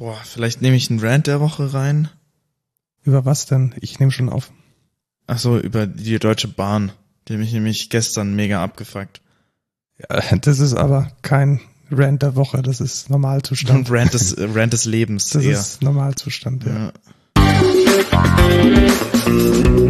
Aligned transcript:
Boah, 0.00 0.18
vielleicht 0.24 0.62
nehme 0.62 0.76
ich 0.76 0.88
einen 0.88 1.00
Rant 1.00 1.26
der 1.26 1.40
Woche 1.40 1.74
rein. 1.74 2.08
Über 3.04 3.26
was 3.26 3.44
denn? 3.44 3.74
Ich 3.82 4.00
nehme 4.00 4.10
schon 4.10 4.30
auf. 4.30 4.50
Ach 5.26 5.38
so, 5.38 5.58
über 5.58 5.86
die 5.86 6.18
Deutsche 6.18 6.48
Bahn. 6.48 6.92
Die 7.28 7.36
mich 7.36 7.52
nämlich 7.52 7.90
gestern 7.90 8.34
mega 8.34 8.64
abgefuckt. 8.64 9.20
Ja, 9.98 10.36
das 10.38 10.58
ist 10.58 10.72
aber 10.72 11.12
kein 11.20 11.60
Rant 11.90 12.22
der 12.22 12.34
Woche, 12.34 12.62
das 12.62 12.80
ist 12.80 13.10
Normalzustand. 13.10 13.90
Und 13.90 13.90
Rant 13.94 14.14
des, 14.14 14.32
äh, 14.32 14.48
Rant 14.50 14.72
des 14.72 14.86
Lebens 14.86 15.28
Das 15.28 15.44
eher. 15.44 15.52
ist 15.52 15.82
Normalzustand, 15.82 16.64
ja. 16.64 16.92
ja. 17.36 19.89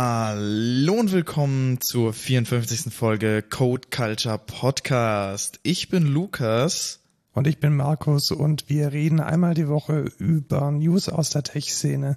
Hallo 0.00 0.92
und 0.92 1.10
willkommen 1.10 1.80
zur 1.80 2.12
54. 2.12 2.94
Folge 2.94 3.42
Code 3.42 3.88
Culture 3.90 4.38
Podcast. 4.38 5.58
Ich 5.64 5.88
bin 5.88 6.06
Lukas. 6.06 7.00
Und 7.32 7.48
ich 7.48 7.58
bin 7.58 7.74
Markus 7.74 8.30
und 8.30 8.68
wir 8.68 8.92
reden 8.92 9.18
einmal 9.18 9.54
die 9.54 9.66
Woche 9.66 10.04
über 10.18 10.70
News 10.70 11.08
aus 11.08 11.30
der 11.30 11.42
Tech-Szene 11.42 12.16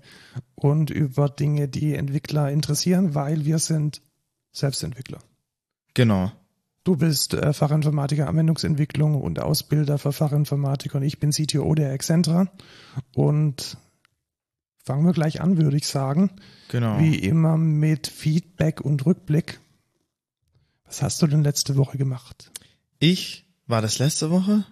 und 0.54 0.92
über 0.92 1.28
Dinge, 1.28 1.68
die 1.68 1.96
Entwickler 1.96 2.52
interessieren, 2.52 3.16
weil 3.16 3.46
wir 3.46 3.58
sind 3.58 4.04
Selbstentwickler. 4.52 5.18
Genau. 5.96 6.32
Du 6.84 6.98
bist 6.98 7.34
äh, 7.34 7.52
Fachinformatiker 7.52 8.28
Anwendungsentwicklung 8.28 9.20
und 9.20 9.40
Ausbilder 9.40 9.98
für 9.98 10.14
Fachinformatik 10.14 10.94
und 10.94 11.02
ich 11.02 11.20
bin 11.20 11.32
CTO 11.32 11.74
der 11.74 11.94
Excentra. 11.94 12.46
Und 13.16 13.76
fangen 14.84 15.06
wir 15.06 15.14
gleich 15.14 15.42
an, 15.42 15.58
würde 15.58 15.78
ich 15.78 15.88
sagen. 15.88 16.32
Genau. 16.70 17.00
Wie 17.00 17.16
immer 17.20 17.58
mit 17.58 18.08
Feedback 18.08 18.82
und 18.82 19.06
Rückblick. 19.06 19.60
Was 20.86 21.02
hast 21.02 21.22
du 21.22 21.28
denn 21.28 21.44
letzte 21.44 21.78
Woche 21.78 21.98
gemacht? 21.98 22.52
Ich, 23.00 23.46
war 23.68 23.82
das 23.82 24.00
letzte 24.00 24.30
Woche? 24.32 24.66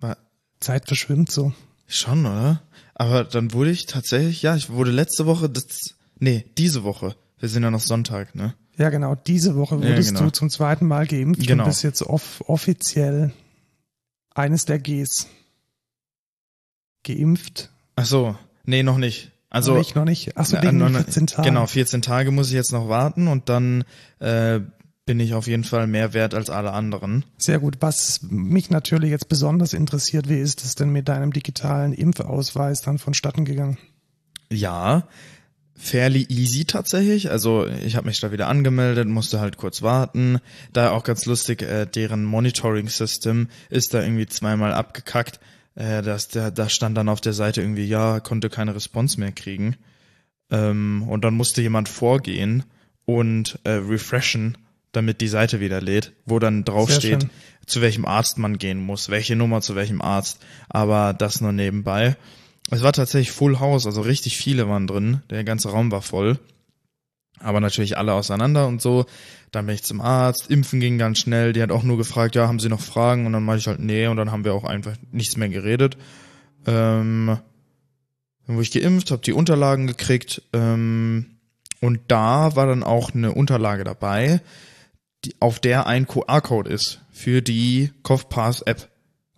War 0.00 0.16
Zeit 0.60 0.86
verschwimmt 0.86 1.30
so. 1.30 1.52
schon, 1.86 2.24
oder? 2.26 2.62
Aber 2.94 3.24
dann 3.24 3.52
wurde 3.52 3.70
ich 3.70 3.86
tatsächlich, 3.86 4.42
ja, 4.42 4.54
ich 4.56 4.70
wurde 4.70 4.90
letzte 4.92 5.26
Woche, 5.26 5.50
das, 5.50 5.94
nee, 6.18 6.44
diese 6.58 6.84
Woche. 6.84 7.16
Wir 7.38 7.48
sind 7.48 7.62
ja 7.64 7.70
noch 7.70 7.80
Sonntag, 7.80 8.34
ne? 8.34 8.54
Ja, 8.76 8.90
genau. 8.90 9.14
Diese 9.14 9.56
Woche 9.56 9.76
Ja, 9.76 9.82
wurdest 9.82 10.10
genau. 10.10 10.22
du 10.24 10.30
zum 10.30 10.50
zweiten 10.50 10.86
Mal 10.86 11.06
geimpft 11.06 11.46
Genau. 11.46 11.64
und 11.64 11.68
bist 11.68 11.82
jetzt 11.82 12.02
off 12.02 12.42
offiziell 12.46 13.32
eines 14.34 14.64
der 14.64 14.78
Gs. 14.78 15.26
Geimpft? 17.04 17.70
Ach 17.96 18.06
so, 18.06 18.36
nee, 18.64 18.82
noch 18.82 18.98
nicht. 18.98 19.30
Also, 19.50 19.72
noch 19.72 19.78
nicht, 19.78 19.94
noch 19.94 20.04
nicht. 20.04 20.36
Achso, 20.36 20.56
Ja, 20.56 20.62
wegen 20.62 20.80
den 20.80 20.94
14 20.94 21.26
Tagen. 21.28 21.48
Genau, 21.48 21.66
14 21.66 22.02
Tage 22.02 22.30
muss 22.30 22.48
ich 22.48 22.54
jetzt 22.54 22.72
noch 22.72 22.88
warten 22.88 23.28
und 23.28 23.48
dann 23.48 23.84
äh, 24.18 24.60
bin 25.06 25.20
ich 25.20 25.34
auf 25.34 25.46
jeden 25.46 25.64
Fall 25.64 25.86
mehr 25.86 26.12
wert 26.12 26.34
als 26.34 26.50
alle 26.50 26.72
anderen. 26.72 27.24
Sehr 27.38 27.58
gut. 27.58 27.76
Was 27.80 28.20
mich 28.22 28.70
natürlich 28.70 29.10
jetzt 29.10 29.28
besonders 29.28 29.72
interessiert, 29.72 30.28
wie 30.28 30.40
ist 30.40 30.64
es 30.64 30.74
denn 30.74 30.90
mit 30.90 31.08
deinem 31.08 31.32
digitalen 31.32 31.92
Impfausweis 31.92 32.82
dann 32.82 32.98
vonstatten 32.98 33.44
gegangen? 33.44 33.78
Ja, 34.50 35.06
fairly 35.76 36.26
easy 36.28 36.64
tatsächlich. 36.64 37.30
Also 37.30 37.66
ich 37.66 37.96
habe 37.96 38.06
mich 38.06 38.20
da 38.20 38.32
wieder 38.32 38.48
angemeldet, 38.48 39.08
musste 39.08 39.40
halt 39.40 39.56
kurz 39.56 39.82
warten. 39.82 40.38
Da 40.72 40.90
auch 40.90 41.04
ganz 41.04 41.26
lustig, 41.26 41.62
äh, 41.62 41.86
deren 41.86 42.24
Monitoring-System 42.24 43.48
ist 43.70 43.94
da 43.94 44.02
irgendwie 44.02 44.26
zweimal 44.26 44.72
abgekackt. 44.72 45.38
Äh, 45.74 46.02
das, 46.02 46.28
der, 46.28 46.50
da 46.50 46.68
stand 46.68 46.96
dann 46.96 47.08
auf 47.08 47.20
der 47.20 47.32
Seite 47.32 47.60
irgendwie, 47.60 47.86
ja, 47.86 48.20
konnte 48.20 48.50
keine 48.50 48.74
Response 48.74 49.18
mehr 49.18 49.32
kriegen. 49.32 49.76
Ähm, 50.50 51.04
und 51.08 51.24
dann 51.24 51.34
musste 51.34 51.62
jemand 51.62 51.88
vorgehen 51.88 52.64
und 53.06 53.58
äh, 53.64 53.70
refreshen, 53.72 54.58
damit 54.92 55.20
die 55.20 55.28
Seite 55.28 55.60
wieder 55.60 55.80
lädt, 55.80 56.12
wo 56.24 56.38
dann 56.38 56.64
drauf 56.64 56.90
Sehr 56.90 57.00
steht, 57.00 57.22
schön. 57.22 57.30
zu 57.66 57.80
welchem 57.80 58.04
Arzt 58.04 58.38
man 58.38 58.58
gehen 58.58 58.80
muss, 58.80 59.08
welche 59.08 59.36
Nummer 59.36 59.60
zu 59.60 59.74
welchem 59.74 60.00
Arzt. 60.00 60.40
Aber 60.68 61.12
das 61.12 61.40
nur 61.40 61.52
nebenbei. 61.52 62.16
Es 62.70 62.82
war 62.82 62.92
tatsächlich 62.92 63.32
Full 63.32 63.58
House, 63.60 63.86
also 63.86 64.00
richtig 64.00 64.36
viele 64.38 64.68
waren 64.68 64.86
drin. 64.86 65.22
Der 65.30 65.44
ganze 65.44 65.70
Raum 65.70 65.90
war 65.90 66.02
voll. 66.02 66.38
Aber 67.40 67.60
natürlich 67.60 67.98
alle 67.98 68.14
auseinander 68.14 68.66
und 68.66 68.80
so. 68.80 69.06
Dann 69.50 69.66
bin 69.66 69.74
ich 69.74 69.82
zum 69.82 70.00
Arzt. 70.00 70.50
Impfen 70.50 70.80
ging 70.80 70.98
ganz 70.98 71.18
schnell. 71.18 71.52
Die 71.52 71.62
hat 71.62 71.70
auch 71.70 71.82
nur 71.82 71.96
gefragt, 71.96 72.34
ja, 72.34 72.48
haben 72.48 72.58
Sie 72.58 72.68
noch 72.68 72.80
Fragen? 72.80 73.26
Und 73.26 73.32
dann 73.32 73.44
meinte 73.44 73.60
ich 73.60 73.66
halt, 73.66 73.80
nee. 73.80 74.06
Und 74.06 74.16
dann 74.16 74.30
haben 74.30 74.44
wir 74.44 74.54
auch 74.54 74.64
einfach 74.64 74.96
nichts 75.12 75.36
mehr 75.36 75.48
geredet. 75.48 75.96
Ähm, 76.66 77.38
dann 78.46 78.56
wurde 78.56 78.62
ich 78.62 78.72
geimpft, 78.72 79.10
habe 79.10 79.22
die 79.22 79.32
Unterlagen 79.32 79.86
gekriegt. 79.86 80.42
Ähm, 80.52 81.26
und 81.80 82.00
da 82.08 82.56
war 82.56 82.66
dann 82.66 82.82
auch 82.82 83.14
eine 83.14 83.32
Unterlage 83.32 83.84
dabei, 83.84 84.40
die, 85.24 85.34
auf 85.40 85.58
der 85.58 85.86
ein 85.86 86.06
QR-Code 86.06 86.70
ist 86.70 87.00
für 87.10 87.42
die 87.42 87.90
CoughPass-App. 88.02 88.88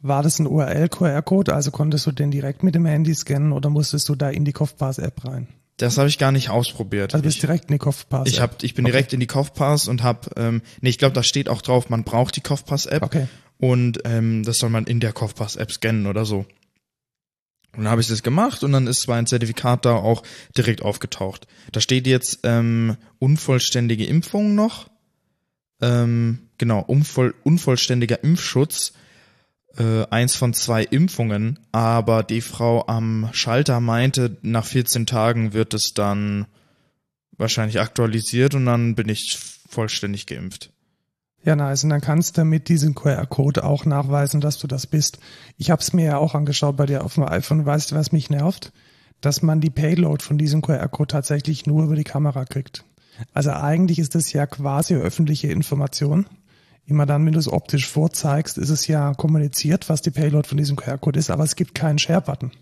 War 0.02 0.22
das 0.22 0.38
ein 0.38 0.46
URL-QR-Code? 0.46 1.54
Also 1.54 1.70
konntest 1.70 2.06
du 2.06 2.12
den 2.12 2.30
direkt 2.30 2.62
mit 2.62 2.74
dem 2.74 2.86
Handy 2.86 3.14
scannen 3.14 3.52
oder 3.52 3.70
musstest 3.70 4.08
du 4.08 4.14
da 4.14 4.30
in 4.30 4.44
die 4.44 4.52
Kopfpass-App 4.52 5.24
rein? 5.24 5.48
Das 5.76 5.98
habe 5.98 6.08
ich 6.08 6.18
gar 6.18 6.32
nicht 6.32 6.48
ausprobiert. 6.48 7.12
Also 7.14 7.22
bist 7.22 7.36
ich, 7.36 7.40
direkt 7.42 7.66
in 7.66 7.72
die 7.74 7.78
Kopfpass-App. 7.78 8.32
ich, 8.32 8.40
hab, 8.40 8.62
ich 8.62 8.74
bin 8.74 8.84
direkt 8.86 9.12
in 9.12 9.20
die 9.20 9.26
Kaufpass 9.26 9.88
und 9.88 10.02
habe, 10.02 10.30
ähm, 10.36 10.62
nee, 10.80 10.88
ich 10.88 10.98
glaube, 10.98 11.14
da 11.14 11.22
steht 11.22 11.48
auch 11.48 11.60
drauf, 11.60 11.90
man 11.90 12.02
braucht 12.04 12.36
die 12.36 12.40
Kaufpass-App 12.40 13.02
Okay. 13.02 13.26
und 13.58 14.00
ähm, 14.04 14.42
das 14.42 14.56
soll 14.56 14.70
man 14.70 14.84
in 14.84 15.00
der 15.00 15.12
Kaufpass-App 15.12 15.70
scannen 15.70 16.06
oder 16.06 16.24
so. 16.24 16.46
Und 17.76 17.84
dann 17.84 17.90
habe 17.90 18.00
ich 18.00 18.08
das 18.08 18.22
gemacht 18.22 18.64
und 18.64 18.72
dann 18.72 18.86
ist 18.86 19.02
zwar 19.02 19.16
ein 19.16 19.26
Zertifikat 19.26 19.84
da 19.84 19.96
auch 19.96 20.22
direkt 20.56 20.80
aufgetaucht. 20.80 21.46
Da 21.72 21.80
steht 21.80 22.06
jetzt 22.06 22.40
ähm, 22.42 22.96
unvollständige 23.18 24.06
Impfung 24.06 24.54
noch. 24.54 24.88
Ähm, 25.82 26.48
genau, 26.56 26.80
unvoll, 26.80 27.34
unvollständiger 27.44 28.24
Impfschutz. 28.24 28.94
Äh, 29.78 30.06
eins 30.08 30.36
von 30.36 30.54
zwei 30.54 30.84
Impfungen, 30.84 31.58
aber 31.70 32.22
die 32.22 32.40
Frau 32.40 32.86
am 32.86 33.28
Schalter 33.32 33.80
meinte, 33.80 34.38
nach 34.40 34.64
14 34.64 35.04
Tagen 35.04 35.52
wird 35.52 35.74
es 35.74 35.92
dann 35.92 36.46
wahrscheinlich 37.36 37.78
aktualisiert 37.78 38.54
und 38.54 38.64
dann 38.64 38.94
bin 38.94 39.10
ich 39.10 39.38
vollständig 39.68 40.26
geimpft. 40.26 40.72
Ja, 41.44 41.54
nice. 41.54 41.84
Und 41.84 41.90
dann 41.90 42.00
kannst 42.00 42.38
du 42.38 42.44
mit 42.44 42.68
diesem 42.68 42.94
QR-Code 42.94 43.64
auch 43.64 43.84
nachweisen, 43.84 44.40
dass 44.40 44.58
du 44.58 44.66
das 44.66 44.86
bist. 44.86 45.18
Ich 45.58 45.70
habe 45.70 45.82
es 45.82 45.92
mir 45.92 46.06
ja 46.06 46.16
auch 46.16 46.34
angeschaut 46.34 46.76
bei 46.76 46.86
dir 46.86 47.04
auf 47.04 47.14
dem 47.14 47.24
iPhone. 47.24 47.66
Weißt 47.66 47.90
du, 47.90 47.94
was 47.94 48.12
mich 48.12 48.30
nervt? 48.30 48.72
Dass 49.20 49.42
man 49.42 49.60
die 49.60 49.70
Payload 49.70 50.24
von 50.24 50.38
diesem 50.38 50.62
QR-Code 50.62 51.08
tatsächlich 51.08 51.66
nur 51.66 51.84
über 51.84 51.96
die 51.96 52.04
Kamera 52.04 52.46
kriegt. 52.46 52.84
Also 53.32 53.50
eigentlich 53.50 53.98
ist 53.98 54.14
das 54.14 54.32
ja 54.32 54.46
quasi 54.46 54.94
öffentliche 54.94 55.48
Information. 55.48 56.26
Immer 56.86 57.04
dann, 57.04 57.26
wenn 57.26 57.32
du 57.32 57.38
es 57.38 57.52
optisch 57.52 57.88
vorzeigst, 57.88 58.58
ist 58.58 58.70
es 58.70 58.86
ja 58.86 59.12
kommuniziert, 59.14 59.88
was 59.88 60.02
die 60.02 60.10
Payload 60.12 60.48
von 60.48 60.56
diesem 60.56 60.76
QR-Code 60.76 61.18
ist, 61.18 61.30
aber 61.30 61.44
es 61.44 61.56
gibt 61.56 61.74
keinen 61.74 61.98
Share-Button. 61.98 62.52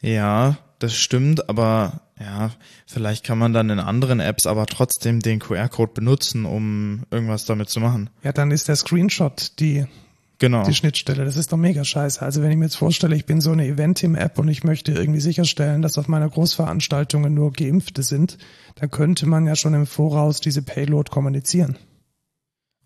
Ja, 0.00 0.58
das 0.80 0.94
stimmt, 0.94 1.48
aber 1.48 2.00
ja, 2.18 2.50
vielleicht 2.86 3.24
kann 3.24 3.38
man 3.38 3.52
dann 3.52 3.70
in 3.70 3.78
anderen 3.78 4.20
Apps 4.20 4.46
aber 4.46 4.66
trotzdem 4.66 5.20
den 5.20 5.38
QR-Code 5.38 5.92
benutzen, 5.94 6.44
um 6.44 7.04
irgendwas 7.10 7.44
damit 7.44 7.70
zu 7.70 7.80
machen. 7.80 8.10
Ja, 8.22 8.32
dann 8.32 8.50
ist 8.50 8.68
der 8.68 8.76
Screenshot 8.76 9.58
die 9.60 9.86
Genau. 10.38 10.64
die 10.64 10.74
Schnittstelle. 10.74 11.24
Das 11.24 11.36
ist 11.36 11.52
doch 11.52 11.56
mega 11.56 11.84
scheiße. 11.84 12.20
Also 12.20 12.42
wenn 12.42 12.50
ich 12.50 12.56
mir 12.56 12.64
jetzt 12.64 12.76
vorstelle, 12.76 13.14
ich 13.14 13.24
bin 13.24 13.40
so 13.40 13.52
eine 13.52 13.66
Event-Team-App 13.66 14.38
und 14.38 14.48
ich 14.48 14.64
möchte 14.64 14.92
irgendwie 14.92 15.20
sicherstellen, 15.20 15.80
dass 15.80 15.96
auf 15.96 16.08
meiner 16.08 16.28
Großveranstaltungen 16.28 17.32
nur 17.32 17.52
Geimpfte 17.52 18.02
sind, 18.02 18.38
dann 18.74 18.90
könnte 18.90 19.26
man 19.26 19.46
ja 19.46 19.54
schon 19.54 19.74
im 19.74 19.86
Voraus 19.86 20.40
diese 20.40 20.62
Payload 20.62 21.10
kommunizieren. 21.10 21.78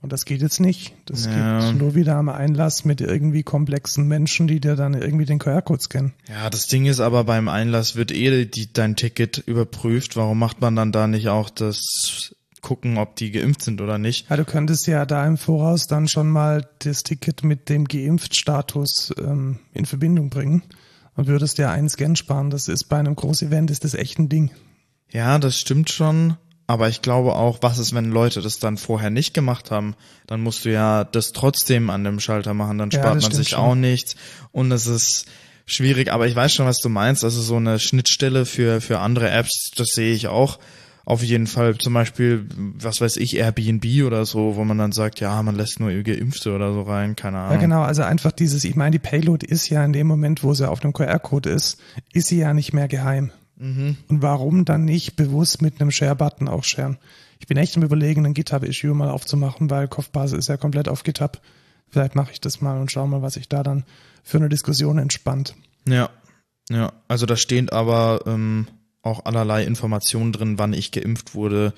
Und 0.01 0.13
das 0.13 0.25
geht 0.25 0.41
jetzt 0.43 0.61
nicht. 0.61 0.95
Das 1.07 1.27
Ja. 1.27 1.59
geht 1.71 1.79
nur 1.81 1.95
wieder 1.97 2.15
am 2.17 2.29
Einlass 2.29 2.85
mit 2.85 3.01
irgendwie 3.01 3.43
komplexen 3.43 4.07
Menschen, 4.07 4.47
die 4.47 4.61
dir 4.61 4.77
dann 4.77 4.95
irgendwie 4.95 5.25
den 5.25 5.41
QR-Code 5.41 5.83
scannen. 5.83 6.13
Ja, 6.29 6.49
das 6.51 6.69
Ding 6.69 6.87
ist 6.87 7.01
aber 7.01 7.25
beim 7.25 7.49
Einlass 7.49 7.97
wird 7.97 8.13
eh 8.13 8.45
die, 8.47 8.73
dein 8.73 8.95
Ticket 8.95 9.39
überprüft. 9.39 10.17
Warum 10.17 10.39
macht 10.39 10.61
man 10.61 10.77
dann 10.77 10.93
da 10.93 11.09
nicht 11.09 11.29
auch 11.29 11.51
das 11.51 12.33
gucken, 12.63 12.97
ob 12.99 13.17
die 13.17 13.33
geimpft 13.33 13.63
sind 13.63 13.81
oder 13.81 13.99
nicht? 13.99 14.31
Ja, 14.31 14.37
du 14.37 14.45
könntest 14.45 14.87
ja 14.87 15.05
da 15.05 15.27
im 15.27 15.37
Voraus 15.37 15.89
dann 15.89 16.07
schon 16.07 16.29
mal 16.31 16.69
das 16.81 17.03
Ticket 17.03 17.43
mit 17.43 17.69
dem 17.69 17.87
Geimpft-Status 17.87 19.15
ähm, 19.19 19.59
in 19.75 19.85
Verbindung 19.85 20.31
bringen 20.31 20.63
und 21.17 21.27
würdest 21.27 21.59
ja 21.59 21.71
einen 21.73 21.89
Scan 21.89 22.15
sparen. 22.15 22.51
Das 22.51 22.69
ist 22.69 22.85
bei 22.85 22.99
einem 22.99 23.17
Großevent 23.17 23.71
ist 23.73 23.83
das 23.83 23.95
echt 23.95 24.19
ein 24.21 24.29
Ding. 24.29 24.51
Ja, 25.11 25.39
das 25.39 25.59
stimmt 25.59 25.91
schon. 25.91 26.37
Aber 26.71 26.89
ich 26.91 27.01
glaube 27.01 27.35
auch, 27.35 27.59
was 27.63 27.79
ist, 27.79 27.95
wenn 27.95 28.11
Leute 28.11 28.43
das 28.43 28.59
dann 28.59 28.77
vorher 28.77 29.09
nicht 29.09 29.33
gemacht 29.33 29.71
haben? 29.71 29.95
Dann 30.27 30.43
musst 30.43 30.67
du 30.67 30.71
ja 30.71 31.03
das 31.05 31.33
trotzdem 31.33 31.89
an 31.89 32.05
dem 32.05 32.21
Schalter 32.21 32.53
machen, 32.53 32.77
dann 32.77 32.91
Ja, 32.91 33.01
spart 33.01 33.23
man 33.23 33.33
sich 33.33 33.49
schon. 33.49 33.59
auch 33.59 33.75
nichts. 33.75 34.17
Und 34.53 34.71
es 34.71 34.87
ist 34.87 35.25
schwierig, 35.65 36.13
aber 36.13 36.27
ich 36.27 36.37
weiß 36.37 36.53
schon, 36.53 36.67
was 36.67 36.77
du 36.77 36.91
meinst. 36.91 37.25
Also 37.25 37.41
so 37.41 37.57
eine 37.57 37.79
Schnittstelle 37.79 38.45
für, 38.45 38.83
für 38.83 38.99
andere 39.01 39.31
Apps, 39.31 39.71
das 39.77 39.89
sehe 39.95 40.13
ich 40.13 40.29
auch. 40.29 40.59
Auf 41.07 41.23
jeden 41.23 41.47
Fall 41.47 41.79
zum 41.79 41.95
Beispiel, 41.95 42.47
was 42.55 43.01
weiß 43.01 43.17
ich, 43.17 43.37
Airbnb 43.39 44.05
oder 44.05 44.27
so, 44.27 44.57
wo 44.57 44.65
man 44.65 44.77
dann 44.77 44.93
sagt, 44.93 45.21
ja, 45.21 45.43
man 45.43 45.57
lässt 45.57 45.81
nur 45.81 45.91
Geimpfte 46.03 46.55
oder 46.55 46.75
so 46.75 46.83
rein, 46.83 47.17
keine 47.17 47.39
Ahnung. 47.39 47.53
Ja, 47.55 47.61
genau, 47.61 47.81
also 47.81 48.03
einfach 48.03 48.31
dieses, 48.31 48.65
ich 48.65 48.77
meine, 48.77 48.91
die 48.91 48.99
Payload 48.99 49.47
ist 49.47 49.71
ja 49.71 49.83
in 49.83 49.95
dem 49.95 50.07
Moment, 50.07 50.45
wo 50.45 50.53
sie 50.53 50.69
auf 50.69 50.81
dem 50.81 50.93
QR-Code 50.93 51.49
ist, 51.49 51.79
ist 52.13 52.27
sie 52.29 52.41
ja 52.41 52.53
nicht 52.53 52.75
mehr 52.75 52.89
geheim. 52.89 53.33
Mhm. 53.59 53.97
Und 54.09 54.23
warum 54.23 54.65
dann 54.65 54.85
nicht 54.85 55.17
bewusst 55.17 55.63
mit 55.63 55.81
einem 55.81 55.91
Share-Button 55.91 56.49
auch 56.49 56.65
sharen? 56.65 56.99
Ich 57.41 57.47
bin 57.47 57.57
echt 57.57 57.77
im 57.77 57.83
Überlegen, 57.83 58.27
ein 58.27 58.35
GitHub-Issue 58.35 58.95
mal 58.95 59.11
aufzumachen, 59.11 59.71
weil 59.71 59.89
Kopfbase 59.89 60.37
ist 60.37 60.49
ja 60.49 60.57
komplett 60.57 60.89
auf 60.89 61.03
GitHub. 61.03 61.41
Vielleicht 61.89 62.15
mache 62.15 62.33
ich 62.33 62.41
das 62.41 62.61
mal 62.61 62.81
und 62.81 62.93
schau 62.93 63.07
mal, 63.07 63.23
was 63.23 63.35
sich 63.35 63.49
da 63.49 63.63
dann 63.63 63.85
für 64.23 64.39
eine 64.39 64.49
Diskussion 64.49 64.99
entspannt. 64.99 65.55
Ja, 65.87 66.11
ja. 66.69 66.93
Also 67.09 67.27
da 67.27 67.37
stehen 67.37 67.69
aber 67.71 68.23
ähm, 68.27 68.69
auch 69.03 69.25
allerlei 69.25 69.65
Informationen 69.65 70.33
drin, 70.33 70.59
wann 70.59 70.73
ich 70.73 70.93
geimpft 70.93 71.35
wurde, 71.35 71.73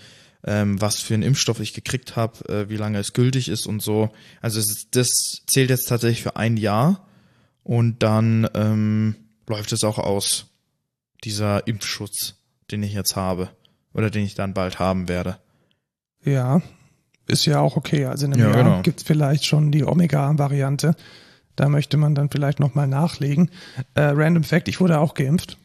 ähm, 0.44 0.80
was 0.80 1.00
für 1.00 1.14
einen 1.14 1.22
Impfstoff 1.22 1.60
ich 1.60 1.74
gekriegt 1.74 2.16
habe, 2.16 2.48
äh, 2.48 2.68
wie 2.68 2.76
lange 2.76 2.98
es 2.98 3.12
gültig 3.12 3.48
ist 3.48 3.66
und 3.66 3.82
so. 3.82 4.10
Also 4.40 4.58
ist, 4.58 4.88
das 4.92 5.08
zählt 5.46 5.70
jetzt 5.70 5.88
tatsächlich 5.88 6.22
für 6.22 6.36
ein 6.36 6.56
Jahr 6.56 7.06
und 7.62 8.02
dann 8.02 8.48
ähm, 8.54 9.14
läuft 9.46 9.72
es 9.72 9.84
auch 9.84 9.98
aus, 9.98 10.49
dieser 11.24 11.66
Impfschutz, 11.66 12.34
den 12.70 12.82
ich 12.82 12.92
jetzt 12.92 13.16
habe 13.16 13.50
oder 13.92 14.10
den 14.10 14.24
ich 14.24 14.34
dann 14.34 14.54
bald 14.54 14.78
haben 14.78 15.08
werde. 15.08 15.38
Ja, 16.24 16.60
ist 17.26 17.46
ja 17.46 17.60
auch 17.60 17.76
okay. 17.76 18.06
Also 18.06 18.26
in 18.26 18.34
einem 18.34 18.42
Ja, 18.42 18.50
Jahr 18.54 18.64
genau. 18.64 18.82
gibt's 18.82 19.02
vielleicht 19.02 19.44
schon 19.46 19.70
die 19.72 19.84
Omega-Variante. 19.84 20.94
Da 21.56 21.68
möchte 21.68 21.96
man 21.96 22.14
dann 22.14 22.30
vielleicht 22.30 22.60
nochmal 22.60 22.86
nachlegen. 22.86 23.50
Äh, 23.94 24.02
Random 24.02 24.44
Fact, 24.44 24.68
ich 24.68 24.80
wurde 24.80 24.98
auch 24.98 25.14
geimpft. 25.14 25.58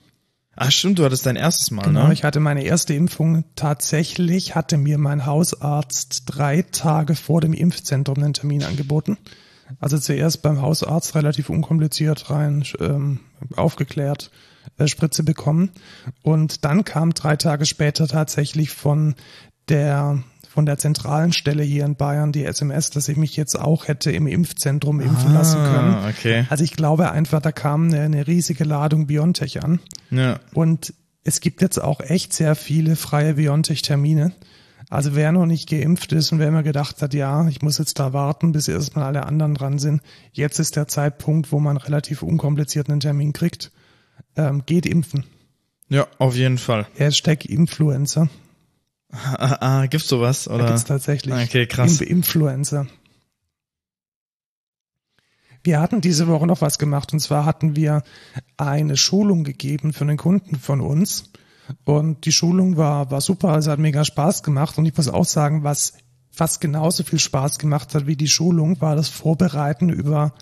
Ach 0.57 0.71
stimmt, 0.71 0.99
du 0.99 1.03
hattest 1.05 1.25
dein 1.25 1.35
erstes 1.35 1.69
Mal, 1.71 1.83
Genau, 1.83 2.07
ne? 2.07 2.13
ich 2.13 2.23
hatte 2.23 2.39
meine 2.39 2.63
erste 2.63 2.93
Impfung. 2.93 3.43
Tatsächlich 3.55 4.55
hatte 4.55 4.77
mir 4.77 4.97
mein 4.97 5.25
Hausarzt 5.25 6.23
drei 6.27 6.61
Tage 6.61 7.15
vor 7.15 7.41
dem 7.41 7.53
Impfzentrum 7.53 8.17
einen 8.23 8.33
Termin 8.33 8.63
angeboten. 8.63 9.17
Also 9.79 9.97
zuerst 9.97 10.41
beim 10.43 10.61
Hausarzt 10.61 11.15
relativ 11.15 11.49
unkompliziert 11.49 12.29
rein, 12.29 12.63
ähm, 12.79 13.19
aufgeklärt, 13.55 14.31
Spritze 14.88 15.24
bekommen. 15.24 15.72
Und 16.22 16.66
dann 16.66 16.83
kam 16.83 17.13
drei 17.13 17.36
Tage 17.36 17.66
später 17.66 18.07
tatsächlich 18.07 18.72
von 18.72 19.16
der 19.69 20.24
von 20.56 20.66
der 20.66 20.77
zentralen 20.77 21.33
Stelle 21.33 21.63
hier 21.63 21.83
in 21.83 21.98
Bayern 21.98 22.31
die 22.31 22.45
SMS, 22.45 22.89
dass 22.89 23.10
ich 23.10 23.18
mich 23.18 23.36
jetzt 23.36 23.60
auch 23.60 23.89
hätte 23.89 24.10
im 24.12 24.25
Impfzentrum 24.25 25.01
impfen 25.01 25.33
lassen 25.33 25.62
können. 25.62 25.95
Ah, 25.95 26.07
okay. 26.07 26.45
Also 26.50 26.63
ich 26.63 26.77
glaube 26.77 27.12
einfach, 27.12 27.42
da 27.42 27.51
kam 27.51 27.88
eine, 27.88 28.00
eine 28.00 28.25
riesige 28.25 28.63
Ladung 28.63 29.06
Biontech 29.06 29.62
an. 29.62 29.81
Ja. 30.12 30.39
Und 30.54 30.94
es 31.25 31.42
gibt 31.42 31.62
jetzt 31.62 31.77
auch 31.77 32.00
echt 32.00 32.31
sehr 32.31 32.56
viele 32.56 32.95
freie 32.95 33.33
Biontech-Termine. 33.33 34.31
Also 34.89 35.13
wer 35.13 35.33
noch 35.33 35.45
nicht 35.45 35.69
geimpft 35.69 36.13
ist 36.13 36.31
und 36.31 36.39
wer 36.39 36.48
immer 36.48 36.63
gedacht 36.63 37.01
hat, 37.01 37.13
ja, 37.13 37.45
ich 37.50 37.62
muss 37.62 37.77
jetzt 37.77 38.00
da 38.00 38.13
warten, 38.13 38.54
bis 38.54 38.69
erstmal 38.69 39.06
alle 39.06 39.25
anderen 39.25 39.56
dran 39.56 39.77
sind, 39.77 40.01
jetzt 40.31 40.60
ist 40.60 40.77
der 40.77 40.88
Zeitpunkt, 40.88 41.51
wo 41.51 41.60
man 41.60 41.75
relativ 41.75 42.22
unkompliziert 42.22 42.89
einen 42.89 43.01
Termin 43.01 43.33
kriegt. 43.33 43.72
Ähm, 44.35 44.63
geht 44.65 44.85
impfen. 44.85 45.25
Ja, 45.89 46.07
auf 46.17 46.35
jeden 46.35 46.57
Fall. 46.57 46.87
Hashtag 46.95 47.45
Influencer. 47.45 48.29
Ah, 49.11 49.57
ah, 49.61 49.85
gibt's 49.85 50.07
sowas? 50.07 50.45
Da 50.45 50.55
Oder? 50.55 50.65
gibt's 50.67 50.85
tatsächlich. 50.85 51.33
Okay, 51.33 51.67
krass. 51.67 52.01
Im 52.01 52.07
Influencer. 52.07 52.87
Wir 55.63 55.79
hatten 55.79 56.01
diese 56.01 56.27
Woche 56.27 56.45
noch 56.45 56.61
was 56.61 56.77
gemacht 56.77 57.11
und 57.13 57.19
zwar 57.19 57.45
hatten 57.45 57.75
wir 57.75 58.03
eine 58.57 58.97
Schulung 58.97 59.43
gegeben 59.43 59.93
für 59.93 60.03
einen 60.03 60.17
Kunden 60.17 60.57
von 60.57 60.79
uns 60.79 61.31
und 61.85 62.25
die 62.25 62.31
Schulung 62.31 62.77
war, 62.77 63.09
war 63.09 63.19
super, 63.19 63.49
also 63.49 63.71
hat 63.71 63.79
mega 63.79 64.05
Spaß 64.05 64.43
gemacht 64.43 64.77
und 64.77 64.85
ich 64.85 64.95
muss 64.95 65.07
auch 65.07 65.25
sagen, 65.25 65.63
was 65.63 65.93
fast 66.29 66.61
genauso 66.61 67.03
viel 67.03 67.17
Spaß 67.17 67.57
gemacht 67.57 67.95
hat 67.95 68.05
wie 68.05 68.15
die 68.15 68.27
Schulung, 68.27 68.79
war 68.79 68.95
das 68.95 69.09
Vorbereiten 69.09 69.89
über 69.89 70.33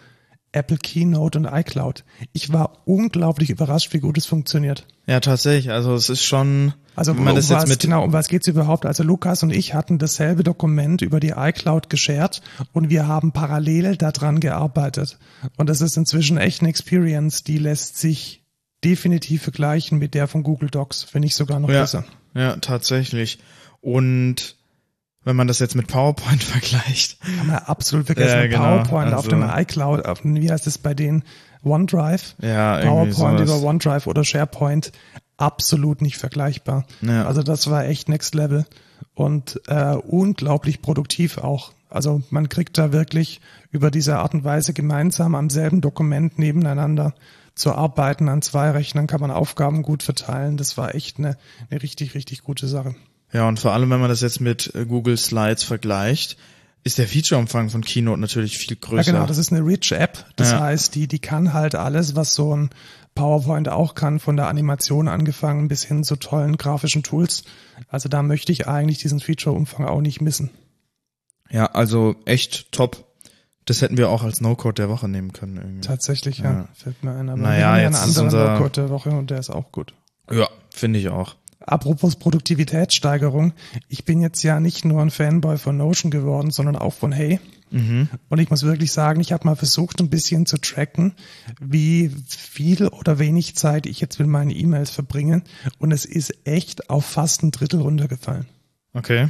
Apple 0.53 0.77
Keynote 0.77 1.37
und 1.39 1.45
iCloud. 1.45 2.03
Ich 2.31 2.53
war 2.53 2.77
unglaublich 2.85 3.49
überrascht, 3.49 3.93
wie 3.93 3.99
gut 3.99 4.17
es 4.17 4.25
funktioniert. 4.25 4.85
Ja, 5.05 5.19
tatsächlich. 5.19 5.71
Also 5.71 5.93
es 5.95 6.09
ist 6.09 6.23
schon, 6.23 6.73
Also 6.95 7.11
um 7.11 7.25
was, 7.25 7.67
mit, 7.67 7.79
genau, 7.81 8.03
um 8.05 8.13
was 8.13 8.29
geht's 8.29 8.47
überhaupt? 8.47 8.85
Also 8.85 9.03
Lukas 9.03 9.43
und 9.43 9.51
ich 9.51 9.73
hatten 9.73 9.97
dasselbe 9.97 10.43
Dokument 10.43 11.01
über 11.01 11.19
die 11.19 11.33
iCloud 11.35 11.89
geshared 11.89 12.41
und 12.71 12.89
wir 12.89 13.07
haben 13.07 13.31
parallel 13.33 13.97
daran 13.97 14.39
gearbeitet. 14.39 15.17
Und 15.57 15.67
das 15.69 15.81
ist 15.81 15.97
inzwischen 15.97 16.37
echt 16.37 16.61
eine 16.61 16.69
Experience, 16.69 17.43
die 17.43 17.57
lässt 17.57 17.97
sich 17.97 18.43
definitiv 18.83 19.43
vergleichen 19.43 19.97
mit 19.97 20.13
der 20.13 20.27
von 20.27 20.43
Google 20.43 20.69
Docs, 20.69 21.07
wenn 21.13 21.21
nicht 21.21 21.35
sogar 21.35 21.59
noch 21.59 21.69
Ja. 21.69 21.81
besser. 21.81 22.05
ja, 22.35 22.55
tatsächlich. 22.57 23.39
Und 23.81 24.55
wenn 25.25 25.35
man 25.35 25.47
das 25.47 25.59
jetzt 25.59 25.75
mit 25.75 25.87
PowerPoint 25.87 26.43
vergleicht, 26.43 27.17
Haben 27.39 27.47
wir 27.49 27.69
absolut 27.69 28.05
vergessen. 28.05 28.37
Ja, 28.37 28.47
genau. 28.47 28.59
PowerPoint 28.63 29.13
auf 29.13 29.25
Also- 29.25 29.29
dem 29.31 29.43
iCloud, 29.49 30.05
auf 30.05 30.21
dem, 30.21 30.35
wie 30.35 30.51
heißt 30.51 30.67
es 30.67 30.77
bei 30.77 30.93
denen? 30.93 31.23
OneDrive. 31.63 32.35
ja, 32.41 32.79
PowerPoint 32.81 33.39
sowas. 33.47 33.59
über 33.59 33.67
OneDrive 33.69 34.07
oder 34.07 34.23
SharePoint 34.25 34.91
absolut 35.37 36.01
nicht 36.01 36.17
vergleichbar. 36.17 36.85
Ja. 37.01 37.25
Also 37.25 37.41
das 37.41 37.69
war 37.69 37.85
echt 37.85 38.09
Next 38.09 38.35
Level 38.35 38.65
und 39.13 39.61
äh, 39.67 39.95
unglaublich 39.95 40.81
produktiv 40.81 41.37
auch. 41.37 41.71
Also 41.89 42.21
man 42.31 42.49
kriegt 42.49 42.77
da 42.77 42.91
wirklich 42.91 43.39
über 43.71 43.91
diese 43.91 44.17
Art 44.17 44.33
und 44.33 44.43
Weise 44.43 44.73
gemeinsam 44.73 45.35
am 45.35 45.49
selben 45.49 45.79
Dokument 45.79 46.37
nebeneinander 46.39 47.13
zu 47.55 47.73
arbeiten. 47.73 48.29
An 48.29 48.41
zwei 48.41 48.71
Rechnern 48.71 49.07
kann 49.07 49.21
man 49.21 49.31
Aufgaben 49.31 49.83
gut 49.83 50.03
verteilen. 50.03 50.57
Das 50.57 50.75
war 50.77 50.95
echt 50.95 51.17
eine, 51.19 51.37
eine 51.69 51.81
richtig, 51.81 52.13
richtig 52.15 52.41
gute 52.43 52.67
Sache. 52.67 52.95
Ja, 53.33 53.47
und 53.47 53.59
vor 53.59 53.73
allem, 53.73 53.89
wenn 53.89 53.99
man 53.99 54.09
das 54.09 54.21
jetzt 54.21 54.39
mit 54.41 54.73
äh, 54.75 54.85
Google 54.85 55.17
Slides 55.17 55.63
vergleicht, 55.63 56.37
ist 56.83 56.97
der 56.97 57.07
Featureumfang 57.07 57.69
von 57.69 57.81
Keynote 57.83 58.19
natürlich 58.19 58.57
viel 58.57 58.77
Ja, 58.81 58.87
größer. 58.87 59.11
genau, 59.11 59.25
das 59.25 59.37
ist 59.37 59.51
eine 59.51 59.65
Rich 59.65 59.91
App. 59.93 60.25
Das 60.35 60.51
Ja. 60.51 60.59
heißt, 60.59 60.93
die, 60.95 61.07
die 61.07 61.19
kann 61.19 61.53
halt 61.53 61.75
alles, 61.75 62.15
was 62.15 62.33
so 62.35 62.55
ein 62.55 62.69
PowerPoint 63.15 63.69
auch 63.69 63.95
kann, 63.95 64.19
von 64.19 64.35
der 64.35 64.47
Animation 64.47 65.07
angefangen 65.07 65.67
bis 65.67 65.83
hin 65.83 66.03
zu 66.03 66.15
tollen 66.17 66.57
grafischen 66.57 67.03
Tools. 67.03 67.43
Also 67.87 68.09
da 68.09 68.21
möchte 68.23 68.51
ich 68.51 68.67
eigentlich 68.67 68.97
diesen 68.99 69.19
Feature-Umfang 69.19 69.85
auch 69.85 70.01
nicht 70.01 70.19
missen. 70.21 70.49
Ja, 71.49 71.67
also 71.67 72.15
echt 72.25 72.71
top. 72.71 73.05
Das 73.65 73.81
hätten 73.81 73.95
wir 73.97 74.09
auch 74.09 74.23
als 74.23 74.41
No-Code 74.41 74.73
der 74.75 74.89
Woche 74.89 75.07
nehmen 75.07 75.31
können. 75.31 75.55
Irgendwie. 75.57 75.81
Tatsächlich, 75.87 76.39
ja. 76.39 76.51
Ja. 76.51 76.67
Fällt 76.73 77.01
mir 77.03 77.11
ein. 77.11 77.29
Aber 77.29 77.39
Naja, 77.39 77.57
wir 77.59 77.67
haben 77.67 77.75
ja 77.77 77.81
jetzt 77.83 78.01
einen 78.01 78.11
ist 78.11 78.17
anderen 78.17 78.49
Workout 78.59 78.77
der 78.77 78.89
Woche 78.89 79.09
und 79.11 79.29
der 79.29 79.39
ist 79.39 79.49
auch 79.51 79.71
gut. 79.71 79.93
Ja, 80.29 80.49
finde 80.69 80.99
ich 80.99 81.07
auch. 81.09 81.35
Apropos 81.65 82.15
Produktivitätssteigerung. 82.15 83.53
Ich 83.87 84.05
bin 84.05 84.21
jetzt 84.21 84.43
ja 84.43 84.59
nicht 84.59 84.85
nur 84.85 85.01
ein 85.01 85.11
Fanboy 85.11 85.57
von 85.57 85.77
Notion 85.77 86.11
geworden, 86.11 86.51
sondern 86.51 86.75
auch 86.75 86.93
von 86.93 87.11
Hey. 87.11 87.39
Und 88.29 88.39
ich 88.39 88.51
muss 88.51 88.61
wirklich 88.61 88.91
sagen, 88.91 89.19
ich 89.19 89.33
habe 89.33 89.45
mal 89.45 89.55
versucht, 89.55 89.99
ein 89.99 90.11
bisschen 90.11 90.45
zu 90.45 90.57
tracken, 90.57 91.13
wie 91.59 92.11
viel 92.27 92.87
oder 92.87 93.17
wenig 93.17 93.55
Zeit 93.55 93.87
ich 93.87 93.99
jetzt 93.99 94.19
mit 94.19 94.27
meinen 94.27 94.51
E-Mails 94.51 94.91
verbringe. 94.91 95.41
Und 95.79 95.91
es 95.91 96.05
ist 96.05 96.35
echt 96.45 96.91
auf 96.91 97.03
fast 97.03 97.41
ein 97.41 97.49
Drittel 97.49 97.81
runtergefallen. 97.81 98.45
Okay. 98.93 99.29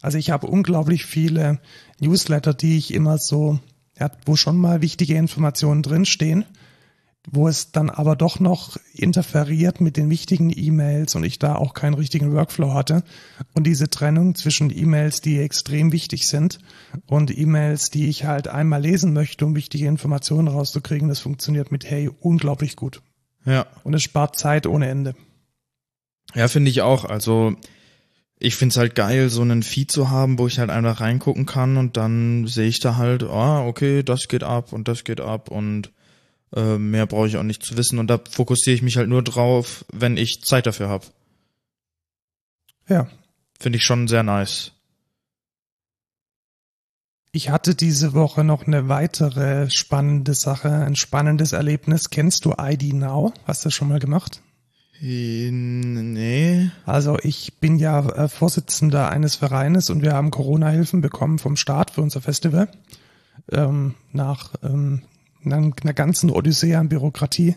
Also 0.00 0.16
ich 0.16 0.30
habe 0.30 0.46
unglaublich 0.46 1.04
viele 1.04 1.58
Newsletter, 2.00 2.54
die 2.54 2.78
ich 2.78 2.94
immer 2.94 3.18
so, 3.18 3.60
ja, 3.98 4.10
wo 4.24 4.36
schon 4.36 4.56
mal 4.56 4.80
wichtige 4.80 5.14
Informationen 5.14 5.82
drinstehen, 5.82 6.46
wo 7.28 7.48
es 7.48 7.72
dann 7.72 7.90
aber 7.90 8.14
doch 8.14 8.38
noch 8.38 8.76
interferiert 8.94 9.80
mit 9.80 9.96
den 9.96 10.08
wichtigen 10.08 10.50
E-Mails 10.56 11.16
und 11.16 11.24
ich 11.24 11.38
da 11.40 11.56
auch 11.56 11.74
keinen 11.74 11.94
richtigen 11.94 12.32
Workflow 12.32 12.72
hatte. 12.72 13.02
Und 13.52 13.66
diese 13.66 13.90
Trennung 13.90 14.36
zwischen 14.36 14.70
E-Mails, 14.70 15.20
die 15.20 15.40
extrem 15.40 15.90
wichtig 15.90 16.28
sind 16.28 16.60
und 17.06 17.36
E-Mails, 17.36 17.90
die 17.90 18.08
ich 18.08 18.24
halt 18.24 18.46
einmal 18.46 18.80
lesen 18.80 19.12
möchte, 19.12 19.44
um 19.44 19.56
wichtige 19.56 19.86
Informationen 19.86 20.48
rauszukriegen, 20.48 21.08
das 21.08 21.18
funktioniert 21.18 21.72
mit 21.72 21.84
Hey 21.90 22.08
unglaublich 22.20 22.76
gut. 22.76 23.02
Ja. 23.44 23.66
Und 23.82 23.94
es 23.94 24.04
spart 24.04 24.38
Zeit 24.38 24.66
ohne 24.66 24.88
Ende. 24.88 25.14
Ja, 26.34 26.48
finde 26.48 26.70
ich 26.70 26.82
auch. 26.82 27.04
Also 27.04 27.56
ich 28.38 28.54
find's 28.54 28.76
halt 28.76 28.94
geil, 28.94 29.30
so 29.30 29.42
einen 29.42 29.62
Feed 29.62 29.90
zu 29.90 30.10
haben, 30.10 30.38
wo 30.38 30.46
ich 30.46 30.58
halt 30.58 30.70
einfach 30.70 31.00
reingucken 31.00 31.46
kann 31.46 31.76
und 31.76 31.96
dann 31.96 32.46
sehe 32.46 32.68
ich 32.68 32.80
da 32.80 32.96
halt, 32.96 33.24
ah, 33.24 33.66
okay, 33.66 34.02
das 34.02 34.28
geht 34.28 34.44
ab 34.44 34.72
und 34.72 34.88
das 34.88 35.04
geht 35.04 35.20
ab 35.20 35.50
und 35.50 35.90
äh, 36.54 36.78
mehr 36.78 37.06
brauche 37.06 37.26
ich 37.26 37.36
auch 37.36 37.42
nicht 37.42 37.62
zu 37.62 37.76
wissen 37.76 37.98
und 37.98 38.08
da 38.08 38.20
fokussiere 38.30 38.74
ich 38.74 38.82
mich 38.82 38.96
halt 38.96 39.08
nur 39.08 39.22
drauf, 39.22 39.84
wenn 39.92 40.16
ich 40.16 40.42
Zeit 40.42 40.66
dafür 40.66 40.88
habe. 40.88 41.06
Ja. 42.88 43.08
Finde 43.58 43.78
ich 43.78 43.84
schon 43.84 44.06
sehr 44.06 44.22
nice. 44.22 44.72
Ich 47.32 47.50
hatte 47.50 47.74
diese 47.74 48.14
Woche 48.14 48.44
noch 48.44 48.66
eine 48.66 48.88
weitere 48.88 49.68
spannende 49.70 50.32
Sache, 50.32 50.70
ein 50.70 50.96
spannendes 50.96 51.52
Erlebnis. 51.52 52.08
Kennst 52.08 52.44
du 52.44 52.54
ID 52.58 52.94
Now? 52.94 53.34
Hast 53.44 53.64
du 53.64 53.66
das 53.68 53.74
schon 53.74 53.88
mal 53.88 53.98
gemacht? 53.98 54.40
Nee. 55.00 56.70
Also 56.86 57.18
ich 57.22 57.58
bin 57.60 57.78
ja 57.78 58.08
äh, 58.08 58.28
Vorsitzender 58.28 59.10
eines 59.10 59.36
Vereines 59.36 59.90
und 59.90 60.00
wir 60.00 60.14
haben 60.14 60.30
Corona-Hilfen 60.30 61.02
bekommen 61.02 61.38
vom 61.38 61.56
Staat 61.56 61.90
für 61.90 62.00
unser 62.00 62.22
Festival. 62.22 62.68
Ähm, 63.52 63.94
nach 64.12 64.54
ähm, 64.62 65.02
einer, 65.46 65.72
einer 65.82 65.94
ganzen 65.94 66.30
Odyssee 66.30 66.74
an 66.74 66.88
Bürokratie. 66.88 67.56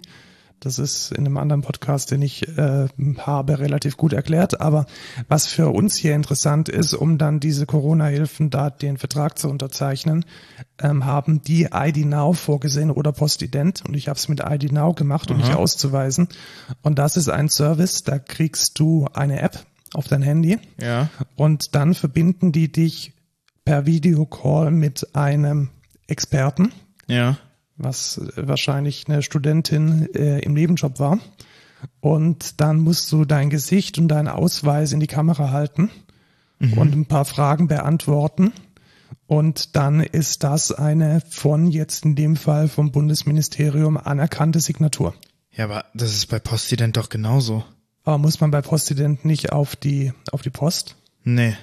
Das 0.61 0.77
ist 0.77 1.13
in 1.13 1.19
einem 1.25 1.37
anderen 1.37 1.61
Podcast, 1.61 2.11
den 2.11 2.21
ich 2.21 2.45
äh, 2.57 2.87
habe, 3.19 3.59
relativ 3.59 3.95
gut 3.95 4.11
erklärt. 4.11 4.59
Aber 4.59 4.87
was 5.29 5.47
für 5.47 5.69
uns 5.69 5.95
hier 5.95 6.13
interessant 6.15 6.67
ist, 6.67 6.93
um 6.93 7.17
dann 7.17 7.39
diese 7.39 7.65
Corona-Hilfen 7.65 8.49
da 8.49 8.69
den 8.69 8.97
Vertrag 8.97 9.39
zu 9.39 9.47
unterzeichnen, 9.49 10.25
ähm, 10.81 11.05
haben 11.05 11.41
die 11.41 11.69
ID 11.73 12.05
Now 12.05 12.33
vorgesehen 12.33 12.91
oder 12.91 13.13
Postident. 13.13 13.83
Und 13.87 13.93
ich 13.95 14.09
habe 14.09 14.17
es 14.19 14.27
mit 14.27 14.41
ID 14.45 14.73
Now 14.73 14.93
gemacht, 14.93 15.31
um 15.31 15.37
mich 15.37 15.53
auszuweisen. 15.53 16.27
Und 16.81 16.99
das 16.99 17.15
ist 17.15 17.29
ein 17.29 17.47
Service, 17.47 18.03
da 18.03 18.19
kriegst 18.19 18.77
du 18.79 19.07
eine 19.13 19.41
App 19.41 19.65
auf 19.93 20.07
dein 20.09 20.21
Handy 20.21 20.59
Ja. 20.79 21.09
und 21.37 21.73
dann 21.73 21.93
verbinden 21.93 22.51
die 22.51 22.69
dich 22.69 23.13
per 23.63 23.85
Videocall 23.85 24.71
mit 24.71 25.15
einem 25.15 25.69
Experten, 26.07 26.73
Ja. 27.07 27.37
Was 27.79 28.21
wahrscheinlich 28.35 29.05
eine 29.07 29.23
Studentin 29.23 30.13
äh, 30.13 30.39
im 30.39 30.53
Nebenjob 30.53 30.99
war. 30.99 31.19
Und 32.01 32.59
dann 32.61 32.79
musst 32.79 33.11
du 33.11 33.25
dein 33.25 33.49
Gesicht 33.49 33.97
und 33.97 34.09
deinen 34.09 34.27
Ausweis 34.27 34.91
in 34.91 34.99
die 34.99 35.07
Kamera 35.07 35.51
halten 35.51 35.89
und 36.59 36.93
ein 36.93 37.05
paar 37.05 37.25
Fragen 37.25 37.67
beantworten. 37.67 38.51
Und 39.27 39.75
dann 39.75 40.01
ist 40.01 40.43
das 40.43 40.71
eine 40.71 41.21
von 41.29 41.67
jetzt 41.67 42.03
in 42.03 42.15
dem 42.15 42.35
Fall 42.35 42.67
vom 42.67 42.91
Bundesministerium 42.91 43.97
anerkannte 43.97 44.59
Signatur. 44.59 45.13
Ja, 45.51 45.65
aber 45.65 45.85
das 45.93 46.13
ist 46.13 46.27
bei 46.27 46.39
Postident 46.39 46.97
doch 46.97 47.09
genauso. 47.09 47.63
Aber 48.03 48.17
muss 48.17 48.39
man 48.39 48.51
bei 48.51 48.61
Postident 48.61 49.25
nicht 49.25 49.51
auf 49.51 49.75
die, 49.75 50.13
auf 50.31 50.41
die 50.41 50.49
Post? 50.49 50.95
Nee. 51.23 51.55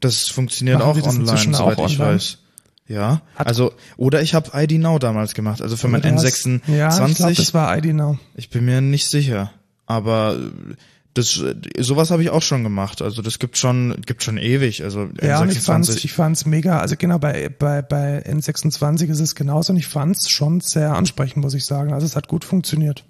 Das 0.00 0.28
funktioniert 0.28 0.78
Machen 0.78 0.90
auch 0.90 0.96
das 0.96 1.06
online, 1.06 1.54
soweit 1.54 1.78
auch 1.78 1.88
ich 1.88 1.98
online? 1.98 2.16
weiß. 2.16 2.38
Ja. 2.86 3.22
Hat- 3.36 3.46
also, 3.46 3.72
oder 3.96 4.20
ich 4.22 4.34
habe 4.34 4.50
ID 4.54 4.72
Now 4.80 4.98
damals 4.98 5.34
gemacht, 5.34 5.62
also 5.62 5.76
für 5.76 5.88
mein 5.88 6.02
Du 6.02 6.10
hast- 6.10 6.24
N26. 6.24 6.60
Ja, 6.76 7.06
ich 7.06 7.16
glaube, 7.16 7.34
das 7.34 7.54
war 7.54 7.76
ID 7.78 7.94
Now. 7.94 8.18
Ich 8.34 8.50
bin 8.50 8.64
mir 8.66 8.80
nicht 8.80 9.08
sicher, 9.08 9.52
aber 9.86 10.36
äh, 10.38 10.74
das 11.14 11.38
äh, 11.40 11.54
sowas 11.78 12.10
habe 12.10 12.22
ich 12.22 12.30
auch 12.30 12.42
schon 12.42 12.62
gemacht. 12.62 13.00
Also 13.00 13.22
das 13.22 13.38
gibt 13.38 13.56
schon 13.56 13.96
gibt 14.04 14.22
schon 14.22 14.36
ewig. 14.36 14.82
Also 14.82 15.08
Ja, 15.22 15.40
und 15.40 15.50
ich 15.52 15.60
fand's, 15.60 15.88
N26. 15.90 16.04
ich 16.04 16.12
fand's 16.12 16.44
mega, 16.44 16.80
also 16.80 16.96
genau, 16.98 17.18
bei, 17.18 17.48
bei, 17.48 17.82
bei 17.82 18.22
N26 18.26 19.08
ist 19.08 19.20
es 19.20 19.34
genauso 19.34 19.72
und 19.72 19.78
ich 19.78 19.86
fand's 19.86 20.28
schon 20.30 20.60
sehr 20.60 20.92
ansprechend, 20.94 21.42
muss 21.42 21.54
ich 21.54 21.64
sagen. 21.64 21.92
Also 21.94 22.04
es 22.04 22.16
hat 22.16 22.28
gut 22.28 22.44
funktioniert. 22.44 23.04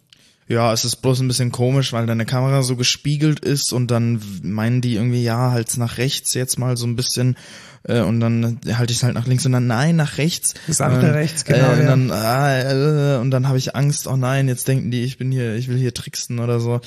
Ja, 0.49 0.73
es 0.73 0.85
ist 0.85 0.97
bloß 0.97 1.21
ein 1.21 1.29
bisschen 1.29 1.53
komisch, 1.53 1.93
weil 1.93 2.07
deine 2.07 2.27
Kamera 2.27 2.63
so 2.63 2.77
gespiegelt 2.77 3.41
ist 3.41 3.73
und 3.73 3.91
dann 3.91 4.21
meinen 4.43 4.81
die 4.81 4.95
irgendwie 4.97 5.23
ja 5.23 5.51
halt 5.53 5.77
nach 5.79 5.99
rechts 5.99 6.35
jetzt 6.35 6.59
mal 6.59 6.77
so 6.77 6.87
ein 6.87 6.97
bisschen 6.97 7.37
äh, 7.85 8.01
und 8.01 8.21
dann 8.21 8.61
halte 8.77 8.93
ich 8.93 8.99
es 8.99 9.05
halt 9.05 9.15
nach 9.15 9.27
links 9.27 9.45
und 9.47 9.53
dann 9.53 9.67
nein 9.67 9.97
nach 9.97 10.19
rechts. 10.19 10.55
Das 10.67 10.81
andere 10.81 11.09
äh, 11.09 11.11
rechts, 11.11 11.45
genau, 11.45 11.67
Äh, 11.67 11.73
und 11.73 11.79
ja. 11.81 11.87
dann 11.87 12.11
ah, 12.11 13.17
äh, 13.17 13.19
und 13.21 13.31
dann 13.31 13.49
habe 13.49 13.59
ich 13.59 13.75
Angst. 13.77 14.07
Oh 14.07 14.17
nein, 14.17 14.49
jetzt 14.49 14.69
denken 14.69 14.91
die, 14.91 15.03
ich 15.05 15.19
bin 15.19 15.31
hier, 15.33 15.55
ich 15.55 15.69
will 15.69 15.77
hier 15.79 15.95
tricksen 15.95 16.39
oder 16.39 16.61
so. 16.61 16.81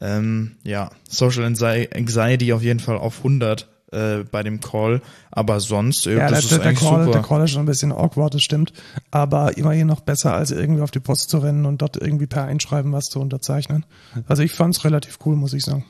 Ähm, 0.00 0.52
ja, 0.64 0.90
Social 1.08 1.44
Anxi- 1.44 1.94
Anxiety 1.94 2.52
auf 2.52 2.62
jeden 2.62 2.80
Fall 2.80 2.96
auf 2.98 3.18
100 3.18 3.68
äh, 3.94 4.24
bei 4.30 4.42
dem 4.42 4.60
Call, 4.60 5.00
aber 5.30 5.60
sonst 5.60 6.06
äh, 6.06 6.16
Ja, 6.18 6.28
das 6.28 6.30
der, 6.30 6.38
ist 6.38 6.50
der, 6.50 6.62
eigentlich 6.62 6.78
Call, 6.80 7.04
super. 7.04 7.12
der 7.18 7.22
Call 7.22 7.44
ist 7.44 7.50
schon 7.52 7.62
ein 7.62 7.66
bisschen 7.66 7.92
awkward, 7.92 8.34
das 8.34 8.42
stimmt. 8.42 8.72
Aber 9.10 9.56
immerhin 9.56 9.86
noch 9.86 10.00
besser, 10.00 10.34
als 10.34 10.50
irgendwie 10.50 10.82
auf 10.82 10.90
die 10.90 11.00
Post 11.00 11.30
zu 11.30 11.38
rennen 11.38 11.64
und 11.66 11.80
dort 11.80 11.96
irgendwie 11.96 12.26
per 12.26 12.44
Einschreiben 12.44 12.92
was 12.92 13.04
zu 13.06 13.20
unterzeichnen. 13.20 13.86
Also 14.26 14.42
ich 14.42 14.52
fand's 14.52 14.84
relativ 14.84 15.18
cool, 15.24 15.36
muss 15.36 15.52
ich 15.54 15.64
sagen. 15.64 15.84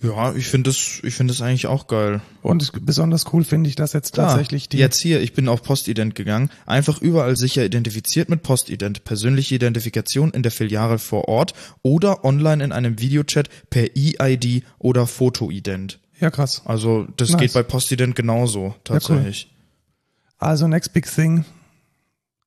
Ja, 0.00 0.32
ich 0.32 0.46
finde 0.46 0.70
das, 0.70 1.00
ich 1.02 1.12
finde 1.14 1.32
das 1.32 1.42
eigentlich 1.42 1.66
auch 1.66 1.88
geil. 1.88 2.20
Und 2.42 2.62
es- 2.62 2.70
besonders 2.70 3.24
cool 3.32 3.42
finde 3.42 3.68
ich, 3.68 3.74
dass 3.74 3.92
jetzt 3.94 4.14
tatsächlich 4.14 4.68
die, 4.68 4.76
Jetzt 4.78 5.00
hier, 5.00 5.20
ich 5.20 5.32
bin 5.32 5.48
auf 5.48 5.64
Postident 5.64 6.14
gegangen, 6.14 6.50
einfach 6.66 7.00
überall 7.02 7.34
sicher 7.36 7.64
identifiziert 7.64 8.28
mit 8.28 8.44
Postident, 8.44 9.02
persönliche 9.02 9.56
Identifikation 9.56 10.30
in 10.30 10.44
der 10.44 10.52
Filiale 10.52 10.98
vor 11.00 11.26
Ort 11.26 11.52
oder 11.82 12.24
online 12.24 12.62
in 12.62 12.70
einem 12.70 13.00
Videochat 13.00 13.48
per 13.70 13.88
EID 13.96 14.62
oder 14.78 15.08
Fotoident. 15.08 15.98
Ja 16.20 16.30
krass. 16.30 16.62
Also 16.64 17.06
das 17.16 17.30
Nice. 17.30 17.40
geht 17.40 17.52
bei 17.54 17.62
Postident 17.62 18.16
genauso 18.16 18.74
tatsächlich. 18.84 19.52
Also 20.38 20.68
Next 20.68 20.92
Big 20.92 21.06
Thing 21.12 21.44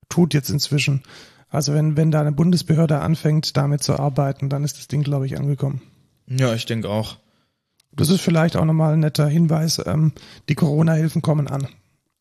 tut 0.08 0.34
jetzt 0.34 0.50
inzwischen. 0.50 1.02
Also 1.48 1.74
wenn, 1.74 1.96
wenn 1.96 2.10
da 2.10 2.20
eine 2.20 2.32
Bundesbehörde 2.32 3.00
anfängt, 3.00 3.56
damit 3.56 3.82
zu 3.82 3.98
arbeiten, 3.98 4.48
dann 4.48 4.64
ist 4.64 4.78
das 4.78 4.88
Ding, 4.88 5.02
glaube 5.02 5.26
ich, 5.26 5.36
angekommen. 5.36 5.82
Ja, 6.26 6.54
ich 6.54 6.64
denke 6.64 6.88
auch. 6.88 7.18
Das 7.94 8.08
ist 8.08 8.22
vielleicht 8.22 8.56
auch 8.56 8.64
nochmal 8.64 8.94
ein 8.94 9.00
netter 9.00 9.28
Hinweis. 9.28 9.80
Ähm, 9.84 10.12
die 10.48 10.54
Corona-Hilfen 10.54 11.20
kommen 11.20 11.48
an. 11.48 11.68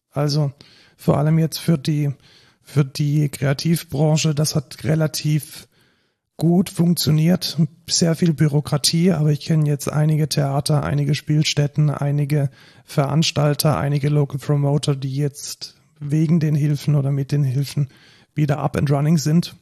Also 0.10 0.52
vor 0.98 1.18
allem 1.18 1.40
jetzt 1.40 1.60
für 1.60 1.78
die, 1.78 2.12
für 2.62 2.84
die 2.84 3.30
Kreativbranche, 3.30 4.36
das 4.36 4.56
hat 4.56 4.84
relativ 4.84 5.70
gut 6.42 6.72
funktioniert. 6.72 7.56
Sehr 7.88 8.16
viel 8.16 8.34
Bürokratie, 8.34 9.12
aber 9.12 9.30
ich 9.30 9.42
kenne 9.42 9.70
jetzt 9.70 9.88
einige 9.88 10.28
Theater, 10.28 10.84
einige 10.84 11.14
Spielstätten, 11.14 11.92
einige 11.92 12.50
Veranstalter, 12.84 13.78
einige 13.78 14.10
Local 14.10 14.40
Promoter, 14.40 14.96
die 14.96 15.16
jetzt 15.16 15.76
wegen 16.00 16.40
den 16.40 16.56
Hilfen 16.56 16.96
oder 16.96 17.12
mit 17.12 17.32
den 17.32 17.44
Hilfen 17.44 17.90
wieder 18.34 18.58
up 18.58 18.76
and 18.76 18.90
running 18.90 19.20
sind. 19.20 19.56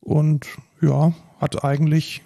Und 0.00 0.44
ja, 0.82 1.14
hat 1.40 1.64
eigentlich 1.64 2.20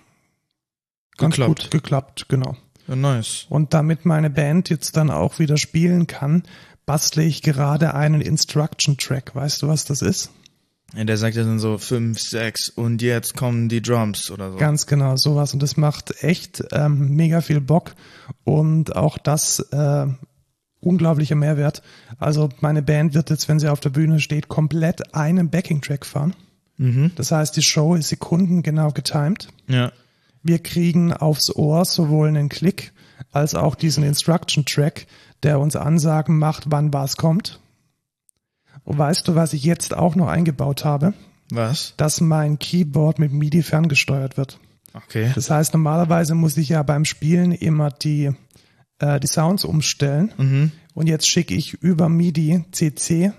ganz 1.17 1.37
Geklappt. 1.37 1.63
gut 1.63 1.71
geklappt, 1.71 2.27
genau. 2.29 2.57
Ja, 2.89 2.97
nice. 2.97 3.47
Und 3.51 3.73
damit 3.73 4.05
meine 4.05 4.31
Band 4.31 4.69
jetzt 4.69 4.97
dann 4.97 5.13
auch 5.13 5.39
wieder 5.39 5.59
spielen 5.59 6.09
kann, 6.09 6.43
bastle 6.87 7.23
ich 7.23 7.41
gerade 7.41 7.95
einen 7.95 8.21
Instruction 8.21 8.97
Track. 8.97 9.37
Weißt 9.37 9.63
du, 9.63 9.69
was 9.69 9.85
das 9.85 10.03
ist? 10.03 10.33
Ja, 10.95 11.05
der 11.05 11.17
sagt 11.17 11.37
ja 11.37 11.43
dann 11.43 11.59
so 11.59 11.79
fünf, 11.79 12.21
sechs 12.21 12.69
und 12.69 13.01
jetzt 13.01 13.35
kommen 13.35 13.69
die 13.69 13.81
Drums 13.81 14.31
oder 14.31 14.53
so. 14.53 14.59
Ganz 14.59 14.87
genau, 14.87 15.17
sowas. 15.17 15.55
Und 15.55 15.63
das 15.63 15.77
macht 15.77 16.23
echt 16.23 16.63
ähm, 16.73 17.17
mega 17.17 17.41
viel 17.41 17.61
Bock 17.61 17.95
und 18.45 18.95
auch 18.95 19.17
das 19.17 19.61
äh, 19.73 20.07
unglaublicher 20.81 21.35
Mehrwert. 21.35 21.83
Also 22.19 22.51
meine 22.61 22.83
Band 22.83 23.15
wird 23.15 23.31
jetzt, 23.31 23.49
wenn 23.49 23.59
sie 23.59 23.71
auf 23.71 23.81
der 23.81 23.91
Bühne 23.91 24.21
steht, 24.21 24.49
komplett 24.49 25.15
einen 25.15 25.49
Backing-Track 25.49 26.05
fahren. 26.05 26.35
Mhm. 26.77 27.13
Das 27.17 27.31
heißt, 27.33 27.57
die 27.57 27.63
Show 27.63 27.95
ist 27.95 28.09
sekundengenau 28.09 28.91
getimed. 28.91 29.49
Ja. 29.69 29.93
Wir 30.43 30.59
kriegen 30.59 31.13
aufs 31.13 31.55
Ohr 31.55 31.85
sowohl 31.85 32.29
einen 32.29 32.49
Klick 32.49 32.93
als 33.31 33.55
auch 33.55 33.77
diesen 33.77 34.03
Instruction 34.03 34.67
Track, 34.67 35.07
der 35.43 35.61
uns 35.61 35.77
Ansagen 35.77 36.39
macht, 36.39 36.65
wann 36.67 36.93
was 36.93 37.17
kommt. 37.17 37.61
Und 38.85 38.99
weißt 38.99 39.27
du, 39.29 39.35
was 39.35 39.53
ich 39.53 39.65
jetzt 39.65 39.95
auch 39.97 40.15
noch 40.17 40.29
eingebaut 40.29 40.85
habe? 40.85 41.15
Was? 41.51 41.95
Dass 41.97 42.21
mein 42.21 42.59
Keyboard 42.59 43.19
mit 43.19 43.33
MIDI 43.33 43.63
ferngesteuert 43.63 44.37
wird. 44.37 44.59
Okay. 44.95 45.31
Das 45.35 45.51
heißt, 45.51 45.73
normalerweise 45.75 46.35
muss 46.35 46.57
ich 46.57 46.71
ja 46.71 46.83
beim 46.83 47.05
Spielen 47.05 47.53
immer 47.53 47.91
die, 47.91 48.31
äh, 48.99 49.21
die 49.21 49.27
Sounds 49.27 49.65
umstellen. 49.65 50.33
Mhm. 50.37 50.73
Und 50.95 51.07
jetzt 51.07 51.29
schicke 51.29 51.55
ich 51.55 51.75
über 51.75 52.09
MIDI 52.09 52.65
CC 52.73 53.33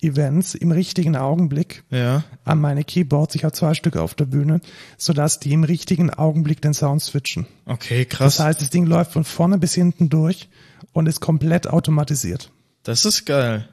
Events 0.00 0.54
im 0.56 0.72
richtigen 0.72 1.14
Augenblick 1.16 1.84
Ja. 1.90 2.24
an 2.44 2.60
meine 2.60 2.82
Keyboards. 2.82 3.36
Ich 3.36 3.44
habe 3.44 3.52
zwei 3.54 3.74
Stück 3.74 3.96
auf 3.96 4.14
der 4.14 4.24
Bühne, 4.24 4.60
sodass 4.98 5.38
die 5.38 5.52
im 5.52 5.62
richtigen 5.64 6.10
Augenblick 6.10 6.60
den 6.60 6.74
Sound 6.74 7.02
switchen. 7.02 7.46
Okay, 7.66 8.04
krass. 8.04 8.36
Das 8.36 8.44
heißt, 8.44 8.60
das 8.60 8.70
Ding 8.70 8.86
läuft 8.86 9.12
von 9.12 9.22
vorne 9.24 9.58
bis 9.58 9.74
hinten 9.74 10.08
durch 10.08 10.48
und 10.92 11.06
ist 11.08 11.20
komplett 11.20 11.68
automatisiert. 11.68 12.50
Das 12.82 13.04
ist 13.04 13.26
geil. 13.26 13.68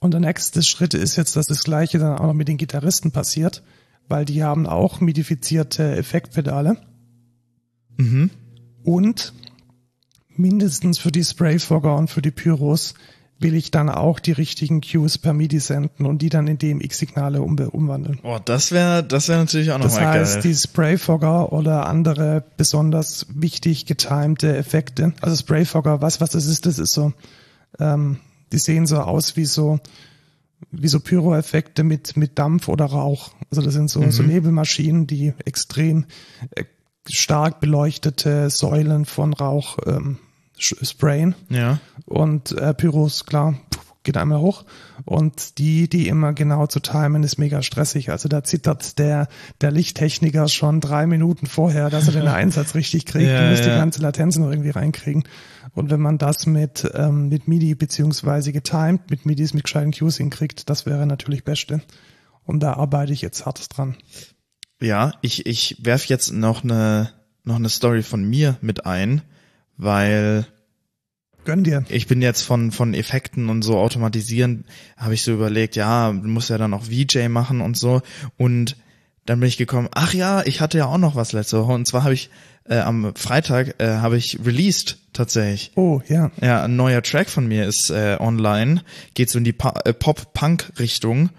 Und 0.00 0.12
der 0.12 0.20
nächste 0.20 0.62
Schritt 0.62 0.94
ist 0.94 1.16
jetzt, 1.16 1.36
dass 1.36 1.46
das 1.46 1.64
gleiche 1.64 1.98
dann 1.98 2.18
auch 2.18 2.26
noch 2.26 2.34
mit 2.34 2.48
den 2.48 2.56
Gitarristen 2.56 3.10
passiert, 3.10 3.62
weil 4.08 4.24
die 4.24 4.42
haben 4.42 4.66
auch 4.66 5.00
modifizierte 5.00 5.96
Effektpedale. 5.96 6.76
Mhm. 7.96 8.30
Und 8.84 9.32
mindestens 10.36 10.98
für 10.98 11.10
die 11.10 11.24
Sprayfogger 11.24 11.96
und 11.96 12.08
für 12.08 12.22
die 12.22 12.30
Pyros 12.30 12.94
will 13.40 13.54
ich 13.54 13.70
dann 13.70 13.88
auch 13.88 14.18
die 14.18 14.32
richtigen 14.32 14.80
Cues 14.80 15.18
per 15.18 15.32
MIDI 15.32 15.60
senden 15.60 16.06
und 16.06 16.22
die 16.22 16.28
dann 16.28 16.48
in 16.48 16.58
DMX-Signale 16.58 17.40
um, 17.40 17.56
umwandeln. 17.56 18.18
Oh, 18.24 18.38
das 18.44 18.72
wäre, 18.72 19.04
das 19.04 19.28
wäre 19.28 19.38
natürlich 19.38 19.70
auch 19.70 19.80
Das 19.80 19.94
nochmal 19.94 20.18
heißt, 20.18 20.34
geil. 20.34 20.42
die 20.42 20.54
Sprayfogger 20.54 21.52
oder 21.52 21.86
andere 21.86 22.44
besonders 22.56 23.26
wichtig 23.32 23.86
getimte 23.86 24.56
Effekte, 24.56 25.12
also 25.20 25.36
Sprayfogger, 25.36 26.00
was, 26.00 26.20
was 26.20 26.30
das 26.30 26.46
ist, 26.46 26.66
das 26.66 26.78
ist 26.78 26.92
so, 26.92 27.12
ähm, 27.78 28.18
die 28.52 28.58
sehen 28.58 28.86
so 28.86 28.98
aus 28.98 29.36
wie 29.36 29.44
so, 29.44 29.80
wie 30.70 30.88
so 30.88 31.00
Pyro-Effekte 31.00 31.84
mit, 31.84 32.16
mit 32.16 32.38
Dampf 32.38 32.68
oder 32.68 32.86
Rauch. 32.86 33.32
Also 33.50 33.62
das 33.62 33.74
sind 33.74 33.90
so, 33.90 34.08
so 34.10 34.22
Nebelmaschinen, 34.22 35.06
die 35.06 35.32
extrem 35.44 36.06
äh, 36.54 36.64
stark 37.06 37.60
beleuchtete 37.60 38.50
Säulen 38.50 39.04
von 39.04 39.32
Rauch 39.32 39.78
ähm, 39.86 40.18
sprayen. 40.58 41.34
ja. 41.48 41.78
Und 42.04 42.52
äh, 42.52 42.74
Pyros, 42.74 43.26
klar, 43.26 43.54
geht 44.08 44.16
einmal 44.16 44.40
hoch. 44.40 44.64
Und 45.04 45.58
die, 45.58 45.88
die 45.88 46.08
immer 46.08 46.32
genau 46.32 46.66
zu 46.66 46.80
timen, 46.80 47.22
ist 47.22 47.38
mega 47.38 47.62
stressig. 47.62 48.10
Also 48.10 48.28
da 48.28 48.42
zittert 48.42 48.98
der, 48.98 49.28
der 49.60 49.70
Lichttechniker 49.70 50.48
schon 50.48 50.80
drei 50.80 51.06
Minuten 51.06 51.46
vorher, 51.46 51.90
dass 51.90 52.06
er 52.06 52.14
den 52.14 52.28
Einsatz 52.28 52.74
richtig 52.74 53.06
kriegt 53.06 53.30
Ja, 53.30 53.42
und 53.42 53.50
muss 53.50 53.60
die 53.60 53.68
ja. 53.68 53.76
ganze 53.76 54.00
Latenz 54.00 54.38
noch 54.38 54.50
irgendwie 54.50 54.70
reinkriegen. 54.70 55.24
Und 55.78 55.90
wenn 55.90 56.00
man 56.00 56.18
das 56.18 56.46
mit, 56.46 56.90
ähm, 56.94 57.28
mit 57.28 57.46
MIDI 57.46 57.76
beziehungsweise 57.76 58.52
getimed, 58.52 59.10
mit 59.10 59.26
MIDIs 59.26 59.54
mit 59.54 59.62
gescheiten 59.62 59.92
Cues 59.92 60.16
hinkriegt, 60.16 60.68
das 60.68 60.86
wäre 60.86 61.06
natürlich 61.06 61.44
Beste. 61.44 61.82
Und 62.44 62.64
da 62.64 62.72
arbeite 62.72 63.12
ich 63.12 63.22
jetzt 63.22 63.46
hart 63.46 63.64
dran. 63.76 63.96
Ja, 64.80 65.12
ich, 65.22 65.46
ich 65.46 65.76
werf 65.80 66.06
jetzt 66.06 66.32
noch 66.32 66.64
eine, 66.64 67.10
noch 67.44 67.54
eine 67.54 67.68
Story 67.68 68.02
von 68.02 68.24
mir 68.24 68.56
mit 68.60 68.86
ein, 68.86 69.22
weil 69.76 70.46
Gönn 71.44 71.62
dir. 71.62 71.84
ich 71.88 72.08
bin 72.08 72.22
jetzt 72.22 72.42
von, 72.42 72.72
von 72.72 72.92
Effekten 72.92 73.48
und 73.48 73.62
so 73.62 73.78
automatisieren, 73.78 74.64
habe 74.96 75.14
ich 75.14 75.22
so 75.22 75.32
überlegt, 75.32 75.76
ja, 75.76 76.10
du 76.10 76.26
musst 76.26 76.50
ja 76.50 76.58
dann 76.58 76.74
auch 76.74 76.86
VJ 76.86 77.28
machen 77.28 77.60
und 77.60 77.76
so. 77.76 78.02
Und 78.36 78.76
dann 79.26 79.38
bin 79.38 79.48
ich 79.48 79.58
gekommen, 79.58 79.88
ach 79.92 80.12
ja, 80.12 80.42
ich 80.44 80.60
hatte 80.60 80.78
ja 80.78 80.86
auch 80.86 80.98
noch 80.98 81.14
was 81.14 81.32
letzte 81.32 81.60
Woche. 81.60 81.72
Und 81.72 81.86
zwar 81.86 82.02
habe 82.02 82.14
ich 82.14 82.30
äh, 82.68 82.78
am 82.80 83.12
Freitag 83.16 83.74
äh, 83.80 83.96
habe 83.96 84.16
ich 84.16 84.38
released 84.44 84.98
tatsächlich. 85.12 85.72
Oh, 85.76 86.00
ja. 86.08 86.30
Ja, 86.40 86.64
ein 86.64 86.76
neuer 86.76 87.02
Track 87.02 87.28
von 87.28 87.46
mir 87.46 87.66
ist 87.66 87.90
äh, 87.90 88.16
online. 88.20 88.82
Geht 89.14 89.30
so 89.30 89.38
in 89.38 89.44
die 89.44 89.54
äh, 89.84 89.92
Pop-Punk-Richtung. 89.92 91.30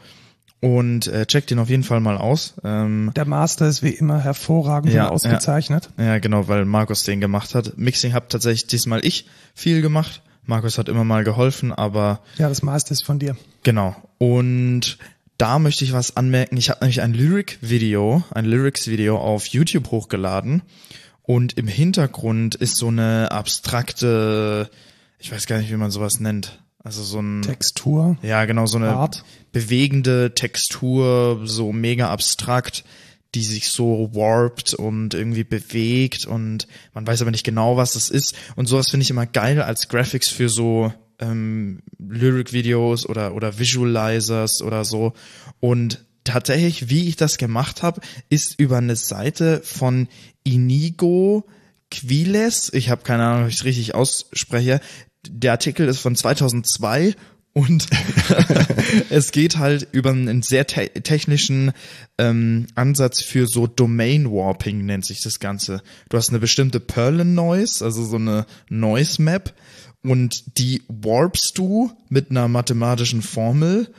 Und 0.62 1.08
äh, 1.08 1.26
checkt 1.26 1.52
den 1.52 1.60
auf 1.60 1.70
jeden 1.70 1.84
Fall 1.84 2.02
mal 2.02 2.18
aus. 2.18 2.56
Ähm, 2.66 3.12
Der 3.16 3.24
Master 3.24 3.68
ist 3.70 3.82
wie 3.82 3.92
immer 3.92 4.20
hervorragend 4.20 4.92
Ja, 4.92 5.06
und 5.06 5.12
ausgezeichnet. 5.14 5.90
ja, 5.98 6.20
genau, 6.20 6.50
weil 6.50 6.66
Markus 6.66 7.04
den 7.04 7.22
gemacht 7.22 7.56
hat. 7.56 7.78
Mixing 7.78 8.14
hab 8.14 8.28
tatsächlich 8.28 8.68
diesmal 8.68 9.06
ich 9.06 9.26
viel 9.56 9.82
gemacht. 9.82 10.22
Markus 10.46 10.78
hat 10.78 10.90
immer 10.90 11.06
mal 11.06 11.24
geholfen, 11.24 11.72
aber 11.72 12.20
Ja, 12.38 12.50
das 12.50 12.62
Master 12.62 12.92
ist 12.92 13.06
von 13.06 13.20
dir. 13.20 13.38
Genau. 13.64 13.96
Und 14.18 14.98
da 15.38 15.60
möchte 15.60 15.86
ich 15.86 15.94
was 15.94 16.18
anmerken. 16.18 16.58
Ich 16.58 16.70
habe 16.70 16.82
nämlich 16.82 17.02
ein 17.02 17.14
Lyric-Video, 17.14 18.24
ein 18.32 18.44
Lyrics-Video 18.44 19.18
auf 19.18 19.46
YouTube 19.46 19.92
hochgeladen. 19.92 20.62
Und 21.30 21.60
im 21.60 21.68
Hintergrund 21.68 22.56
ist 22.56 22.78
so 22.78 22.88
eine 22.88 23.30
abstrakte, 23.30 24.68
ich 25.20 25.32
weiß 25.32 25.46
gar 25.46 25.60
nicht, 25.60 25.70
wie 25.70 25.78
man 25.78 25.92
sowas 25.92 26.20
nennt. 26.20 26.64
Also 26.80 27.04
so 27.04 27.20
ein, 27.20 27.44
Textur. 27.44 28.18
ja 28.24 28.46
genau, 28.46 28.66
so 28.66 28.80
eine 28.80 28.96
Art. 28.96 29.24
bewegende 29.52 30.34
Textur, 30.34 31.42
so 31.44 31.72
mega 31.72 32.10
abstrakt, 32.10 32.84
die 33.36 33.44
sich 33.44 33.70
so 33.70 34.10
warpt 34.12 34.74
und 34.74 35.14
irgendwie 35.14 35.44
bewegt 35.44 36.26
und 36.26 36.68
man 36.96 37.06
weiß 37.06 37.22
aber 37.22 37.30
nicht 37.30 37.46
genau, 37.46 37.78
was 37.78 37.94
das 37.94 38.10
ist. 38.10 38.34
Und 38.56 38.66
sowas 38.66 38.90
finde 38.90 39.04
ich 39.04 39.12
immer 39.12 39.28
geil 39.28 39.62
als 39.62 39.88
Graphics 39.88 40.30
für 40.30 40.50
so 40.50 40.92
ähm, 41.20 41.84
Lyric-Videos 42.00 43.08
oder, 43.08 43.36
oder 43.36 43.60
Visualizers 43.60 44.64
oder 44.64 44.84
so. 44.84 45.14
Und 45.60 46.04
tatsächlich, 46.24 46.90
wie 46.90 47.08
ich 47.08 47.16
das 47.16 47.38
gemacht 47.38 47.84
habe, 47.84 48.02
ist 48.30 48.60
über 48.60 48.78
eine 48.78 48.96
Seite 48.96 49.62
von 49.64 50.08
Inigo 50.44 51.46
Quiles, 51.92 52.72
ich 52.74 52.90
habe 52.90 53.04
keine 53.04 53.26
Ahnung, 53.26 53.44
ob 53.44 53.50
ich 53.50 53.56
es 53.56 53.64
richtig 53.66 53.96
ausspreche, 53.96 54.80
der 55.28 55.52
Artikel 55.52 55.88
ist 55.88 56.00
von 56.00 56.16
2002 56.16 57.16
und 57.54 57.88
es 59.10 59.32
geht 59.32 59.58
halt 59.58 59.88
über 59.92 60.12
einen 60.12 60.44
sehr 60.44 60.68
te 60.68 60.90
technischen 61.02 61.72
ähm, 62.18 62.68
Ansatz 62.76 63.24
für 63.24 63.48
so 63.48 63.66
Domain 63.68 64.32
Warping 64.32 64.86
nennt 64.86 65.06
sich 65.06 65.22
das 65.22 65.40
Ganze. 65.40 65.82
Du 66.10 66.18
hast 66.18 66.30
eine 66.30 66.40
bestimmte 66.40 66.80
Perlen 66.80 67.34
Noise, 67.34 67.84
also 67.84 68.06
so 68.06 68.18
eine 68.18 68.46
Noise 68.70 69.22
Map 69.22 69.54
und 70.04 70.58
die 70.58 70.84
warpst 70.88 71.58
du 71.58 71.92
mit 72.08 72.30
einer 72.30 72.48
mathematischen 72.48 73.22
Formel 73.22 73.92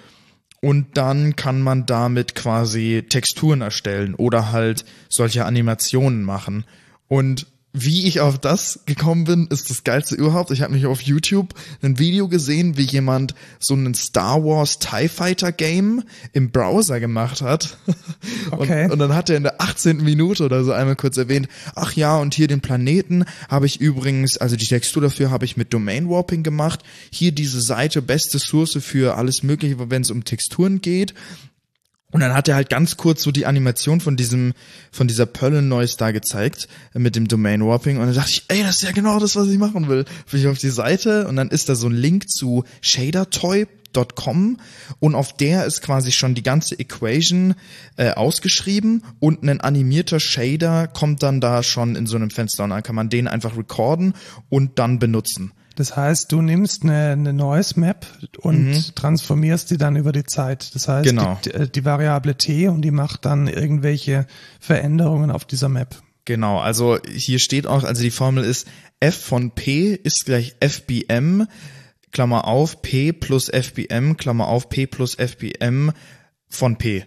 und 0.61 0.97
dann 0.97 1.37
kann 1.37 1.62
man 1.62 1.87
damit 1.87 2.35
quasi 2.35 3.05
Texturen 3.09 3.62
erstellen 3.62 4.14
oder 4.14 4.52
halt 4.52 4.85
solche 5.09 5.47
Animationen 5.47 6.23
machen. 6.23 6.64
Und 7.09 7.47
wie 7.73 8.07
ich 8.07 8.21
auf 8.21 8.39
das 8.39 8.81
gekommen 8.87 9.25
bin, 9.25 9.47
ist 9.47 9.71
das 9.71 9.85
geilste 9.85 10.17
überhaupt. 10.17 10.50
Ich 10.50 10.62
habe 10.62 10.73
mich 10.73 10.87
auf 10.87 11.03
YouTube 11.03 11.55
ein 11.83 11.99
Video 11.99 12.27
gesehen, 12.29 12.77
wie 12.77 12.83
jemand 12.83 13.35
so 13.61 13.75
einen 13.75 13.95
Star 13.95 14.45
Wars 14.45 14.81
TIE 14.81 15.09
Fighter 15.09 15.53
Game 15.53 16.03
im 16.33 16.50
Browser 16.50 17.00
gemacht 17.00 17.43
hat. 17.43 17.77
Okay. 18.50 18.85
Und, 18.85 18.93
und 18.93 18.99
dann 18.99 19.15
hat 19.15 19.31
er 19.31 19.37
in 19.37 19.45
der 19.45 19.61
18. 19.61 20.03
Minute 20.03 20.45
oder 20.45 20.65
so 20.65 20.73
einmal 20.73 20.97
kurz 20.97 21.17
erwähnt, 21.17 21.49
ach 21.75 21.95
ja, 21.95 22.17
und 22.19 22.35
hier 22.35 22.49
den 22.49 22.61
Planeten 22.61 23.25
habe 23.49 23.67
ich 23.67 23.81
übrigens, 23.81 24.37
also 24.37 24.57
die 24.57 24.67
Textur 24.67 25.03
dafür 25.03 25.31
habe 25.31 25.45
ich 25.45 25.57
mit 25.57 25.73
Domain 25.73 26.09
Warping 26.09 26.43
gemacht. 26.43 26.83
Hier 27.11 27.33
diese 27.33 27.61
Seite, 27.61 28.03
beste 28.03 28.39
Source 28.39 28.79
für 28.81 29.17
alles 29.17 29.43
mögliche, 29.43 29.91
wenn 29.91 30.03
es 30.03 30.11
um 30.11 30.25
Texturen 30.25 30.81
geht. 30.81 31.15
Und 32.11 32.21
dann 32.21 32.35
hat 32.35 32.49
er 32.49 32.57
halt 32.57 32.69
ganz 32.71 32.97
kurz 32.97 33.23
so 33.23 33.31
die 33.31 33.47
Animation 33.47 34.00
von 34.00 34.17
diesem, 34.17 34.52
von 34.90 35.07
dieser 35.07 35.26
Perlen 35.26 35.69
Noise 35.69 35.97
da 35.97 36.11
gezeigt, 36.11 36.69
äh, 36.95 36.99
mit 36.99 37.17
dem 37.17 37.29
Domain 37.29 37.64
Warping. 37.64 37.99
Und 37.99 38.07
dann 38.07 38.14
dachte 38.14 38.31
ich, 38.31 38.45
ey, 38.49 38.62
das 38.62 38.76
ist 38.76 38.83
ja 38.83 38.93
genau 38.93 39.19
das, 39.21 39.37
was 39.37 39.49
ich 39.49 39.59
machen 39.59 39.88
will. 39.88 40.05
Bin 40.31 40.40
ich 40.40 40.47
auf 40.49 40.59
die 40.59 40.71
Seite 40.71 41.29
und 41.29 41.37
dann 41.37 41.49
ist 41.49 41.69
da 41.69 41.75
so 41.75 41.88
ein 41.88 41.95
Link 41.95 42.29
zu 42.29 42.64
shadertoy.com 42.81 44.59
und 44.99 45.14
auf 45.14 45.37
der 45.37 45.67
ist 45.67 45.83
quasi 45.83 46.12
schon 46.12 46.35
die 46.35 46.43
ganze 46.43 46.79
Equation 46.79 47.55
äh, 47.97 48.11
ausgeschrieben 48.11 49.05
und 49.21 49.43
ein 49.43 49.61
animierter 49.61 50.21
Shader 50.21 50.88
kommt 50.88 51.23
dann 51.23 51.41
da 51.41 51.63
schon 51.63 51.97
in 51.97 52.06
so 52.06 52.17
einem 52.17 52.30
Fenster 52.30 52.65
und 52.65 52.71
dann 52.71 52.82
kann 52.82 52.95
man 52.95 53.08
den 53.08 53.28
einfach 53.28 53.56
recorden 53.56 54.15
und 54.49 54.78
dann 54.78 54.99
benutzen. 54.99 55.52
Das 55.80 55.97
heißt, 55.97 56.30
du 56.30 56.43
nimmst 56.43 56.82
eine, 56.82 57.12
eine 57.12 57.32
Noise 57.32 57.80
Map 57.80 58.06
und 58.40 58.95
transformierst 58.97 59.71
die 59.71 59.78
dann 59.78 59.97
über 59.97 60.12
die 60.12 60.25
Zeit. 60.25 60.75
Das 60.75 60.88
heißt, 60.88 61.10
Mhm. 61.10 61.16
Genau. 61.16 61.38
die, 61.43 61.73
die 61.73 61.84
Variable 61.86 62.34
t 62.36 62.69
und 62.69 62.82
die 62.82 62.90
macht 62.90 63.25
dann 63.25 63.47
irgendwelche 63.47 64.26
Veränderungen 64.60 65.30
auf 65.30 65.47
dieser 65.47 65.71
Map. 65.71 65.97
Genau, 66.26 66.58
also 66.58 66.99
hier 67.10 67.38
steht 67.38 67.66
auch, 67.66 67.82
also 67.84 68.02
die 68.02 68.10
Formel 68.10 68.45
ist 68.45 68.69
f 69.00 69.16
von 69.16 69.52
p 69.52 69.95
ist 69.95 70.26
gleich 70.26 70.54
fbm, 70.60 71.49
Klammer 72.12 72.47
auf, 72.47 72.82
p 72.82 73.14
plus 73.14 73.49
fbm, 73.49 74.19
Klammer 74.19 74.49
auf, 74.49 74.69
p 74.69 74.86
plus 74.86 75.14
fbm 75.14 75.93
von 76.47 76.76
p. 76.76 77.06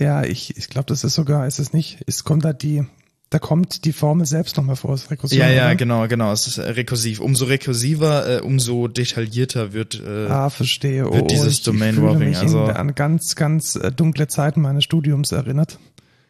Ja, 0.00 0.24
ich, 0.24 0.56
ich 0.56 0.68
glaube, 0.68 0.86
das 0.86 1.04
ist 1.04 1.14
sogar, 1.14 1.46
ist 1.46 1.60
es 1.60 1.72
nicht, 1.72 2.00
es 2.08 2.24
kommt 2.24 2.44
da 2.44 2.52
die, 2.52 2.84
da 3.30 3.38
kommt 3.40 3.84
die 3.84 3.92
Formel 3.92 4.24
selbst 4.26 4.56
nochmal 4.56 4.76
vor, 4.76 4.94
ist 4.94 5.10
Rekursion. 5.10 5.40
Ja, 5.40 5.48
ja, 5.50 5.66
oder? 5.66 5.74
genau, 5.76 6.06
genau, 6.08 6.32
es 6.32 6.46
ist 6.46 6.58
äh, 6.58 6.62
rekursiv. 6.70 7.20
Umso 7.20 7.46
rekursiver, 7.46 8.38
äh, 8.38 8.40
umso 8.40 8.86
detaillierter 8.88 9.72
wird, 9.72 10.00
äh, 10.04 10.26
Ah, 10.28 10.48
verstehe. 10.50 11.04
wird 11.12 11.30
dieses 11.30 11.54
ich, 11.54 11.62
Domain 11.64 11.96
ich 11.96 12.02
Warping, 12.02 12.28
mich 12.28 12.38
also- 12.38 12.64
an 12.64 12.94
ganz, 12.94 13.34
ganz 13.34 13.74
äh, 13.76 13.90
dunkle 13.90 14.28
Zeiten 14.28 14.60
meines 14.60 14.84
Studiums 14.84 15.32
erinnert. 15.32 15.78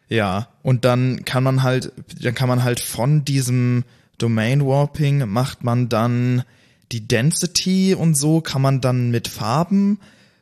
Ja, 0.09 0.47
und 0.63 0.85
dann 0.85 1.23
kann 1.25 1.43
man 1.43 1.63
halt, 1.63 1.91
dann 2.21 2.33
kann 2.33 2.47
man 2.47 2.63
halt 2.63 2.79
von 2.79 3.25
diesem 3.25 3.83
Domain 4.17 4.65
Warping 4.65 5.27
macht 5.29 5.63
man 5.63 5.89
dann 5.89 6.43
die 6.91 7.07
Density 7.07 7.93
und 7.93 8.17
so 8.17 8.41
kann 8.41 8.61
man 8.61 8.81
dann 8.81 9.11
mit 9.11 9.27
Farben 9.27 9.99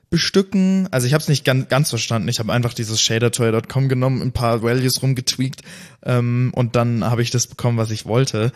bestücken. 0.10 0.88
Also 0.92 1.08
ich 1.08 1.14
habe 1.14 1.22
es 1.22 1.28
nicht 1.28 1.46
ganz, 1.46 1.68
ganz 1.70 1.90
verstanden. 1.90 2.28
Ich 2.30 2.40
habe 2.40 2.52
einfach 2.54 2.74
dieses 2.74 3.02
shadertoy.com 3.02 3.90
genommen, 3.90 4.22
ein 4.22 4.32
paar 4.32 4.64
Values 4.64 5.02
rumgetweakt 5.02 5.62
ähm, 6.04 6.52
und 6.56 6.76
dann 6.76 7.04
habe 7.04 7.22
ich 7.22 7.32
das 7.32 7.48
bekommen, 7.48 7.78
was 7.78 7.92
ich 7.92 8.06
wollte. 8.06 8.52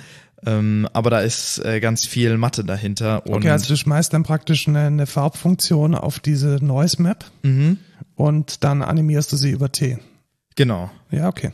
Ähm, 0.46 0.88
aber 0.94 1.10
da 1.10 1.20
ist 1.20 1.60
äh, 1.66 1.80
ganz 1.82 2.06
viel 2.08 2.38
Mathe 2.38 2.64
dahinter. 2.64 3.26
Und 3.26 3.40
Okay, 3.40 3.50
also 3.50 3.68
du 3.68 3.76
schmeißt 3.76 4.14
dann 4.14 4.24
praktisch 4.24 4.68
eine, 4.70 4.86
eine 4.88 5.06
Farbfunktion 5.06 5.96
auf 5.96 6.20
diese 6.20 6.64
Noise 6.64 7.02
Map 7.02 7.26
Mhm. 7.44 7.78
und 8.16 8.64
dann 8.64 8.82
animierst 8.82 9.32
du 9.34 9.36
sie 9.36 9.52
über 9.52 9.72
T. 9.72 9.98
genau. 10.56 10.90
Ja, 11.12 11.28
okay. 11.28 11.52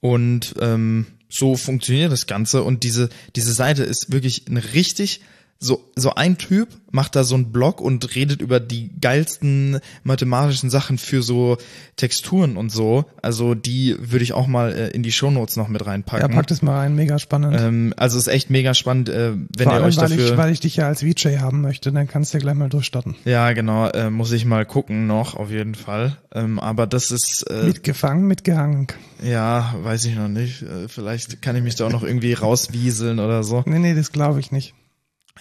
Und 0.00 0.54
ähm, 0.60 1.06
so 1.28 1.56
funktioniert 1.56 2.10
das 2.12 2.26
Ganze. 2.26 2.62
Und 2.62 2.82
diese, 2.84 3.08
diese 3.36 3.52
Seite 3.52 3.84
ist 3.84 4.06
wirklich 4.12 4.48
ein 4.48 4.56
richtig, 4.56 5.20
so, 5.62 5.90
so 5.94 6.14
ein 6.14 6.38
Typ 6.38 6.68
macht 6.90 7.14
da 7.14 7.22
so 7.22 7.34
einen 7.34 7.52
Blog 7.52 7.82
und 7.82 8.14
redet 8.16 8.40
über 8.40 8.60
die 8.60 8.90
geilsten 8.98 9.78
mathematischen 10.04 10.70
Sachen 10.70 10.96
für 10.96 11.22
so 11.22 11.58
Texturen 11.96 12.56
und 12.56 12.70
so. 12.70 13.04
Also 13.20 13.54
die 13.54 13.94
würde 14.00 14.22
ich 14.24 14.32
auch 14.32 14.46
mal 14.46 14.72
äh, 14.72 14.88
in 14.88 15.02
die 15.02 15.12
Shownotes 15.12 15.56
noch 15.56 15.68
mit 15.68 15.82
Ja, 15.82 15.88
reinpacken. 15.88 16.30
pack 16.34 16.46
das 16.46 16.62
mal 16.62 16.78
rein, 16.78 16.94
mega 16.96 17.18
spannend. 17.18 17.56
ähm, 17.60 17.92
also 17.98 18.16
ist 18.16 18.26
echt 18.28 18.48
mega 18.48 18.72
spannend, 18.72 19.10
äh, 19.10 19.32
wenn 19.34 19.64
Vor 19.64 19.72
ihr 19.72 19.76
allem, 19.76 19.84
euch 19.84 19.98
weil 19.98 20.08
dafür. 20.08 20.30
ich, 20.32 20.36
weil 20.38 20.50
ich 20.52 20.60
dich 20.60 20.76
ja 20.76 20.86
als 20.86 21.02
VJ 21.02 21.38
haben 21.40 21.60
möchte, 21.60 21.92
dann 21.92 22.08
kannst 22.08 22.32
du 22.32 22.38
ja 22.38 22.42
gleich 22.42 22.54
mal 22.54 22.70
durchstarten. 22.70 23.14
ja, 23.26 23.52
genau, 23.52 23.88
äh, 23.90 24.08
muss 24.08 24.32
ich 24.32 24.46
mal 24.46 24.64
gucken 24.64 25.06
noch, 25.06 25.34
auf 25.36 25.50
jeden 25.50 25.74
Fall. 25.74 26.16
Ähm, 26.32 26.58
aber 26.58 26.86
das 26.86 27.10
ist 27.10 27.44
äh, 27.50 27.64
Mitgefangen, 27.64 28.26
mitgehangen. 28.26 28.86
ja, 29.22 29.74
weiß 29.82 30.06
ich 30.06 30.14
noch 30.16 30.28
nicht. 30.28 30.62
Äh, 30.62 30.88
vielleicht 30.88 31.42
kann 31.42 31.54
ich 31.54 31.62
mich 31.62 31.74
da 31.74 31.86
auch 31.86 31.92
noch 31.92 32.02
irgendwie 32.02 32.32
rauswieseln 32.32 33.18
oder 33.18 33.44
so. 33.44 33.62
Nee, 33.66 33.78
nee, 33.78 33.94
das 33.94 34.10
glaube 34.12 34.40
ich 34.40 34.52
nicht. 34.52 34.72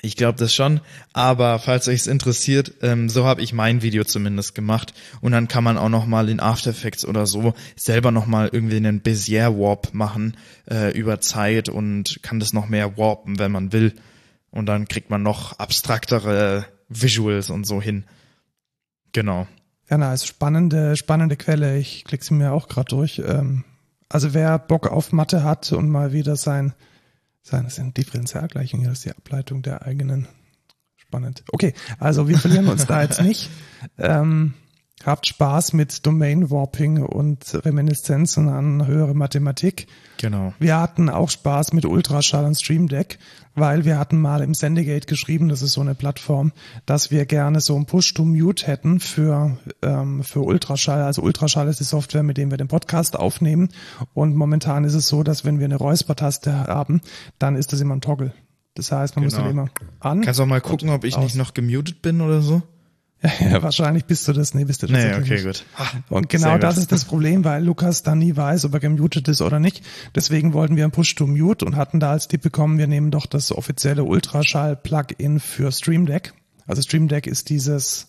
Ich 0.02 0.16
glaube 0.16 0.38
das 0.38 0.54
schon, 0.54 0.80
aber 1.14 1.60
falls 1.60 1.88
euch 1.88 2.02
es 2.02 2.08
interessiert, 2.08 2.74
ähm, 2.82 3.10
so 3.10 3.26
habe 3.26 3.42
ich 3.42 3.54
mein 3.54 3.82
Video 3.82 4.04
zumindest 4.04 4.56
gemacht 4.56 4.94
und 5.20 5.34
dann 5.34 5.48
kann 5.48 5.64
man 5.64 5.78
auch 5.78 5.90
noch 5.90 6.06
mal 6.06 6.30
in 6.30 6.40
After 6.40 6.70
Effects 6.70 7.04
oder 7.06 7.26
so 7.26 7.54
selber 7.76 8.12
noch 8.12 8.26
mal 8.26 8.50
irgendwie 8.52 8.78
einen 8.78 9.02
Bezier 9.02 9.58
Warp 9.58 9.94
machen 9.94 10.38
äh, 10.70 10.98
über 10.98 11.20
Zeit 11.20 11.68
und 11.68 12.20
kann 12.22 12.40
das 12.40 12.54
noch 12.54 12.70
mehr 12.70 12.98
warpen, 12.98 13.40
wenn 13.40 13.52
man 13.52 13.74
will 13.74 13.94
und 14.52 14.68
dann 14.68 14.88
kriegt 14.88 15.10
man 15.10 15.24
noch 15.24 15.60
abstraktere 15.60 16.66
Visuals 16.88 17.50
und 17.50 17.66
so 17.66 17.82
hin. 17.82 18.06
Genau. 19.12 19.48
Ja, 19.90 19.98
na, 19.98 20.14
ist 20.14 20.28
spannende, 20.28 20.96
spannende 20.96 21.36
Quelle. 21.36 21.78
Ich 21.78 22.04
klicke 22.06 22.24
sie 22.24 22.34
mir 22.34 22.52
auch 22.52 22.68
gerade 22.68 22.90
durch. 22.90 23.22
Ähm, 23.26 23.64
also 24.08 24.34
wer 24.34 24.60
Bock 24.60 24.88
auf 24.88 25.12
Mathe 25.12 25.44
hat 25.44 25.72
und 25.72 25.90
mal 25.90 26.14
wieder 26.14 26.36
sein, 26.36 26.74
sein, 27.42 27.64
das 27.64 27.76
sind 27.76 27.98
Differentialgleichungen, 27.98 28.86
das 28.88 29.00
ist 29.00 29.06
die 29.06 29.12
Ableitung 29.12 29.62
der 29.62 29.84
eigenen. 29.84 30.28
Spannend. 30.96 31.44
Okay, 31.52 31.74
also 31.98 32.28
wir 32.28 32.38
verlieren 32.38 32.68
uns 32.68 32.86
da 32.86 33.02
jetzt 33.02 33.22
nicht. 33.22 33.50
Ähm, 33.98 34.56
habt 35.06 35.28
Spaß 35.28 35.74
mit 35.74 36.06
Domain 36.06 36.50
Warping 36.52 37.02
und 37.04 37.60
Reminiszenzen 37.66 38.50
an 38.50 38.86
höhere 38.86 39.14
Mathematik. 39.16 39.88
Genau. 40.18 40.54
Wir 40.60 40.78
hatten 40.80 41.10
auch 41.10 41.30
Spaß 41.30 41.74
mit 41.74 41.86
Ultraschall 41.86 42.46
und 42.46 42.56
Stream 42.56 42.88
Deck, 42.88 43.18
weil 43.56 43.86
wir 43.86 43.98
hatten 43.98 44.20
mal 44.20 44.42
im 44.42 44.54
Sendegate 44.54 45.08
geschrieben, 45.08 45.48
das 45.50 45.62
ist 45.62 45.74
so 45.74 45.82
eine 45.82 45.96
Plattform, 45.96 46.52
dass 46.86 47.12
wir 47.12 47.26
gerne 47.26 47.62
so 47.62 47.76
ein 47.78 47.86
Push-to-Mute 47.86 48.68
hätten 48.68 49.00
für, 49.00 49.58
ähm, 49.82 50.24
für 50.24 50.42
Ultraschall. 50.42 51.02
Also 51.02 51.22
Ultraschall 51.22 51.68
ist 51.68 51.80
die 51.80 51.86
Software, 51.86 52.24
mit 52.24 52.38
dem 52.38 52.52
wir 52.52 52.58
den 52.58 52.68
Podcast 52.68 53.18
aufnehmen. 53.18 53.70
Und 54.14 54.36
momentan 54.36 54.84
ist 54.84 54.96
es 54.96 55.08
so, 55.08 55.24
dass 55.24 55.46
wenn 55.46 55.60
wir 55.60 55.66
eine 55.66 55.78
Räuspertaste 55.78 56.68
haben, 56.68 57.02
dann 57.40 57.56
ist 57.56 57.72
das 57.74 57.80
immer 57.82 57.96
ein 57.96 58.02
Toggle. 58.02 58.34
Das 58.76 58.92
heißt, 58.92 59.16
man 59.16 59.26
muss 59.26 59.34
Genau. 59.34 59.44
dann 59.46 59.52
immer 59.52 59.70
an. 60.00 60.22
Kannst 60.22 60.40
du 60.40 60.44
auch 60.44 60.48
mal 60.48 60.62
gucken, 60.62 60.90
ob 60.90 61.04
ich 61.04 61.16
aus. 61.16 61.24
nicht 61.24 61.36
noch 61.36 61.54
gemutet 61.54 62.02
bin 62.02 62.22
oder 62.22 62.42
so? 62.42 62.62
Ja, 63.40 63.62
wahrscheinlich 63.62 64.06
bist 64.06 64.28
du 64.28 64.34
das. 64.34 64.54
Nee, 64.54 64.66
bist 64.66 64.82
du 64.82 64.88
das 64.88 64.98
Nee, 64.98 65.14
okay, 65.14 65.34
nicht. 65.34 65.46
gut. 65.46 65.66
Und 66.10 66.30
genau 66.30 66.58
das 66.58 66.78
ist 66.78 66.92
das 66.92 67.06
Problem, 67.06 67.44
weil 67.44 67.64
Lukas 67.64 68.04
dann 68.04 68.20
nie 68.20 68.36
weiß, 68.36 68.66
ob 68.66 68.74
er 68.74 68.80
gemutet 68.80 69.28
ist 69.28 69.42
oder 69.42 69.60
nicht. 69.60 69.84
Deswegen 70.16 70.54
wollten 70.54 70.78
wir 70.78 70.86
ein 70.86 70.92
Push-to-Mute 70.92 71.66
und 71.66 71.76
hatten 71.76 72.00
da 72.00 72.12
als 72.12 72.28
Tipp 72.28 72.42
bekommen, 72.42 72.78
wir 72.78 72.88
nehmen 72.88 73.12
doch 73.12 73.26
das 73.26 73.52
offizielle 73.52 74.04
Ultraschall-Plugin 74.06 75.40
für 75.40 75.72
Stream 75.72 76.06
Deck. 76.06 76.34
Also 76.66 76.82
Stream 76.82 77.08
Deck 77.08 77.28
ist 77.28 77.50
dieses, 77.50 78.08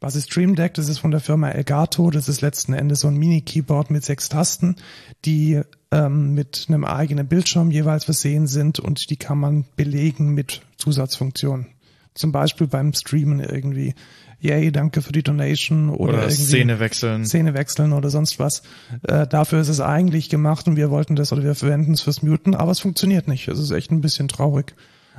was 0.00 0.16
ist 0.16 0.30
Stream 0.30 0.54
Deck? 0.54 0.74
Das 0.74 0.88
ist 0.88 0.98
von 0.98 1.12
der 1.12 1.20
Firma 1.20 1.48
Elgato. 1.48 2.10
Das 2.10 2.28
ist 2.28 2.40
letzten 2.42 2.74
Endes 2.74 3.00
so 3.00 3.08
ein 3.08 3.16
Mini-Keyboard 3.16 3.90
mit 3.90 4.04
sechs 4.04 4.28
Tasten, 4.28 4.76
die 5.24 5.62
ähm, 5.90 6.34
mit 6.34 6.66
einem 6.68 6.84
eigenen 6.84 7.26
Bildschirm 7.26 7.70
jeweils 7.70 8.04
versehen 8.04 8.46
sind 8.46 8.80
und 8.80 9.08
die 9.08 9.16
kann 9.16 9.38
man 9.38 9.64
belegen 9.76 10.34
mit 10.34 10.62
Zusatzfunktionen. 10.76 11.68
Zum 12.14 12.32
Beispiel 12.32 12.66
beim 12.66 12.92
Streamen 12.92 13.40
irgendwie. 13.40 13.94
Yay, 14.42 14.72
danke 14.72 15.02
für 15.02 15.12
die 15.12 15.22
Donation 15.22 15.88
oder, 15.88 16.14
Oder, 16.14 16.22
irgendwie 16.22 16.42
Szene 16.42 16.80
wechseln. 16.80 17.24
Szene 17.24 17.54
wechseln 17.54 17.92
oder 17.92 18.10
sonst 18.10 18.40
was. 18.40 18.64
Äh, 19.06 19.24
dafür 19.28 19.60
ist 19.60 19.68
es 19.68 19.80
eigentlich 19.80 20.30
gemacht 20.30 20.66
und 20.66 20.74
wir 20.74 20.90
wollten 20.90 21.14
das 21.14 21.32
oder 21.32 21.44
wir 21.44 21.54
verwenden 21.54 21.92
es 21.92 22.00
fürs 22.00 22.24
Muten, 22.24 22.56
aber 22.56 22.72
es 22.72 22.80
funktioniert 22.80 23.28
nicht. 23.28 23.46
Es 23.46 23.60
ist 23.60 23.70
echt 23.70 23.92
ein 23.92 24.00
bisschen 24.00 24.26
traurig. 24.26 24.74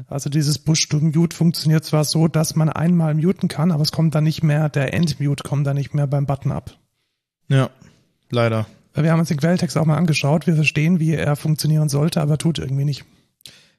Also 0.10 0.30
dieses 0.30 0.60
Push-to-Mute 0.60 1.34
funktioniert 1.34 1.86
zwar 1.86 2.04
so, 2.04 2.28
dass 2.28 2.58
man 2.58 2.68
einmal 2.68 3.14
muten 3.14 3.48
kann, 3.48 3.72
aber 3.72 3.84
es 3.84 3.94
kommt 3.94 4.14
dann 4.14 4.26
nicht 4.26 4.44
mehr, 4.44 4.68
der 4.68 4.94
End-Mute 4.94 5.44
kommt 5.44 5.66
dann 5.68 5.78
nicht 5.78 5.94
mehr 5.94 6.08
beim 6.08 6.26
Button 6.26 6.52
ab. 6.52 6.78
Ja, 7.48 7.70
leider. 8.30 8.66
Wir 8.94 9.10
haben 9.10 9.20
uns 9.20 9.30
den 9.30 9.38
Quelltext 9.38 9.78
auch 9.78 9.86
mal 9.86 9.96
angeschaut. 9.96 10.48
Wir 10.48 10.56
verstehen, 10.56 11.00
wie 11.00 11.14
er 11.14 11.38
funktionieren 11.38 11.88
sollte, 11.88 12.20
aber 12.20 12.38
tut 12.38 12.60
irgendwie 12.60 12.86
nicht. 12.86 13.06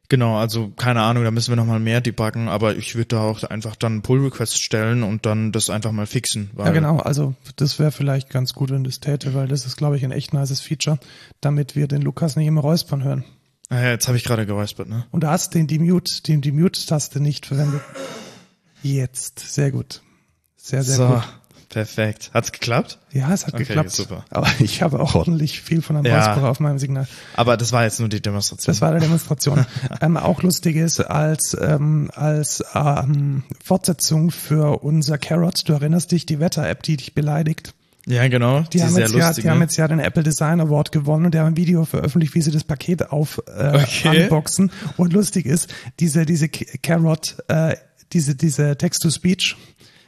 Genau, 0.09 0.37
also 0.37 0.71
keine 0.77 1.01
Ahnung, 1.03 1.25
da 1.25 1.31
müssen 1.31 1.51
wir 1.51 1.57
nochmal 1.57 1.81
mehr 1.81 2.01
debuggen, 2.01 2.49
aber 2.49 2.77
ich 2.77 2.95
würde 2.95 3.09
da 3.09 3.23
auch 3.23 3.43
einfach 3.43 3.75
dann 3.75 3.93
einen 3.93 4.03
Pull-Request 4.03 4.63
stellen 4.63 5.03
und 5.03 5.25
dann 5.25 5.51
das 5.51 5.71
einfach 5.71 5.93
mal 5.93 6.07
fixen. 6.07 6.51
Weil 6.53 6.67
Ja, 6.67 6.73
genau. 6.73 6.99
Also 6.99 7.35
das 7.57 7.79
wäre 7.79 7.91
vielleicht 7.91 8.29
ganz 8.29 8.53
gut, 8.53 8.71
wenn 8.71 8.85
das 8.85 9.01
täte, 9.01 9.33
weil 9.33 9.49
das 9.49 9.65
ist, 9.65 9.77
glaube 9.77 9.97
ich, 9.97 10.05
ein 10.05 10.13
echt 10.13 10.35
nices 10.35 10.61
Feature, 10.61 10.99
damit 11.41 11.75
wir 11.75 11.89
den 11.89 12.03
Lukas 12.03 12.37
nicht 12.37 12.47
immer 12.47 12.61
räuspern 12.61 13.03
hören. 13.03 13.25
Ah 13.71 13.81
ja, 13.81 13.91
jetzt 13.91 14.07
habe 14.09 14.19
ich 14.19 14.25
gerade 14.25 14.45
geräuspert, 14.45 14.89
ne? 14.89 15.07
Und 15.11 15.25
du 15.25 15.29
hast 15.29 15.55
den 15.55 15.67
Demute, 15.67 16.23
den 16.23 16.43
Demute-Taste 16.43 17.21
nicht 17.21 17.47
verwendet. 17.47 17.81
Jetzt. 18.83 19.39
Sehr 19.39 19.71
gut. 19.71 20.03
Sehr, 20.57 20.83
sehr 20.83 20.97
so, 20.97 21.07
gut. 21.09 21.23
Perfekt. 21.75 22.31
Hat's 22.33 22.51
geklappt? 22.53 22.99
Ja, 23.13 23.33
es 23.33 23.47
hat 23.47 23.55
Okay, 23.55 23.65
geklappt. 23.65 23.91
super. 23.91 24.25
Aber 24.31 24.49
ich 24.61 24.81
habe 24.83 24.99
auch 25.01 25.15
ordentlich 25.15 25.61
viel 25.61 25.83
von 25.83 25.97
einem 25.97 26.07
Ja. 26.07 26.25
Räusperer 26.27 26.49
auf 26.51 26.61
meinem 26.61 26.79
Signal. 26.79 27.07
Aber 27.37 27.57
das 27.57 27.73
war 27.73 27.85
jetzt 27.85 28.01
nur 28.01 28.09
die 28.09 28.23
Demonstration. 28.23 28.73
Das 28.73 28.81
war 28.81 28.93
der 28.93 29.01
Demonstration. 29.01 29.67
ähm, 30.01 30.17
auch 30.17 30.43
lustig 30.43 30.77
ist, 30.77 31.01
als, 31.01 31.57
ähm, 31.61 32.11
als 32.15 32.65
ähm, 32.75 33.43
Fortsetzung 33.63 34.31
für 34.31 34.83
unser 34.83 35.19
Carrot, 35.19 35.69
du 35.69 35.75
erinnerst 35.75 36.11
dich, 36.13 36.25
die 36.27 36.41
Wetter-App, 36.41 36.83
die 36.83 36.97
dich 36.97 37.15
beleidigt. 37.15 37.75
ja, 38.07 38.27
genau. 38.29 38.61
Die, 38.73 38.83
haben, 38.83 38.91
sehr 38.95 39.03
jetzt 39.09 39.15
ja, 39.15 39.33
die 39.33 39.49
haben 39.51 39.61
jetzt 39.61 39.77
ja 39.77 39.89
den 39.89 39.99
Apple 39.99 40.23
Design 40.23 40.61
Award 40.61 40.93
gewonnen 40.93 41.27
und 41.27 41.35
die 41.35 41.39
haben 41.39 41.49
ein 41.49 41.57
Video 41.57 41.85
veröffentlicht, 41.85 42.35
wie 42.35 42.41
sie 42.43 42.51
das 42.51 42.65
Paket 42.65 43.11
auf 43.11 43.43
äh, 43.47 43.79
Okay. 43.83 44.23
unboxen. 44.25 44.71
Und 44.97 45.13
lustig 45.13 45.47
ist, 45.47 45.69
diese, 46.01 46.25
diese 46.27 46.49
Carrot, 46.49 47.37
äh, 47.49 47.77
diese, 48.13 48.35
diese 48.37 48.77
Text-to-Speech, 48.77 49.57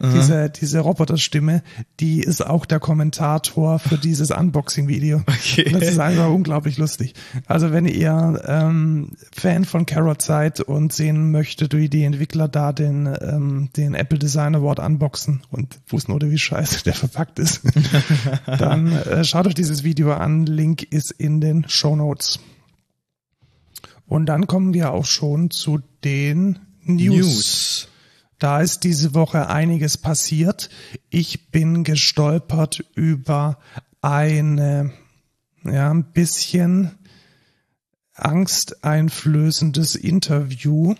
diese, 0.01 0.51
diese 0.51 0.81
Roboterstimme, 0.81 1.63
die 2.01 2.21
ist 2.21 2.45
auch 2.45 2.67
der 2.67 2.81
Kommentator 2.81 3.79
für 3.79 3.97
dieses 3.97 4.31
Unboxing-Video. 4.31 5.23
Okay. 5.27 5.71
Das 5.71 5.89
ist 5.89 5.99
einfach 5.99 6.29
unglaublich 6.29 6.77
lustig. 6.77 7.15
Also 7.47 7.73
wenn 7.73 7.87
ihr 7.87 8.43
ähm, 8.47 9.13
Fan 9.33 9.65
von 9.65 9.87
Carrot 9.87 10.23
seid 10.23 10.61
und 10.61 10.93
sehen 10.93 11.31
möchtet, 11.31 11.75
wie 11.75 11.89
die 11.89 12.05
Entwickler 12.05 12.49
da 12.49 12.73
den, 12.73 13.07
ähm, 13.21 13.71
den 13.77 13.95
Apple 13.95 14.19
Design 14.19 14.55
Award 14.55 14.81
unboxen 14.81 15.43
und 15.51 15.79
Fußnote, 15.87 16.31
wie 16.31 16.39
scheiße 16.39 16.85
der 16.85 16.95
verpackt 16.95 17.39
ist, 17.39 17.63
dann 18.47 18.93
äh, 18.93 19.25
schaut 19.25 19.47
euch 19.47 19.55
dieses 19.55 19.85
Video 19.85 20.13
an. 20.13 20.47
Link 20.47 20.83
ist 20.83 21.13
in 21.13 21.41
den 21.41 21.69
Show 21.69 21.97
Notes. 21.97 22.41
Und 24.07 24.27
dann 24.27 24.47
kommen 24.47 24.75
wir 24.75 24.93
auch 24.93 25.05
schon 25.05 25.51
zu 25.51 25.81
den 26.05 26.59
News. 26.85 27.17
News. 27.17 27.89
Da 28.39 28.61
ist 28.61 28.85
diese 28.85 29.15
Woche 29.15 29.49
einiges 29.49 29.97
passiert. 29.97 30.69
Ich 31.09 31.51
bin 31.51 31.85
gestolpert 31.85 32.85
über 32.95 33.59
eine, 34.03 34.93
ja, 35.65 35.91
ein 35.91 36.13
bisschen 36.13 36.99
angsteinflößendes 38.15 39.95
Interview 39.95 40.95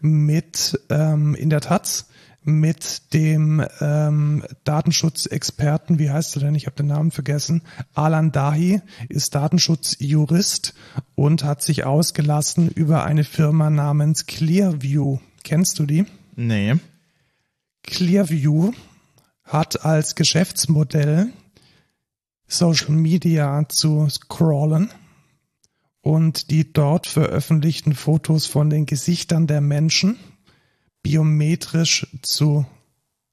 mit, 0.00 0.80
ähm, 0.88 1.34
in 1.34 1.50
der 1.50 1.60
Taz, 1.60 2.06
mit 2.42 3.12
dem 3.12 3.62
ähm, 3.80 4.44
Datenschutzexperten, 4.64 5.98
wie 5.98 6.10
heißt 6.10 6.36
er 6.36 6.40
denn? 6.40 6.54
Ich 6.54 6.64
habe 6.66 6.76
den 6.76 6.86
Namen 6.86 7.10
vergessen. 7.10 7.62
Alan 7.92 8.32
Dahi 8.32 8.80
ist 9.10 9.34
Datenschutzjurist 9.34 10.74
und 11.14 11.44
hat 11.44 11.60
sich 11.62 11.84
ausgelassen 11.84 12.70
über 12.70 13.04
eine 13.04 13.24
Firma 13.24 13.68
namens 13.68 14.24
Clearview. 14.24 15.18
Kennst 15.44 15.78
du 15.78 15.86
die? 15.86 16.06
Nee. 16.36 16.76
Clearview 17.82 18.72
hat 19.44 19.84
als 19.84 20.14
Geschäftsmodell 20.14 21.32
Social 22.46 22.90
Media 22.90 23.68
zu 23.68 24.08
scrollen 24.08 24.90
und 26.02 26.50
die 26.50 26.72
dort 26.72 27.06
veröffentlichten 27.06 27.94
Fotos 27.94 28.46
von 28.46 28.70
den 28.70 28.86
Gesichtern 28.86 29.46
der 29.46 29.60
Menschen 29.60 30.18
biometrisch 31.02 32.06
zu 32.22 32.66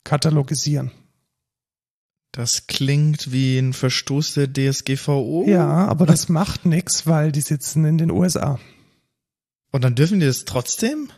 katalogisieren. 0.03 0.91
Das 2.31 2.67
klingt 2.67 3.31
wie 3.31 3.57
ein 3.57 3.73
Verstoß 3.73 4.35
der 4.35 4.53
DSGVO. 4.53 5.45
Ja, 5.47 5.87
aber 5.87 6.05
das 6.05 6.29
macht 6.29 6.65
nix, 6.65 7.07
weil 7.07 7.31
die 7.31 7.41
sitzen 7.41 7.83
in 7.85 7.97
den 7.97 8.11
USA. 8.11 8.59
Und 9.71 9.83
dann 9.83 9.95
dürfen 9.95 10.19
die 10.19 10.25
das 10.25 10.45
trotzdem? 10.45 11.09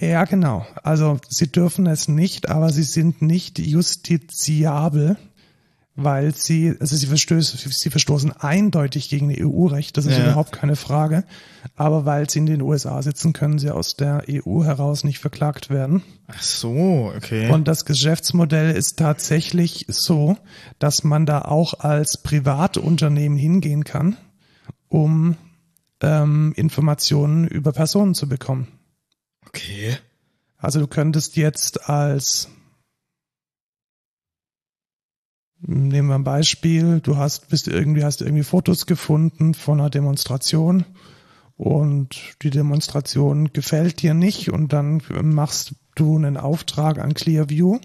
Ja, 0.00 0.24
genau. 0.24 0.66
Also 0.82 1.18
sie 1.28 1.50
dürfen 1.50 1.86
es 1.86 2.08
nicht, 2.08 2.48
aber 2.48 2.70
sie 2.70 2.82
sind 2.82 3.22
nicht 3.22 3.58
justiziabel, 3.58 5.16
weil 5.96 6.32
sie, 6.32 6.76
also 6.78 6.94
sie, 6.94 7.06
verstößen, 7.06 7.58
sie 7.72 7.90
verstoßen 7.90 8.30
eindeutig 8.30 9.08
gegen 9.08 9.34
EU-Recht, 9.36 9.96
das 9.96 10.06
ist 10.06 10.16
Ja. 10.16 10.26
überhaupt 10.26 10.52
keine 10.52 10.76
Frage. 10.76 11.24
Aber 11.74 12.04
weil 12.04 12.30
sie 12.30 12.38
in 12.38 12.46
den 12.46 12.62
USA 12.62 13.02
sitzen, 13.02 13.32
können 13.32 13.58
sie 13.58 13.70
aus 13.70 13.96
der 13.96 14.22
EU 14.30 14.62
heraus 14.62 15.02
nicht 15.02 15.18
verklagt 15.18 15.70
werden. 15.70 16.02
Ach 16.28 16.40
so, 16.40 17.12
okay. 17.16 17.50
Und 17.50 17.66
das 17.66 17.84
Geschäftsmodell 17.84 18.76
ist 18.76 18.98
tatsächlich 18.98 19.86
so, 19.88 20.36
dass 20.78 21.02
man 21.02 21.26
da 21.26 21.42
auch 21.42 21.80
als 21.80 22.18
Privatunternehmen 22.22 23.36
hingehen 23.36 23.82
kann, 23.82 24.16
um 24.88 25.36
ähm, 26.00 26.52
Informationen 26.54 27.48
über 27.48 27.72
Personen 27.72 28.14
zu 28.14 28.28
bekommen. 28.28 28.68
Okay. 29.48 29.98
Also 30.56 30.80
du 30.80 30.86
könntest 30.86 31.36
jetzt 31.36 31.88
als 31.88 32.48
nehmen 35.60 36.08
wir 36.08 36.14
ein 36.14 36.24
Beispiel, 36.24 37.00
du 37.00 37.16
hast 37.16 37.48
bist 37.48 37.68
irgendwie 37.68 38.04
hast 38.04 38.22
irgendwie 38.22 38.44
Fotos 38.44 38.86
gefunden 38.86 39.54
von 39.54 39.80
einer 39.80 39.90
Demonstration 39.90 40.84
und 41.56 42.36
die 42.42 42.50
Demonstration 42.50 43.52
gefällt 43.52 44.02
dir 44.02 44.14
nicht 44.14 44.50
und 44.50 44.72
dann 44.72 45.02
machst 45.22 45.74
du 45.96 46.16
einen 46.16 46.36
Auftrag 46.36 46.98
an 46.98 47.14
Clearview 47.14 47.80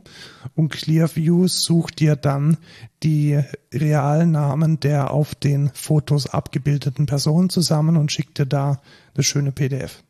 und 0.53 0.69
Clearview 0.69 1.47
sucht 1.47 1.99
dir 1.99 2.15
dann 2.15 2.57
die 3.01 3.41
Realnamen 3.73 4.79
der 4.79 5.09
auf 5.09 5.33
den 5.33 5.71
Fotos 5.73 6.27
abgebildeten 6.27 7.07
Personen 7.07 7.49
zusammen 7.49 7.97
und 7.97 8.11
schickt 8.11 8.37
dir 8.37 8.45
da 8.45 8.81
eine 9.15 9.23
schöne 9.23 9.51
PDF. 9.51 10.03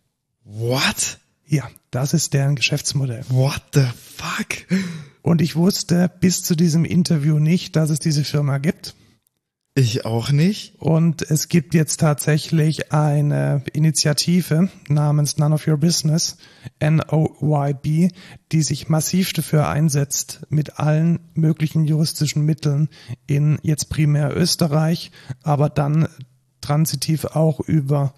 What? 0.44 1.20
Ja, 1.48 1.70
das 1.92 2.14
ist 2.14 2.34
deren 2.34 2.56
Geschäftsmodell. 2.56 3.24
What 3.30 3.62
the 3.74 3.86
fuck? 4.16 4.80
Und 5.22 5.42
ich 5.42 5.56
wusste 5.56 6.12
bis 6.20 6.44
zu 6.44 6.56
diesem 6.56 6.86
Interview 6.86 7.40
nicht, 7.40 7.76
dass 7.76 7.90
es 7.90 8.00
diese 8.00 8.24
Firma 8.24 8.58
gibt. 8.58 8.96
Ich 9.76 10.06
auch 10.06 10.32
nicht. 10.32 10.76
Und 10.80 11.24
es 11.24 11.48
gibt 11.48 11.74
jetzt 11.74 12.00
tatsächlich 12.00 12.94
eine 12.94 13.64
Initiative 13.74 14.70
namens 14.88 15.38
None 15.38 15.56
of 15.56 15.68
Your 15.68 15.78
Business, 15.78 16.38
NOYB, 16.80 18.12
die 18.52 18.62
sich 18.62 18.88
massiv 18.90 19.34
dafür 19.34 19.70
einsetzt, 19.70 20.42
mit 20.50 20.80
allen 20.80 21.20
möglichen 21.34 21.86
juristischen 21.86 22.46
Mitteln 22.46 22.88
in 23.26 23.58
jetzt 23.64 23.90
primär 23.90 24.38
Österreich, 24.38 25.12
aber 25.42 25.70
dann 25.70 26.08
transitiv 26.62 27.26
auch 27.26 27.60
über, 27.60 28.14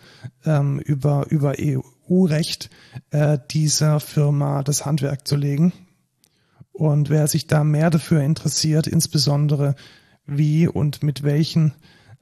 ähm, 0.46 0.80
über, 0.80 1.28
über 1.30 1.58
EU-Recht 2.10 2.70
äh, 3.12 3.38
dieser 3.52 4.00
Firma 4.00 4.64
das 4.64 4.86
Handwerk 4.86 5.28
zu 5.28 5.36
legen. 5.36 5.74
Und 6.72 7.10
wer 7.10 7.28
sich 7.28 7.48
da 7.48 7.64
mehr 7.64 7.90
dafür 7.90 8.22
interessiert, 8.22 8.88
insbesondere 8.88 9.76
wie 10.26 10.68
und 10.68 11.04
mit 11.04 11.24
welchen, 11.24 11.74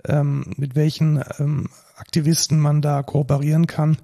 ähm, 0.06 0.54
mit 0.58 0.76
welchen 0.76 1.24
ähm, 1.40 1.70
Aktivisten 1.96 2.60
man 2.60 2.82
da 2.82 3.02
kooperieren 3.02 3.68
kann, 3.68 3.98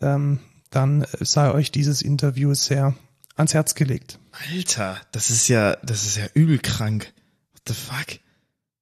ähm, 0.00 0.40
dann 0.70 1.04
sei 1.20 1.50
euch 1.52 1.70
dieses 1.72 2.00
Interview 2.00 2.54
sehr 2.54 2.94
ans 3.36 3.54
Herz 3.54 3.74
gelegt. 3.74 4.18
Alter, 4.52 4.96
das 5.12 5.30
ist 5.30 5.48
ja, 5.48 5.76
das 5.82 6.06
ist 6.06 6.16
ja 6.16 6.26
übel 6.34 6.58
krank. 6.58 7.12
What 7.52 7.62
the 7.68 7.74
fuck? 7.74 8.20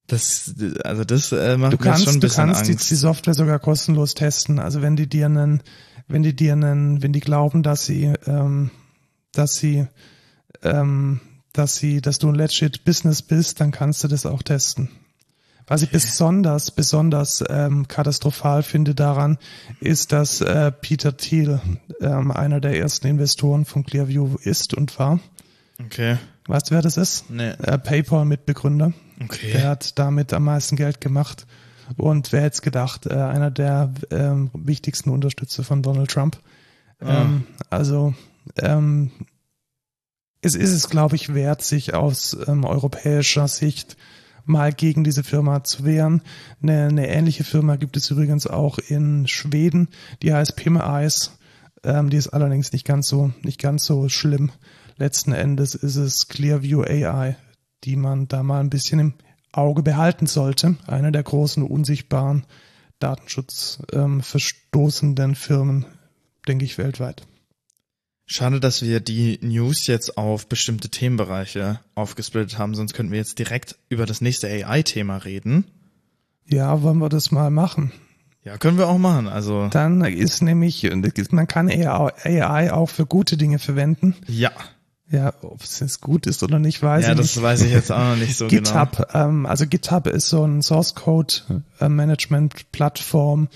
Das, 0.07 0.55
also 0.83 1.03
das 1.03 1.31
äh, 1.31 1.57
macht 1.57 1.73
du 1.73 1.77
kannst, 1.77 1.99
mir 2.01 2.05
schon 2.05 2.15
ein 2.15 2.19
bisschen 2.19 2.47
Du 2.47 2.53
kannst 2.53 2.69
Angst. 2.69 2.83
Die, 2.89 2.89
die 2.89 2.95
Software 2.95 3.33
sogar 3.33 3.59
kostenlos 3.59 4.15
testen. 4.15 4.59
Also 4.59 4.81
wenn 4.81 4.95
die 4.95 5.07
dir 5.07 5.27
einen, 5.27 5.61
wenn 6.09 6.23
die 6.23 6.35
dir 6.35 6.53
einen, 6.53 7.01
wenn 7.01 7.13
die 7.13 7.21
glauben, 7.21 7.63
dass 7.63 7.85
sie, 7.85 8.13
ähm, 8.25 8.71
dass 9.31 9.55
sie, 9.55 9.87
ähm, 10.63 11.21
dass 11.53 11.77
sie, 11.77 12.01
dass 12.01 12.19
du 12.19 12.27
ein 12.29 12.35
legit 12.35 12.83
Business 12.83 13.21
bist, 13.21 13.61
dann 13.61 13.71
kannst 13.71 14.03
du 14.03 14.07
das 14.07 14.25
auch 14.25 14.43
testen. 14.43 14.89
Was 15.67 15.83
ich 15.83 15.91
besonders, 15.91 16.71
besonders 16.71 17.43
ähm, 17.47 17.87
katastrophal 17.87 18.63
finde 18.63 18.95
daran, 18.95 19.37
ist, 19.79 20.11
dass 20.11 20.41
äh, 20.41 20.71
Peter 20.71 21.15
Thiel 21.15 21.61
ähm, 22.01 22.31
einer 22.31 22.59
der 22.59 22.75
ersten 22.75 23.05
Investoren 23.05 23.65
von 23.65 23.85
Clearview 23.85 24.37
ist 24.41 24.73
und 24.73 24.97
war. 24.97 25.19
Okay. 25.79 26.17
Weißt 26.47 26.71
du, 26.71 26.75
wer 26.75 26.81
das 26.81 26.97
ist? 26.97 27.29
Nee. 27.29 27.49
Äh, 27.49 27.77
PayPal-Mitbegründer. 27.77 28.93
Okay. 29.23 29.51
Der 29.51 29.69
hat 29.69 29.99
damit 29.99 30.33
am 30.33 30.45
meisten 30.45 30.75
Geld 30.75 31.01
gemacht. 31.01 31.45
Und 31.97 32.31
wer 32.31 32.41
hätte 32.41 32.61
gedacht, 32.61 33.05
äh, 33.05 33.13
einer 33.13 33.51
der 33.51 33.93
ähm, 34.11 34.51
wichtigsten 34.53 35.09
Unterstützer 35.09 35.63
von 35.63 35.81
Donald 35.81 36.11
Trump. 36.11 36.39
Ah. 36.99 37.21
Ähm, 37.21 37.43
also 37.69 38.13
ähm, 38.57 39.11
es 40.41 40.55
ist 40.55 40.71
es, 40.71 40.89
glaube 40.89 41.15
ich, 41.15 41.33
wert, 41.33 41.61
sich 41.61 41.93
aus 41.93 42.37
ähm, 42.47 42.63
europäischer 42.63 43.47
Sicht 43.47 43.97
mal 44.45 44.73
gegen 44.73 45.03
diese 45.03 45.23
Firma 45.23 45.63
zu 45.63 45.85
wehren. 45.85 46.21
Eine, 46.61 46.87
eine 46.87 47.07
ähnliche 47.07 47.43
Firma 47.43 47.75
gibt 47.75 47.97
es 47.97 48.09
übrigens 48.09 48.47
auch 48.47 48.79
in 48.79 49.27
Schweden, 49.27 49.89
die 50.21 50.33
heißt 50.33 50.55
Pimme-Eyes. 50.55 51.37
Ähm, 51.83 52.09
die 52.09 52.17
ist 52.17 52.29
allerdings 52.29 52.71
nicht 52.71 52.85
ganz 52.85 53.07
so, 53.07 53.31
nicht 53.41 53.59
ganz 53.59 53.85
so 53.85 54.09
schlimm. 54.09 54.51
Letzten 54.97 55.33
Endes 55.33 55.75
ist 55.75 55.95
es 55.95 56.27
Clearview 56.27 56.81
AI, 56.81 57.37
die 57.83 57.95
man 57.95 58.27
da 58.27 58.43
mal 58.43 58.59
ein 58.59 58.69
bisschen 58.69 58.99
im 58.99 59.13
Auge 59.51 59.83
behalten 59.83 60.27
sollte. 60.27 60.75
Eine 60.87 61.11
der 61.11 61.23
großen 61.23 61.63
unsichtbaren 61.63 62.45
Datenschutz 62.99 63.79
ähm, 63.93 64.21
verstoßenden 64.21 65.35
Firmen, 65.35 65.85
denke 66.47 66.65
ich, 66.65 66.77
weltweit. 66.77 67.23
Schade, 68.25 68.59
dass 68.59 68.83
wir 68.83 68.99
die 68.99 69.39
News 69.41 69.87
jetzt 69.87 70.17
auf 70.17 70.47
bestimmte 70.47 70.89
Themenbereiche 70.89 71.79
aufgesplittet 71.95 72.59
haben, 72.59 72.75
sonst 72.75 72.93
könnten 72.93 73.11
wir 73.11 73.17
jetzt 73.17 73.39
direkt 73.39 73.79
über 73.89 74.05
das 74.05 74.21
nächste 74.21 74.47
AI-Thema 74.47 75.17
reden. 75.17 75.65
Ja, 76.45 76.83
wollen 76.83 76.99
wir 76.99 77.09
das 77.09 77.31
mal 77.31 77.49
machen? 77.49 77.91
Ja, 78.43 78.57
können 78.57 78.77
wir 78.77 78.87
auch 78.87 78.97
machen. 78.97 79.27
Also 79.27 79.67
Dann 79.69 80.03
ist 80.05 80.41
nämlich, 80.41 80.87
man 81.31 81.47
kann 81.47 81.69
AI 81.69 82.71
auch 82.71 82.89
für 82.89 83.05
gute 83.05 83.35
Dinge 83.35 83.59
verwenden. 83.59 84.15
ja, 84.27 84.51
Ja, 85.11 85.33
ob 85.41 85.63
es 85.63 85.79
jetzt 85.79 86.01
gut 86.01 86.27
ist 86.27 86.43
oder 86.43 86.59
nicht, 86.59 86.83
weiß 86.83 87.05
ja, 87.05 87.11
ich 87.13 87.17
das 87.17 87.35
nicht. 87.35 87.43
weiß 87.43 87.61
ich 87.63 87.71
jetzt 87.71 87.91
auch 87.91 87.97
noch 87.99 88.15
nicht 88.15 88.37
so 88.37 88.47
genau. 88.49 88.61
GitHub, 88.61 89.07
ähm, 89.15 89.45
also 89.47 89.65
GitHub 89.65 90.05
ist 90.07 90.29
so 90.29 90.43
ein 90.45 90.61
Source 90.61 90.93
Code 90.93 91.33
äh, 91.79 91.89
Management 91.89 92.71
Plattform, 92.71 93.47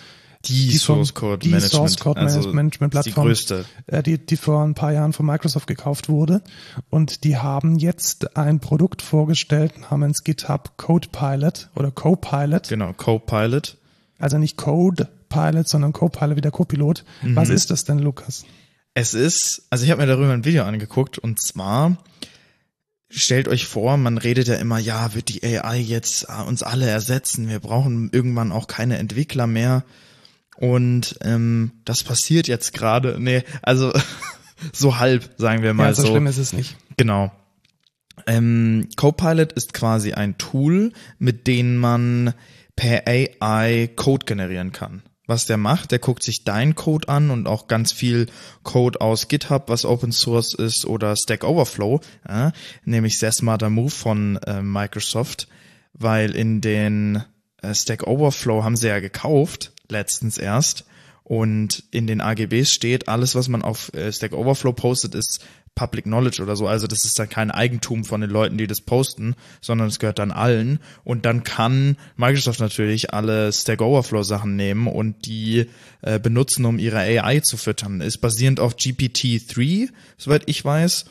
Die, 0.46 0.70
die 0.70 0.78
Source 0.78 1.14
Code 1.14 1.38
die 1.38 1.50
Management, 1.50 1.72
Source 1.74 1.98
Code 2.00 2.20
also 2.20 2.52
Management 2.52 2.96
ist 2.96 3.06
die 3.06 3.12
Plattform. 3.12 3.28
größte. 3.28 3.66
äh, 3.88 4.02
die, 4.02 4.18
die 4.18 4.36
vor 4.36 4.64
ein 4.64 4.74
paar 4.74 4.92
Jahren 4.94 5.14
von 5.14 5.26
Microsoft 5.28 5.68
gekauft 5.68 6.10
wurde. 6.10 6.42
Und 6.90 7.24
die 7.24 7.38
haben 7.38 7.78
jetzt 7.78 8.36
ein 8.36 8.60
Produkt 8.60 9.02
vorgestellt 9.04 9.74
namens 9.92 10.24
GitHub 10.24 10.76
Copilot 10.78 11.70
oder 11.76 11.92
Copilot. 11.92 12.68
Genau, 12.68 12.94
Copilot. 12.94 13.78
Also 14.20 14.38
nicht 14.40 14.58
Code 14.58 15.08
Pilot, 15.30 15.68
sondern 15.68 15.94
Copilot 15.94 16.36
wie 16.36 16.42
der 16.42 16.52
Copilot. 16.52 17.04
Mhm. 17.22 17.36
Was 17.36 17.50
ist 17.50 17.70
das 17.72 17.86
denn, 17.86 18.00
Lukas? 18.00 18.44
Es 18.94 19.14
ist, 19.14 19.64
also 19.70 19.86
ich 19.86 19.92
habe 19.92 20.02
mir 20.02 20.08
darüber 20.08 20.32
ein 20.32 20.46
Video 20.46 20.64
angeguckt 20.64 21.18
und 21.18 21.42
zwar 21.42 21.98
stellt 23.10 23.48
euch 23.48 23.66
vor, 23.66 23.98
man 23.98 24.18
redet 24.18 24.48
ja 24.48 24.56
immer, 24.56 24.80
ja, 24.80 25.14
wird 25.14 25.30
die 25.30 25.44
AI 25.44 25.78
jetzt 25.78 26.28
äh, 26.30 26.42
uns 26.44 26.64
alle 26.64 26.88
ersetzen, 26.88 27.50
wir 27.50 27.60
brauchen 27.60 28.10
irgendwann 28.12 28.52
auch 28.52 28.68
keine 28.68 28.98
Entwickler 28.98 29.48
mehr 29.48 29.84
und 30.58 31.16
ähm, 31.22 31.72
das 31.86 32.04
passiert 32.04 32.48
jetzt 32.48 32.74
gerade, 32.74 33.18
nee, 33.20 33.44
also 33.62 33.92
so 34.74 34.98
halb, 35.00 35.30
sagen 35.38 35.64
wir 35.64 35.74
mal 35.74 35.88
ja, 35.88 35.94
so, 35.94 36.04
so. 36.04 36.08
schlimm 36.10 36.28
ist 36.28 36.38
es 36.38 36.54
nicht. 36.54 36.78
Genau. 36.98 37.32
Ähm, 38.28 38.90
Copilot 38.96 39.54
ist 39.54 39.74
quasi 39.74 40.14
ein 40.14 40.38
Tool, 40.38 40.94
mit 41.18 41.48
dem 41.48 41.78
man 41.78 42.34
per 42.76 43.04
AI 43.08 43.90
Code 43.96 44.26
generieren 44.26 44.72
kann. 44.72 45.02
Was 45.26 45.46
der 45.46 45.58
macht, 45.58 45.92
der 45.92 46.00
guckt 46.00 46.22
sich 46.22 46.44
deinen 46.44 46.76
Code 46.76 47.08
an 47.08 47.32
und 47.32 47.48
auch 47.48 47.68
ganz 47.68 47.94
viel 47.94 48.28
Code 48.64 49.00
aus 49.00 49.30
GitHub, 49.30 49.70
was 49.70 49.86
Open 49.86 50.12
Source 50.12 50.54
ist, 50.54 50.86
oder 50.86 51.16
Stack 51.16 51.46
Overflow, 51.46 52.02
ja, 52.28 52.52
nämlich 52.84 53.18
sehr 53.18 53.32
smarter 53.32 53.70
Move 53.70 53.90
von 53.90 54.36
äh, 54.46 54.62
Microsoft, 54.62 55.48
weil 55.94 56.36
in 56.36 56.60
den 56.60 57.24
äh, 57.62 57.74
Stack 57.74 58.06
Overflow 58.06 58.64
haben 58.64 58.76
sie 58.76 58.90
ja 58.90 59.00
gekauft, 59.00 59.72
letztens 59.88 60.38
erst, 60.38 60.86
und 61.24 61.86
in 61.92 62.06
den 62.06 62.20
AGBs 62.20 62.72
steht, 62.72 63.08
alles, 63.08 63.34
was 63.34 63.48
man 63.48 63.62
auf 63.62 63.94
äh, 63.94 64.12
Stack 64.12 64.34
Overflow 64.34 64.74
postet, 64.74 65.16
ist 65.16 65.40
Public 65.76 66.06
Knowledge 66.06 66.42
oder 66.42 66.56
so. 66.56 66.68
Also 66.68 66.88
das 66.88 67.06
ist 67.06 67.18
dann 67.18 67.30
kein 67.30 67.52
Eigentum 67.52 68.06
von 68.06 68.22
den 68.22 68.30
Leuten, 68.30 68.58
die 68.58 68.68
das 68.68 68.82
posten, 68.82 69.36
sondern 69.62 69.88
es 69.88 70.00
gehört 70.00 70.20
dann 70.20 70.32
allen. 70.32 70.80
Und 71.04 71.26
dann 71.26 71.44
kann 71.44 71.98
Microsoft 72.16 72.60
natürlich 72.60 73.14
alle 73.14 73.52
Stack 73.52 73.82
Overflow 73.82 74.24
Sachen 74.24 74.56
nehmen 74.56 74.88
und 74.88 75.26
die 75.26 75.70
äh, 76.02 76.20
benutzen, 76.20 76.66
um 76.66 76.80
ihre 76.80 77.00
AI 77.00 77.40
zu 77.40 77.58
füttern. 77.58 78.02
Ist 78.02 78.20
basierend 78.20 78.60
auf 78.60 78.76
GPT-3, 78.76 79.90
soweit 80.18 80.44
ich 80.46 80.64
weiß. 80.64 81.06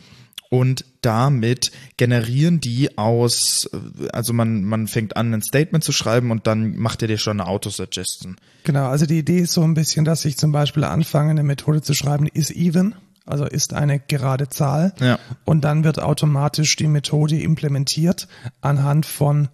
Und 0.53 0.85
damit 1.01 1.73
generieren 1.97 2.61
die 2.61 2.99
aus, 2.99 3.71
äh, 3.73 4.09
also 4.13 4.35
man, 4.35 4.65
man 4.65 4.87
fängt 4.87 5.17
an, 5.17 5.33
ein 5.33 5.41
Statement 5.41 5.83
zu 5.83 5.93
schreiben 5.93 6.31
und 6.31 6.47
dann 6.47 6.77
macht 6.77 7.01
er 7.01 7.09
dir 7.09 7.17
schon 7.17 7.41
eine 7.41 7.49
Autosuggestion. 7.49 8.37
Genau, 8.65 8.87
also 8.89 9.07
die 9.07 9.19
Idee 9.19 9.39
ist 9.39 9.55
so 9.55 9.63
ein 9.63 9.73
bisschen, 9.73 10.05
dass 10.05 10.27
ich 10.27 10.37
zum 10.37 10.53
Beispiel 10.53 10.85
anfange, 10.85 11.31
eine 11.31 11.43
Methode 11.43 11.81
zu 11.81 11.95
schreiben, 11.95 12.27
is 12.27 12.51
even, 12.51 12.95
also 13.25 13.45
ist 13.45 13.73
eine 13.75 14.01
gerade 14.01 14.49
Zahl. 14.49 14.95
Ja. 15.01 15.19
Und 15.45 15.63
dann 15.63 15.85
wird 15.85 16.01
automatisch 16.01 16.77
die 16.77 16.87
Methode 16.87 17.41
implementiert 17.41 18.29
anhand 18.61 19.07
von, 19.07 19.49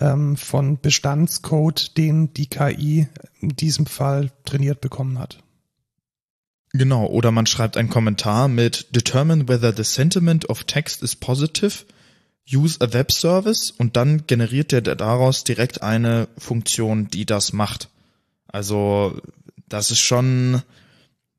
ähm, 0.00 0.36
von 0.36 0.78
Bestandscode, 0.80 1.96
den 1.96 2.32
die 2.34 2.46
KI 2.46 3.08
in 3.40 3.50
diesem 3.50 3.86
Fall 3.86 4.30
trainiert 4.44 4.80
bekommen 4.80 5.18
hat. 5.18 5.38
Genau, 6.72 7.06
oder 7.06 7.30
man 7.30 7.46
schreibt 7.46 7.76
einen 7.76 7.88
Kommentar 7.88 8.48
mit 8.48 8.96
Determine 8.96 9.48
whether 9.48 9.72
the 9.72 9.84
sentiment 9.84 10.50
of 10.50 10.64
text 10.64 11.04
is 11.04 11.14
positive, 11.14 11.84
use 12.52 12.80
a 12.80 12.92
web 12.92 13.12
service 13.12 13.70
und 13.70 13.96
dann 13.96 14.26
generiert 14.26 14.72
der 14.72 14.82
daraus 14.82 15.44
direkt 15.44 15.82
eine 15.82 16.26
Funktion, 16.36 17.06
die 17.08 17.26
das 17.26 17.52
macht. 17.52 17.90
Also 18.48 19.20
das 19.68 19.92
ist 19.92 20.00
schon, 20.00 20.62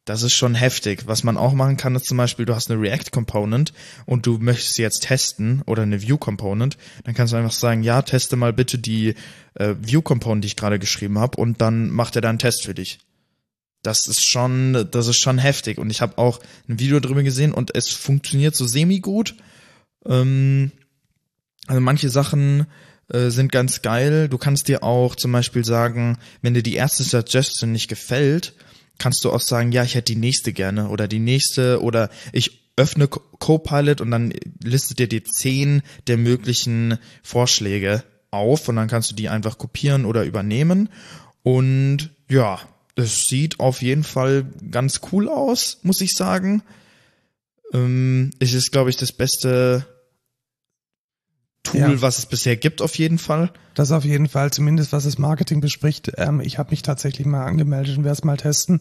das 0.06 0.24
ist 0.24 0.34
schon 0.34 0.56
heftig. 0.56 1.08
Was 1.08 1.24
man 1.24 1.38
auch 1.38 1.54
machen 1.54 1.78
kann, 1.78 1.96
ist 1.96 2.06
zum 2.06 2.18
Beispiel, 2.18 2.46
du 2.46 2.56
hast 2.56 2.72
eine 2.72 2.80
React 2.80 3.12
Component 3.12 3.74
und 4.06 4.26
du 4.26 4.38
möchtest 4.38 4.76
sie 4.76 4.84
jetzt 4.84 5.04
testen 5.04 5.62
oder 5.66 5.84
eine 5.84 6.02
View 6.02 6.18
Component, 6.18 6.78
dann 7.04 7.16
kannst 7.16 7.34
du 7.34 7.38
einfach 7.38 7.52
sagen, 7.52 7.84
ja, 7.84 8.02
teste 8.02 8.36
mal 8.36 8.54
bitte 8.54 8.78
die 8.78 9.16
äh, 9.56 9.76
View 9.82 10.02
Component, 10.02 10.44
die 10.44 10.48
ich 10.48 10.56
gerade 10.56 10.80
geschrieben 10.80 11.20
habe 11.20 11.38
und 11.38 11.60
dann 11.60 11.90
macht 11.90 12.16
er 12.16 12.22
da 12.22 12.30
einen 12.30 12.40
Test 12.40 12.64
für 12.64 12.74
dich 12.74 13.00
das 13.86 14.08
ist 14.08 14.26
schon, 14.26 14.88
das 14.92 15.08
ist 15.08 15.18
schon 15.18 15.38
heftig. 15.38 15.78
Und 15.78 15.90
ich 15.90 16.02
habe 16.02 16.18
auch 16.18 16.40
ein 16.68 16.80
Video 16.80 17.00
drüber 17.00 17.24
gesehen 17.24 17.54
und 17.54 17.76
es 17.76 17.90
funktioniert 17.90 18.56
so 18.56 18.66
semi 18.66 19.00
gut. 19.00 19.36
Ähm, 20.06 20.72
also 21.68 21.82
manche 21.82 22.10
Sachen 22.10 22.68
äh, 23.10 23.30
sind 23.30 23.52
ganz 23.52 23.82
geil. 23.82 24.28
Du 24.28 24.38
kannst 24.38 24.68
dir 24.68 24.84
auch 24.84 25.16
zum 25.16 25.32
Beispiel 25.32 25.64
sagen, 25.64 26.18
wenn 26.42 26.54
dir 26.54 26.64
die 26.64 26.76
erste 26.76 27.04
Suggestion 27.04 27.72
nicht 27.72 27.88
gefällt, 27.88 28.54
kannst 28.98 29.24
du 29.26 29.32
auch 29.32 29.42
sagen, 29.42 29.72
ja, 29.72 29.84
ich 29.84 29.96
hätte 29.96 30.14
die 30.14 30.20
nächste 30.20 30.54
gerne 30.54 30.90
oder 30.90 31.08
die 31.08 31.20
nächste 31.20 31.82
oder 31.82 32.10
ich 32.32 32.62
öffne 32.78 33.08
Co- 33.08 33.22
Copilot 33.40 34.02
und 34.02 34.12
dann 34.12 34.34
listet 34.64 35.00
dir 35.00 35.08
die 35.08 35.24
zehn 35.24 35.82
der 36.08 36.18
möglichen 36.18 36.98
Vorschläge 37.24 38.04
auf 38.32 38.68
und 38.68 38.76
dann 38.76 38.88
kannst 38.88 39.12
du 39.12 39.16
die 39.16 39.30
einfach 39.30 39.58
kopieren 39.58 40.06
oder 40.06 40.24
übernehmen. 40.24 40.90
Und 41.44 42.10
ja, 42.30 42.60
das 42.96 43.28
sieht 43.28 43.60
auf 43.60 43.82
jeden 43.82 44.04
Fall 44.04 44.46
ganz 44.72 45.02
cool 45.12 45.30
aus, 45.30 45.80
muss 45.84 46.02
ich 46.02 46.14
sagen. 46.14 46.64
Ähm, 47.74 48.32
es 48.40 48.54
ist, 48.54 48.72
glaube 48.72 48.90
ich, 48.90 48.98
das 48.98 49.12
beste 49.12 49.86
Tool, 51.66 51.80
ja. 51.80 52.02
was 52.02 52.20
es 52.20 52.26
bisher 52.26 52.56
gibt, 52.56 52.82
auf 52.82 52.96
jeden 52.96 53.18
Fall. 53.18 53.52
Das 53.74 53.92
auf 53.92 54.06
jeden 54.06 54.30
Fall, 54.30 54.52
zumindest 54.52 54.94
was 54.94 55.04
das 55.04 55.18
Marketing 55.18 55.60
bespricht. 55.60 56.12
Ähm, 56.18 56.40
ich 56.40 56.58
habe 56.58 56.72
mich 56.72 56.82
tatsächlich 56.82 57.28
mal 57.28 57.46
angemeldet 57.46 57.98
und 57.98 58.04
werde 58.06 58.14
es 58.14 58.24
mal 58.24 58.38
testen. 58.38 58.80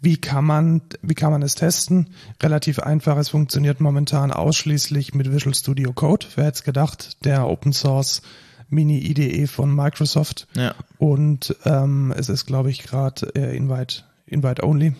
Wie 0.00 0.16
kann 0.16 0.44
man, 0.44 0.82
wie 1.02 1.14
kann 1.14 1.32
man 1.32 1.42
es 1.42 1.56
testen? 1.56 2.14
Relativ 2.40 2.78
einfach. 2.78 3.16
Es 3.16 3.30
funktioniert 3.30 3.80
momentan 3.80 4.30
ausschließlich 4.30 5.14
mit 5.14 5.32
Visual 5.32 5.54
Studio 5.54 5.92
Code. 5.92 6.26
Wer 6.36 6.46
hätte 6.46 6.58
es 6.58 6.64
gedacht? 6.64 7.24
Der 7.24 7.48
Open 7.48 7.72
Source 7.72 8.22
Mini-IDE 8.70 9.46
von 9.46 9.74
Microsoft. 9.74 10.46
Ja. 10.54 10.74
Und 10.98 11.56
ähm, 11.64 12.14
es 12.16 12.28
ist, 12.28 12.46
glaube 12.46 12.70
ich, 12.70 12.82
gerade 12.82 13.34
äh, 13.34 13.56
Invite, 13.56 14.04
Invite 14.26 14.64
Only. 14.64 14.94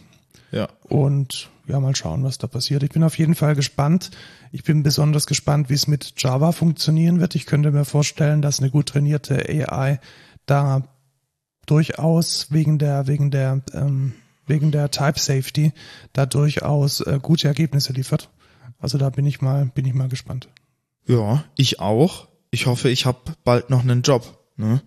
Ja. 0.50 0.68
Und 0.84 1.50
ja, 1.68 1.78
mal 1.80 1.94
schauen, 1.94 2.24
was 2.24 2.38
da 2.38 2.46
passiert. 2.46 2.82
Ich 2.82 2.90
bin 2.90 3.02
auf 3.02 3.18
jeden 3.18 3.34
Fall 3.34 3.54
gespannt. 3.54 4.10
Ich 4.52 4.64
bin 4.64 4.82
besonders 4.82 5.26
gespannt, 5.26 5.68
wie 5.68 5.74
es 5.74 5.86
mit 5.86 6.14
Java 6.16 6.52
funktionieren 6.52 7.20
wird. 7.20 7.34
Ich 7.34 7.46
könnte 7.46 7.70
mir 7.70 7.84
vorstellen, 7.84 8.42
dass 8.42 8.60
eine 8.60 8.70
gut 8.70 8.86
trainierte 8.86 9.48
AI 9.48 10.00
da 10.46 10.82
durchaus 11.66 12.50
wegen 12.50 12.78
der, 12.78 13.06
wegen 13.06 13.30
der, 13.30 13.60
ähm, 13.74 14.14
wegen 14.46 14.72
der 14.72 14.90
Type 14.90 15.18
Safety 15.18 15.72
da 16.12 16.26
durchaus 16.26 17.00
äh, 17.02 17.18
gute 17.20 17.48
Ergebnisse 17.48 17.92
liefert. 17.92 18.30
Also 18.78 18.96
da 18.96 19.10
bin 19.10 19.26
ich 19.26 19.40
mal, 19.40 19.66
bin 19.66 19.84
ich 19.84 19.94
mal 19.94 20.08
gespannt. 20.08 20.48
Ja, 21.06 21.44
ich 21.56 21.80
auch. 21.80 22.28
Ich 22.50 22.66
hoffe, 22.66 22.88
ich 22.88 23.04
habe 23.04 23.18
bald 23.44 23.68
noch 23.68 23.82
einen 23.82 24.02
Job. 24.02 24.38
Ne? 24.56 24.80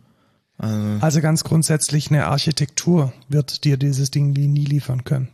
Also, 0.57 0.97
also 0.99 1.21
ganz 1.21 1.43
grundsätzlich 1.43 2.09
eine 2.09 2.27
Architektur 2.27 3.13
wird 3.29 3.63
dir 3.63 3.77
dieses 3.77 4.11
Ding 4.11 4.31
nie 4.31 4.65
liefern 4.65 5.03
können. 5.03 5.29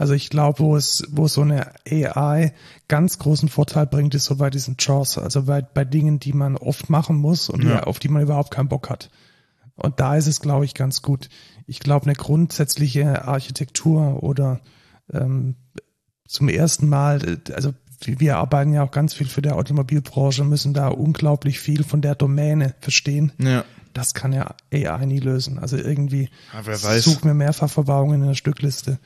Also 0.00 0.14
ich 0.14 0.30
glaube, 0.30 0.60
wo 0.60 0.76
es, 0.76 1.04
wo 1.10 1.28
so 1.28 1.42
eine 1.42 1.72
AI 1.86 2.54
ganz 2.88 3.18
großen 3.18 3.50
Vorteil 3.50 3.86
bringt, 3.86 4.14
ist 4.14 4.24
so 4.24 4.36
bei 4.36 4.48
diesen 4.48 4.78
Chores, 4.78 5.18
also 5.18 5.42
bei, 5.42 5.60
bei 5.60 5.84
Dingen, 5.84 6.18
die 6.18 6.32
man 6.32 6.56
oft 6.56 6.88
machen 6.88 7.16
muss 7.16 7.50
und 7.50 7.64
ja. 7.64 7.82
auf 7.82 7.98
die 7.98 8.08
man 8.08 8.22
überhaupt 8.22 8.50
keinen 8.50 8.70
Bock 8.70 8.88
hat. 8.88 9.10
Und 9.76 10.00
da 10.00 10.16
ist 10.16 10.26
es, 10.26 10.40
glaube 10.40 10.64
ich, 10.64 10.72
ganz 10.72 11.02
gut. 11.02 11.28
Ich 11.66 11.80
glaube, 11.80 12.06
eine 12.06 12.14
grundsätzliche 12.14 13.26
Architektur 13.28 14.22
oder 14.22 14.60
ähm, 15.12 15.56
zum 16.26 16.48
ersten 16.48 16.88
Mal, 16.88 17.38
also 17.54 17.74
wir 18.00 18.38
arbeiten 18.38 18.72
ja 18.72 18.84
auch 18.84 18.92
ganz 18.92 19.12
viel 19.12 19.28
für 19.28 19.42
die 19.42 19.50
Automobilbranche, 19.50 20.44
müssen 20.44 20.72
da 20.72 20.88
unglaublich 20.88 21.60
viel 21.60 21.84
von 21.84 22.00
der 22.00 22.14
Domäne 22.14 22.74
verstehen. 22.80 23.32
Ja. 23.36 23.66
Das 23.92 24.14
kann 24.14 24.32
ja 24.32 24.54
AI 24.72 25.04
nie 25.04 25.20
lösen. 25.20 25.58
Also 25.58 25.76
irgendwie 25.76 26.30
ja, 26.54 27.00
such 27.00 27.22
mir 27.22 27.34
Mehrfachverbauungen 27.34 28.22
in 28.22 28.28
der 28.28 28.34
Stückliste 28.34 28.98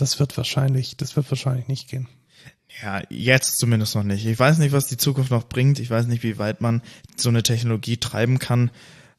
das 0.00 0.18
wird 0.18 0.36
wahrscheinlich, 0.36 0.96
das 0.96 1.16
wird 1.16 1.30
wahrscheinlich 1.30 1.68
nicht 1.68 1.88
gehen. 1.88 2.08
Ja, 2.82 3.02
jetzt 3.10 3.58
zumindest 3.58 3.94
noch 3.94 4.04
nicht. 4.04 4.24
Ich 4.26 4.38
weiß 4.38 4.58
nicht, 4.58 4.72
was 4.72 4.86
die 4.86 4.96
Zukunft 4.96 5.30
noch 5.30 5.48
bringt. 5.48 5.78
Ich 5.80 5.90
weiß 5.90 6.06
nicht, 6.06 6.22
wie 6.22 6.38
weit 6.38 6.60
man 6.60 6.82
so 7.16 7.28
eine 7.28 7.42
Technologie 7.42 7.96
treiben 7.96 8.38
kann 8.38 8.70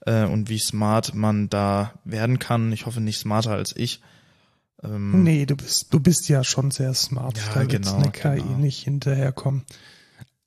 äh, 0.06 0.24
und 0.24 0.50
wie 0.50 0.60
smart 0.60 1.14
man 1.14 1.50
da 1.50 1.94
werden 2.06 2.40
kann. 2.40 2.72
Ich 2.72 2.86
hoffe 2.86 3.02
nicht 3.02 3.20
smarter 3.20 3.52
als 3.52 3.76
ich. 3.76 4.02
Ähm, 4.84 5.24
nee, 5.24 5.46
du 5.46 5.56
bist, 5.56 5.88
du 5.92 6.00
bist 6.00 6.30
ja 6.30 6.44
schon 6.44 6.72
sehr 6.72 6.94
smart. 6.94 7.38
Ja, 7.38 7.54
da 7.54 7.64
genau, 7.66 7.98
eine 7.98 8.12
KI 8.12 8.42
genau. 8.42 8.58
nicht 8.58 8.84
hinterherkommen. 8.84 9.64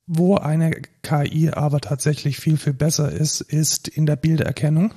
Wo 0.07 0.35
eine 0.35 0.81
KI 1.01 1.49
aber 1.51 1.81
tatsächlich 1.81 2.37
viel, 2.37 2.57
viel 2.57 2.73
besser 2.73 3.11
ist, 3.11 3.41
ist 3.41 3.87
in 3.87 4.05
der 4.05 4.15
Bilderkennung. 4.15 4.93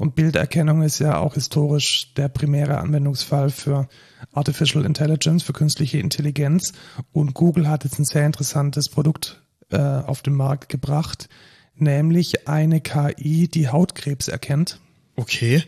Und 0.00 0.14
Bilderkennung 0.14 0.80
ist 0.80 0.98
ja 0.98 1.18
auch 1.18 1.34
historisch 1.34 2.14
der 2.14 2.30
primäre 2.30 2.78
Anwendungsfall 2.78 3.50
für 3.50 3.86
Artificial 4.32 4.86
Intelligence, 4.86 5.42
für 5.42 5.52
künstliche 5.52 5.98
Intelligenz. 5.98 6.72
Und 7.12 7.34
Google 7.34 7.68
hat 7.68 7.84
jetzt 7.84 7.98
ein 7.98 8.06
sehr 8.06 8.24
interessantes 8.24 8.88
Produkt 8.88 9.42
äh, 9.68 9.76
auf 9.76 10.22
den 10.22 10.32
Markt 10.36 10.70
gebracht, 10.70 11.28
nämlich 11.74 12.48
eine 12.48 12.80
KI, 12.80 13.46
die 13.48 13.68
Hautkrebs 13.68 14.28
erkennt. 14.28 14.80
Okay. 15.16 15.64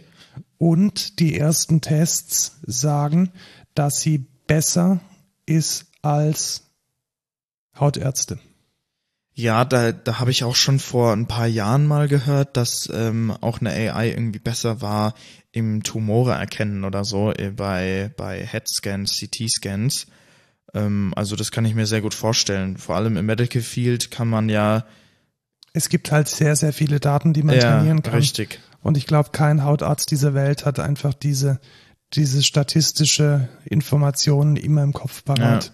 Und 0.56 1.18
die 1.18 1.36
ersten 1.38 1.82
Tests 1.82 2.58
sagen, 2.62 3.32
dass 3.74 4.00
sie 4.00 4.24
besser 4.46 5.00
ist 5.44 5.92
als 6.00 6.70
Hautärzte. 7.78 8.38
Ja, 9.34 9.64
da, 9.64 9.92
da 9.92 10.18
habe 10.18 10.30
ich 10.30 10.44
auch 10.44 10.56
schon 10.56 10.78
vor 10.78 11.12
ein 11.12 11.26
paar 11.26 11.46
Jahren 11.46 11.86
mal 11.86 12.06
gehört, 12.06 12.56
dass 12.56 12.88
ähm, 12.92 13.30
auch 13.40 13.60
eine 13.60 13.70
AI 13.70 14.10
irgendwie 14.10 14.38
besser 14.38 14.82
war 14.82 15.14
im 15.52 15.82
Tumore 15.82 16.32
erkennen 16.32 16.84
oder 16.84 17.04
so 17.04 17.32
äh, 17.32 17.50
bei, 17.50 18.10
bei 18.16 18.44
Head-Scans, 18.44 19.18
CT-Scans. 19.18 20.06
Ähm, 20.74 21.12
also 21.16 21.36
das 21.36 21.50
kann 21.50 21.64
ich 21.64 21.74
mir 21.74 21.86
sehr 21.86 22.02
gut 22.02 22.14
vorstellen. 22.14 22.76
Vor 22.76 22.96
allem 22.96 23.16
im 23.16 23.26
Medical 23.26 23.62
Field 23.62 24.10
kann 24.10 24.28
man 24.28 24.48
ja. 24.48 24.84
Es 25.72 25.88
gibt 25.88 26.12
halt 26.12 26.28
sehr, 26.28 26.54
sehr 26.54 26.74
viele 26.74 27.00
Daten, 27.00 27.32
die 27.32 27.42
man 27.42 27.56
ja, 27.56 27.78
trainieren 27.78 28.02
kann. 28.02 28.14
Richtig. 28.14 28.60
Und 28.82 28.98
ich 28.98 29.06
glaube, 29.06 29.30
kein 29.32 29.64
Hautarzt 29.64 30.10
dieser 30.10 30.34
Welt 30.34 30.66
hat 30.66 30.78
einfach 30.78 31.14
diese, 31.14 31.60
diese 32.12 32.42
statistische 32.42 33.48
Informationen 33.64 34.56
immer 34.56 34.82
im 34.82 34.92
Kopf 34.92 35.24
parat. 35.24 35.66
Ja. 35.66 35.72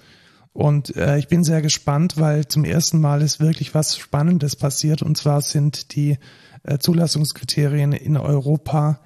Und 0.58 0.96
äh, 0.96 1.18
ich 1.18 1.28
bin 1.28 1.44
sehr 1.44 1.62
gespannt, 1.62 2.14
weil 2.16 2.48
zum 2.48 2.64
ersten 2.64 3.00
Mal 3.00 3.22
ist 3.22 3.38
wirklich 3.38 3.76
was 3.76 3.96
Spannendes 3.96 4.56
passiert. 4.56 5.02
Und 5.02 5.16
zwar 5.16 5.40
sind 5.40 5.94
die 5.94 6.18
äh, 6.64 6.78
Zulassungskriterien 6.78 7.92
in 7.92 8.16
Europa 8.16 8.98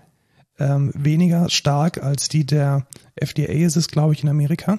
ähm, 0.58 0.92
weniger 0.94 1.50
stark 1.50 2.02
als 2.02 2.30
die 2.30 2.46
der 2.46 2.86
FDA 3.16 3.52
ist 3.52 3.76
es, 3.76 3.88
glaube 3.88 4.14
ich, 4.14 4.22
in 4.22 4.30
Amerika. 4.30 4.78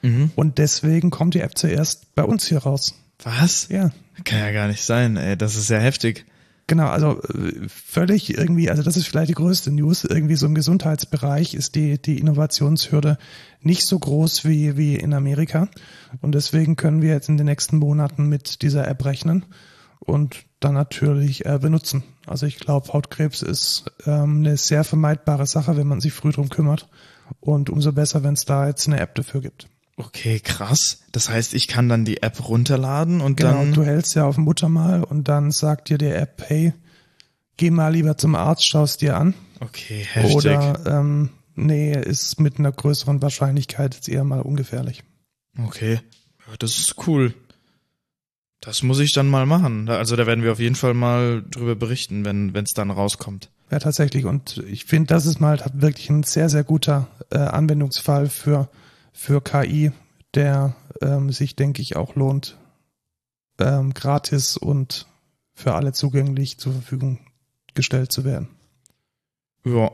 Mhm. 0.00 0.30
Und 0.34 0.56
deswegen 0.56 1.10
kommt 1.10 1.34
die 1.34 1.40
App 1.40 1.58
zuerst 1.58 2.14
bei 2.14 2.24
uns 2.24 2.46
hier 2.46 2.60
raus. 2.60 2.94
Was? 3.22 3.68
Ja. 3.68 3.90
Kann 4.24 4.38
ja 4.38 4.50
gar 4.50 4.68
nicht 4.68 4.82
sein, 4.82 5.18
ey. 5.18 5.36
Das 5.36 5.56
ist 5.56 5.66
sehr 5.66 5.80
heftig. 5.80 6.24
Genau, 6.66 6.86
also 6.86 7.20
äh, 7.22 7.68
völlig 7.68 8.36
irgendwie, 8.36 8.70
also 8.70 8.82
das 8.82 8.96
ist 8.96 9.06
vielleicht 9.06 9.28
die 9.28 9.34
größte 9.34 9.70
News. 9.70 10.04
Irgendwie 10.04 10.36
so 10.36 10.46
im 10.46 10.54
Gesundheitsbereich 10.54 11.54
ist 11.54 11.74
die, 11.74 12.00
die 12.00 12.18
Innovationshürde 12.18 13.18
nicht 13.60 13.84
so 13.84 13.98
groß 13.98 14.44
wie, 14.46 14.76
wie 14.76 14.96
in 14.96 15.12
Amerika. 15.12 15.68
Und 16.22 16.34
deswegen 16.34 16.76
können 16.76 17.02
wir 17.02 17.10
jetzt 17.10 17.28
in 17.28 17.36
den 17.36 17.46
nächsten 17.46 17.78
Monaten 17.78 18.28
mit 18.28 18.62
dieser 18.62 18.88
App 18.88 19.04
rechnen 19.04 19.44
und 20.00 20.46
dann 20.60 20.74
natürlich 20.74 21.44
äh, 21.44 21.58
benutzen. 21.60 22.02
Also 22.26 22.46
ich 22.46 22.58
glaube, 22.58 22.92
Hautkrebs 22.92 23.42
ist 23.42 23.84
ähm, 24.06 24.38
eine 24.38 24.56
sehr 24.56 24.84
vermeidbare 24.84 25.46
Sache, 25.46 25.76
wenn 25.76 25.86
man 25.86 26.00
sich 26.00 26.14
früh 26.14 26.32
drum 26.32 26.48
kümmert. 26.48 26.88
Und 27.40 27.68
umso 27.68 27.92
besser, 27.92 28.22
wenn 28.22 28.34
es 28.34 28.44
da 28.44 28.66
jetzt 28.66 28.86
eine 28.86 29.00
App 29.00 29.14
dafür 29.14 29.40
gibt. 29.40 29.68
Okay, 29.96 30.40
krass. 30.40 31.04
Das 31.12 31.28
heißt, 31.28 31.54
ich 31.54 31.68
kann 31.68 31.88
dann 31.88 32.04
die 32.04 32.22
App 32.22 32.48
runterladen 32.48 33.20
und 33.20 33.36
genau, 33.36 33.52
dann. 33.52 33.72
Du 33.72 33.84
hältst 33.84 34.14
ja 34.14 34.24
auf 34.24 34.34
dem 34.34 34.44
Muttermal 34.44 35.04
und 35.04 35.28
dann 35.28 35.52
sagt 35.52 35.88
dir 35.88 35.98
die 35.98 36.06
App, 36.06 36.42
hey, 36.46 36.72
geh 37.56 37.70
mal 37.70 37.92
lieber 37.92 38.16
zum 38.18 38.34
Arzt, 38.34 38.66
schaust 38.66 39.02
dir 39.02 39.16
an. 39.16 39.34
Okay, 39.60 40.04
heftig. 40.10 40.34
Oder 40.34 40.80
ähm, 40.86 41.30
nee, 41.54 41.92
ist 41.92 42.40
mit 42.40 42.58
einer 42.58 42.72
größeren 42.72 43.22
Wahrscheinlichkeit 43.22 43.94
jetzt 43.94 44.08
eher 44.08 44.24
mal 44.24 44.40
ungefährlich. 44.40 45.04
Okay, 45.64 46.00
ja, 46.46 46.54
das 46.58 46.78
ist 46.78 47.06
cool. 47.06 47.32
Das 48.60 48.82
muss 48.82 48.98
ich 48.98 49.12
dann 49.12 49.28
mal 49.28 49.46
machen. 49.46 49.88
Also 49.88 50.16
da 50.16 50.26
werden 50.26 50.42
wir 50.42 50.50
auf 50.50 50.58
jeden 50.58 50.74
Fall 50.74 50.94
mal 50.94 51.44
drüber 51.50 51.76
berichten, 51.76 52.24
wenn 52.24 52.56
es 52.56 52.72
dann 52.72 52.90
rauskommt. 52.90 53.50
Ja, 53.70 53.78
tatsächlich. 53.78 54.24
Und 54.24 54.62
ich 54.68 54.86
finde, 54.86 55.08
das 55.08 55.26
ist 55.26 55.38
mal 55.38 55.62
wirklich 55.74 56.08
ein 56.10 56.22
sehr, 56.22 56.48
sehr 56.48 56.64
guter 56.64 57.08
äh, 57.30 57.38
Anwendungsfall 57.38 58.28
für 58.28 58.68
für 59.14 59.40
KI, 59.40 59.92
der 60.34 60.76
ähm, 61.00 61.30
sich, 61.30 61.56
denke 61.56 61.80
ich, 61.80 61.96
auch 61.96 62.16
lohnt, 62.16 62.58
ähm, 63.58 63.94
gratis 63.94 64.56
und 64.56 65.06
für 65.54 65.74
alle 65.74 65.92
zugänglich 65.92 66.58
zur 66.58 66.72
Verfügung 66.72 67.20
gestellt 67.74 68.12
zu 68.12 68.24
werden. 68.24 68.48
Ja. 69.64 69.90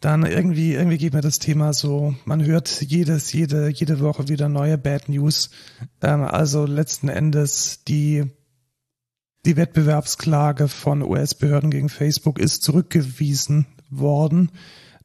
Dann 0.00 0.24
irgendwie, 0.24 0.74
irgendwie 0.74 0.98
geht 0.98 1.12
mir 1.12 1.20
das 1.20 1.38
Thema 1.38 1.72
so, 1.72 2.14
man 2.24 2.44
hört 2.44 2.80
jedes, 2.82 3.32
jede, 3.32 3.68
jede 3.68 4.00
Woche 4.00 4.28
wieder 4.28 4.48
neue 4.48 4.78
Bad 4.78 5.08
News. 5.08 5.50
Ähm, 6.02 6.22
also 6.22 6.64
letzten 6.64 7.08
Endes 7.08 7.84
die, 7.84 8.24
die 9.44 9.56
Wettbewerbsklage 9.56 10.68
von 10.68 11.02
US-Behörden 11.02 11.70
gegen 11.70 11.88
Facebook 11.88 12.38
ist 12.38 12.62
zurückgewiesen 12.62 13.66
worden. 13.90 14.50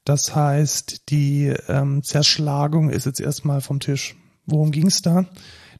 Das 0.05 0.35
heißt, 0.35 1.09
die 1.09 1.53
ähm, 1.67 2.03
Zerschlagung 2.03 2.89
ist 2.89 3.05
jetzt 3.05 3.19
erstmal 3.19 3.61
vom 3.61 3.79
Tisch. 3.79 4.15
Worum 4.45 4.71
ging 4.71 4.87
es 4.87 5.01
da? 5.01 5.25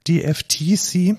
Die 0.07 0.21
FTC, 0.21 1.17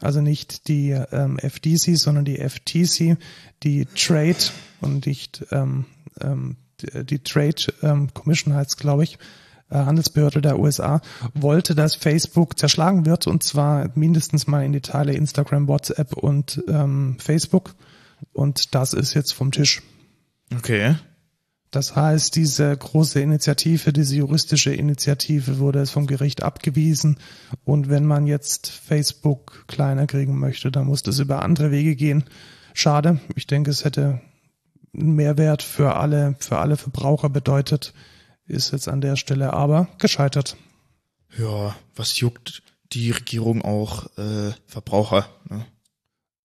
also 0.00 0.20
nicht 0.20 0.68
die 0.68 0.90
ähm, 0.90 1.38
FDC, 1.38 1.96
sondern 1.96 2.24
die 2.24 2.38
FTC, 2.38 3.16
die 3.62 3.86
Trade 3.86 4.36
und 4.80 5.06
nicht 5.06 5.46
ähm, 5.50 5.86
ähm, 6.20 6.56
die, 6.78 7.22
Trade 7.22 7.72
ähm, 7.82 8.12
Commission 8.12 8.54
heißt 8.54 8.78
glaube 8.78 9.04
ich, 9.04 9.18
äh, 9.70 9.76
Handelsbehörde 9.76 10.42
der 10.42 10.58
USA, 10.58 11.00
wollte, 11.34 11.74
dass 11.74 11.94
Facebook 11.94 12.58
zerschlagen 12.58 13.06
wird 13.06 13.26
und 13.26 13.42
zwar 13.42 13.90
mindestens 13.94 14.46
mal 14.46 14.64
in 14.64 14.72
die 14.72 14.80
Teile 14.80 15.14
Instagram, 15.14 15.68
WhatsApp 15.68 16.12
und 16.14 16.62
ähm, 16.68 17.16
Facebook. 17.18 17.74
Und 18.32 18.74
das 18.74 18.92
ist 18.92 19.14
jetzt 19.14 19.32
vom 19.32 19.50
Tisch. 19.52 19.82
Okay. 20.54 20.96
Das 21.72 21.96
heißt, 21.96 22.36
diese 22.36 22.76
große 22.76 23.18
Initiative, 23.20 23.94
diese 23.94 24.14
juristische 24.14 24.74
Initiative 24.74 25.58
wurde 25.58 25.80
es 25.80 25.90
vom 25.90 26.06
Gericht 26.06 26.42
abgewiesen. 26.42 27.18
Und 27.64 27.88
wenn 27.88 28.04
man 28.04 28.26
jetzt 28.26 28.68
Facebook 28.68 29.64
kleiner 29.68 30.06
kriegen 30.06 30.38
möchte, 30.38 30.70
dann 30.70 30.86
muss 30.86 31.02
das 31.02 31.18
über 31.18 31.40
andere 31.40 31.70
Wege 31.70 31.96
gehen. 31.96 32.24
Schade. 32.74 33.20
Ich 33.36 33.46
denke, 33.46 33.70
es 33.70 33.86
hätte 33.86 34.20
einen 34.92 35.14
Mehrwert 35.14 35.62
für 35.62 35.96
alle, 35.96 36.36
für 36.40 36.58
alle 36.58 36.76
Verbraucher 36.76 37.30
bedeutet. 37.30 37.94
Ist 38.46 38.72
jetzt 38.72 38.88
an 38.88 39.00
der 39.00 39.16
Stelle 39.16 39.54
aber 39.54 39.88
gescheitert. 39.98 40.58
Ja, 41.38 41.74
was 41.96 42.20
juckt 42.20 42.62
die 42.92 43.12
Regierung 43.12 43.62
auch 43.62 44.06
äh, 44.18 44.52
Verbraucher? 44.66 45.26
Ne? 45.48 45.64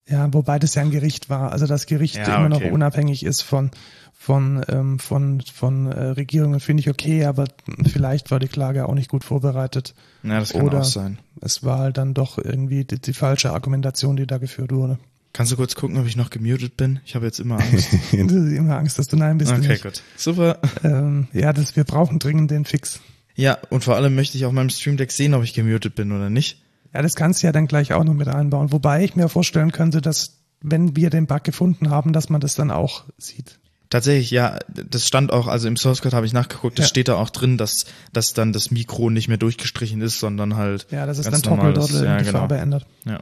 Ja, 0.09 0.33
wobei 0.33 0.57
das 0.59 0.75
ja 0.75 0.81
ein 0.83 0.91
Gericht 0.91 1.29
war. 1.29 1.51
Also 1.51 1.67
das 1.67 1.85
Gericht 1.85 2.15
Ja, 2.15 2.45
immer 2.45 2.55
okay. 2.55 2.65
noch 2.65 2.73
unabhängig 2.73 3.23
ist 3.23 3.41
von 3.41 3.71
von 4.19 4.63
ähm, 4.67 4.99
von 4.99 5.41
von 5.41 5.91
äh, 5.91 5.99
Regierungen 6.09 6.59
finde 6.59 6.81
ich 6.81 6.89
okay, 6.89 7.25
aber 7.25 7.45
vielleicht 7.85 8.31
war 8.31 8.39
die 8.39 8.47
Klage 8.47 8.87
auch 8.87 8.93
nicht 8.95 9.09
gut 9.09 9.23
vorbereitet. 9.23 9.93
Ja, 10.23 10.39
das 10.39 10.53
kann 10.53 10.61
Oder- 10.63 10.79
auch 10.79 10.85
sein. 10.85 11.19
Es 11.41 11.63
war 11.63 11.79
halt 11.79 11.97
dann 11.97 12.13
doch 12.13 12.37
irgendwie 12.37 12.83
die, 12.83 12.99
die 12.99 13.13
falsche 13.13 13.51
Argumentation, 13.51 14.15
die 14.15 14.25
da 14.25 14.37
geführt 14.37 14.71
wurde. 14.71 14.97
Kannst 15.33 15.51
du 15.51 15.55
kurz 15.55 15.75
gucken, 15.75 15.97
ob 15.99 16.07
ich 16.07 16.15
noch 16.15 16.31
gemutet 16.31 16.77
bin? 16.77 16.99
Ich 17.05 17.13
habe 17.13 17.25
jetzt 17.25 17.39
immer 17.39 17.59
Angst. 17.59 17.89
du 18.11 18.23
hast 18.23 18.31
immer 18.31 18.77
Angst, 18.77 18.97
dass 18.97 19.07
du 19.07 19.17
nein 19.17 19.37
bist. 19.37 19.51
okay, 19.51 19.77
gut. 19.77 20.01
Super. 20.15 20.57
Ähm, 20.83 21.27
ja, 21.31 21.53
das, 21.53 21.75
wir 21.75 21.83
brauchen 21.83 22.17
dringend 22.17 22.49
den 22.49 22.65
Fix. 22.65 23.01
Ja, 23.35 23.59
und 23.69 23.83
vor 23.83 23.95
allem 23.95 24.15
möchte 24.15 24.35
ich 24.35 24.45
auf 24.45 24.51
meinem 24.51 24.71
Stream 24.71 24.97
Deck 24.97 25.11
sehen, 25.11 25.35
ob 25.35 25.43
ich 25.43 25.53
gemutet 25.53 25.93
bin 25.93 26.11
oder 26.11 26.31
nicht. 26.31 26.59
Ja, 26.93 27.01
das 27.01 27.15
kannst 27.15 27.41
du 27.43 27.47
ja 27.47 27.51
dann 27.53 27.67
gleich 27.67 27.93
auch 27.93 28.03
noch 28.03 28.13
mit 28.13 28.27
einbauen. 28.27 28.71
Wobei 28.71 29.03
ich 29.03 29.15
mir 29.15 29.29
vorstellen 29.29 29.71
könnte, 29.71 30.01
dass 30.01 30.37
wenn 30.61 30.95
wir 30.95 31.09
den 31.09 31.27
Bug 31.27 31.43
gefunden 31.43 31.89
haben, 31.89 32.13
dass 32.13 32.29
man 32.29 32.41
das 32.41 32.55
dann 32.55 32.71
auch 32.71 33.03
sieht. 33.17 33.59
Tatsächlich, 33.89 34.31
ja, 34.31 34.57
das 34.67 35.07
stand 35.07 35.31
auch, 35.31 35.47
also 35.47 35.67
im 35.67 35.77
Source 35.77 36.01
Code 36.01 36.15
habe 36.15 36.25
ich 36.25 36.33
nachgeguckt, 36.33 36.77
das 36.77 36.85
Ja. 36.87 36.89
steht 36.89 37.07
da 37.07 37.15
auch 37.15 37.29
drin, 37.29 37.57
dass, 37.57 37.85
dass 38.11 38.33
dann 38.33 38.51
das 38.51 38.69
Mikro 38.71 39.09
nicht 39.09 39.27
mehr 39.29 39.37
durchgestrichen 39.37 40.01
ist, 40.01 40.19
sondern 40.19 40.57
halt 40.57 40.87
Ja, 40.91 41.05
das 41.05 41.19
ist 41.19 41.31
dann 41.31 41.41
Toggle 41.41 41.57
normales- 41.71 41.91
dort 41.91 42.03
ja, 42.03 42.17
die 42.17 42.25
genau. 42.25 42.39
Farbe 42.39 42.57
ändert. 42.57 42.85
Ja. 43.05 43.19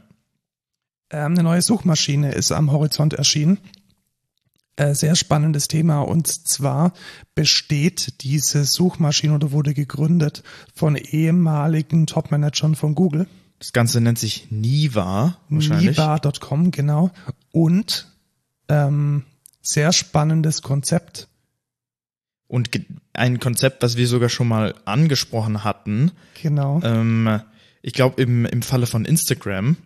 Ähm, 1.10 1.32
eine 1.34 1.42
neue 1.44 1.62
Suchmaschine 1.62 2.32
ist 2.32 2.50
am 2.50 2.72
Horizont 2.72 3.14
erschienen. 3.14 3.58
Äh, 4.74 4.94
sehr 4.94 5.14
spannendes 5.14 5.68
Thema. 5.68 6.00
Und 6.00 6.26
zwar 6.26 6.92
besteht 7.36 8.22
diese 8.24 8.64
Suchmaschine 8.64 9.34
oder 9.34 9.52
wurde 9.52 9.72
gegründet 9.72 10.42
von 10.74 10.96
ehemaligen 10.96 12.06
Topmanagern 12.06 12.74
von 12.74 12.94
Google. 12.96 13.28
Das 13.58 13.72
Ganze 13.72 14.00
nennt 14.00 14.18
sich 14.18 14.48
Niva, 14.50 15.38
wahrscheinlich. 15.48 15.96
Niva.com, 15.96 16.70
genau. 16.70 17.10
Und 17.52 18.06
ähm, 18.68 19.24
sehr 19.62 19.92
spannendes 19.92 20.62
Konzept. 20.62 21.28
Und 22.48 22.70
ein 23.14 23.40
Konzept, 23.40 23.82
was 23.82 23.96
wir 23.96 24.06
sogar 24.06 24.28
schon 24.28 24.46
mal 24.48 24.74
angesprochen 24.84 25.64
hatten, 25.64 26.12
Genau. 26.40 26.80
ähm, 26.84 27.40
ich 27.82 27.92
glaube 27.92 28.20
im, 28.22 28.44
im 28.44 28.62
Falle 28.62 28.86
von 28.86 29.04
Instagram, 29.04 29.76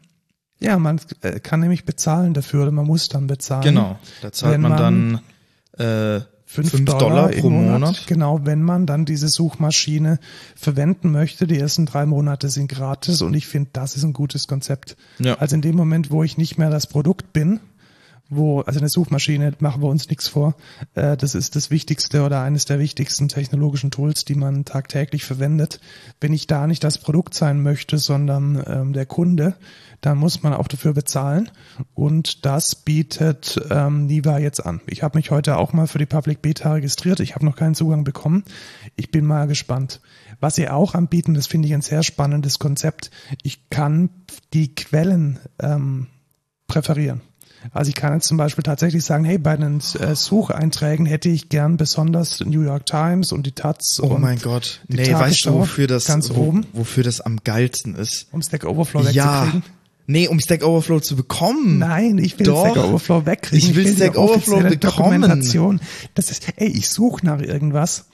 Ja, 0.59 0.79
man 0.79 1.01
äh, 1.23 1.41
kann 1.41 1.61
nämlich 1.61 1.85
bezahlen 1.85 2.35
dafür 2.35 2.63
oder 2.63 2.71
man 2.73 2.87
muss 2.87 3.09
dann 3.09 3.29
bezahlen. 3.29 3.63
genau, 3.63 3.99
da 4.21 4.33
zahlt 4.33 4.61
man, 4.61 4.73
man 4.73 5.21
dann 5.79 6.17
äh, 6.19 6.21
Fünf, 6.53 6.73
fünf 6.73 6.85
Dollar, 6.85 6.99
Dollar 6.99 7.33
im 7.33 7.41
pro 7.43 7.51
Monat. 7.51 7.81
Monat. 7.81 8.07
Genau, 8.09 8.41
wenn 8.43 8.61
man 8.61 8.85
dann 8.85 9.05
diese 9.05 9.29
Suchmaschine 9.29 10.19
verwenden 10.57 11.13
möchte. 11.13 11.47
Die 11.47 11.57
ersten 11.57 11.87
drei 11.87 12.07
Monate 12.07 12.49
sind 12.49 12.67
gratis 12.69 13.23
und 13.23 13.35
ich 13.35 13.47
finde, 13.47 13.71
das 13.73 13.95
ist 13.95 14.03
ein 14.03 14.13
gutes 14.13 14.49
Konzept. 14.49 14.97
Ja. 15.21 15.39
Also 15.39 15.55
in 15.55 15.63
dem 15.63 15.77
Moment, 15.77 16.11
wo 16.11 16.25
ich 16.25 16.39
nicht 16.39 16.59
mehr 16.59 16.69
das 16.69 16.89
Produkt 16.89 17.33
bin, 17.33 17.61
wo, 18.31 18.63
also 18.63 18.81
eine 18.81 18.89
Suchmaschine, 18.89 19.53
machen 19.61 19.81
wir 19.81 19.89
uns 19.89 20.09
nichts 20.09 20.27
vor, 20.27 20.57
äh, 20.95 21.17
das 21.17 21.37
ist 21.37 21.55
das 21.55 21.71
wichtigste 21.71 22.25
oder 22.25 22.43
eines 22.43 22.65
der 22.65 22.81
wichtigsten 22.81 23.29
technologischen 23.29 23.93
Tools, 23.93 24.25
die 24.25 24.35
man 24.35 24.65
tagtäglich 24.65 25.25
verwendet. 25.25 25.79
Wenn 26.21 26.33
ich 26.33 26.49
da 26.49 26.67
nicht 26.67 26.83
das 26.83 26.99
Produkt 26.99 27.35
sein 27.35 27.63
möchte, 27.63 27.99
sondern 27.99 28.61
ähm, 28.67 28.93
der 28.93 29.07
Kunde, 29.07 29.55
dann 30.01 30.19
muss 30.19 30.43
man 30.43 30.55
auch 30.55 30.69
dafür 30.69 30.93
bezahlen 30.95 31.51
und 31.95 32.45
das 32.47 32.75
bietet 32.75 33.61
ähm, 33.71 34.07
Niva 34.07 34.39
jetzt 34.39 34.65
an. 34.65 34.81
Ich 34.87 35.03
habe 35.03 35.19
mich 35.19 35.31
heute 35.31 35.57
auch 35.59 35.73
mal 35.73 35.87
für 35.87 35.99
die 35.99 36.07
Public 36.07 36.41
Beta 36.43 36.73
registriert. 36.73 37.21
Ich 37.21 37.35
habe 37.35 37.45
noch 37.45 37.57
keinen 37.57 37.75
Zugang 37.75 38.05
bekommen. 38.05 38.45
Ich 38.97 39.11
bin 39.11 39.27
mal 39.27 39.47
gespannt. 39.47 40.01
Was 40.41 40.55
sie 40.55 40.69
auch 40.71 40.95
anbieten, 40.95 41.35
das 41.35 41.47
finde 41.47 41.69
ich 41.69 41.75
ein 41.75 41.83
sehr 41.83 42.03
spannendes 42.03 42.59
Konzept. 42.59 43.11
Ich 43.43 43.69
kann 43.69 44.09
die 44.55 44.75
Quellen 44.75 45.39
ähm, 45.61 46.07
präferieren. 46.67 47.21
Also 47.73 47.91
ich 47.91 47.95
kann 47.95 48.15
jetzt 48.15 48.27
zum 48.27 48.39
Beispiel 48.39 48.63
tatsächlich 48.63 49.05
sagen, 49.05 49.25
hey, 49.25 49.37
bei 49.37 49.55
den 49.55 49.83
äh, 49.99 50.15
Sucheinträgen 50.15 51.05
hätte 51.05 51.29
ich 51.29 51.51
gern 51.51 51.77
besonders 51.77 52.41
New 52.41 52.63
York 52.63 52.87
Times 52.87 53.33
und 53.33 53.45
die 53.47 53.53
Taz 53.53 54.01
Oh 54.03 54.07
und 54.15 54.23
mein 54.23 54.39
Gott. 54.39 54.81
Nee, 54.89 55.13
weißt 55.13 55.45
du, 55.45 55.53
wofür 55.53 55.87
das, 55.87 56.07
ganz 56.07 56.31
wo, 56.35 56.45
oben. 56.45 56.67
wofür 56.73 57.05
das 57.05 57.21
am 57.21 57.37
geilsten 57.45 57.97
ist? 57.97 58.29
um 58.33 58.41
Stack 58.41 58.65
Overflow 58.65 59.03
Ja. 59.11 59.43
wegzukriegen. 59.43 59.63
Nee, 60.07 60.29
um 60.29 60.41
Stack 60.41 60.65
Overflow 60.65 61.01
zu 61.01 61.17
bekommen. 61.17 61.79
Nein, 61.79 62.19
ich 62.19 62.39
will 62.39 62.47
Doch. 62.47 62.67
Stack 62.67 62.85
Overflow 62.85 63.27
wegkriegen. 63.27 63.69
Ich 63.69 63.77
will 63.77 63.85
die 63.85 63.95
Stack 63.95 64.17
Overflow 64.17 64.57
bekommen. 64.57 64.81
Dokumentation. 64.81 65.81
Das 66.15 66.31
ist, 66.31 66.47
ey, 66.57 66.69
ich 66.69 66.89
suche 66.89 67.25
nach 67.25 67.41
irgendwas 67.41 68.07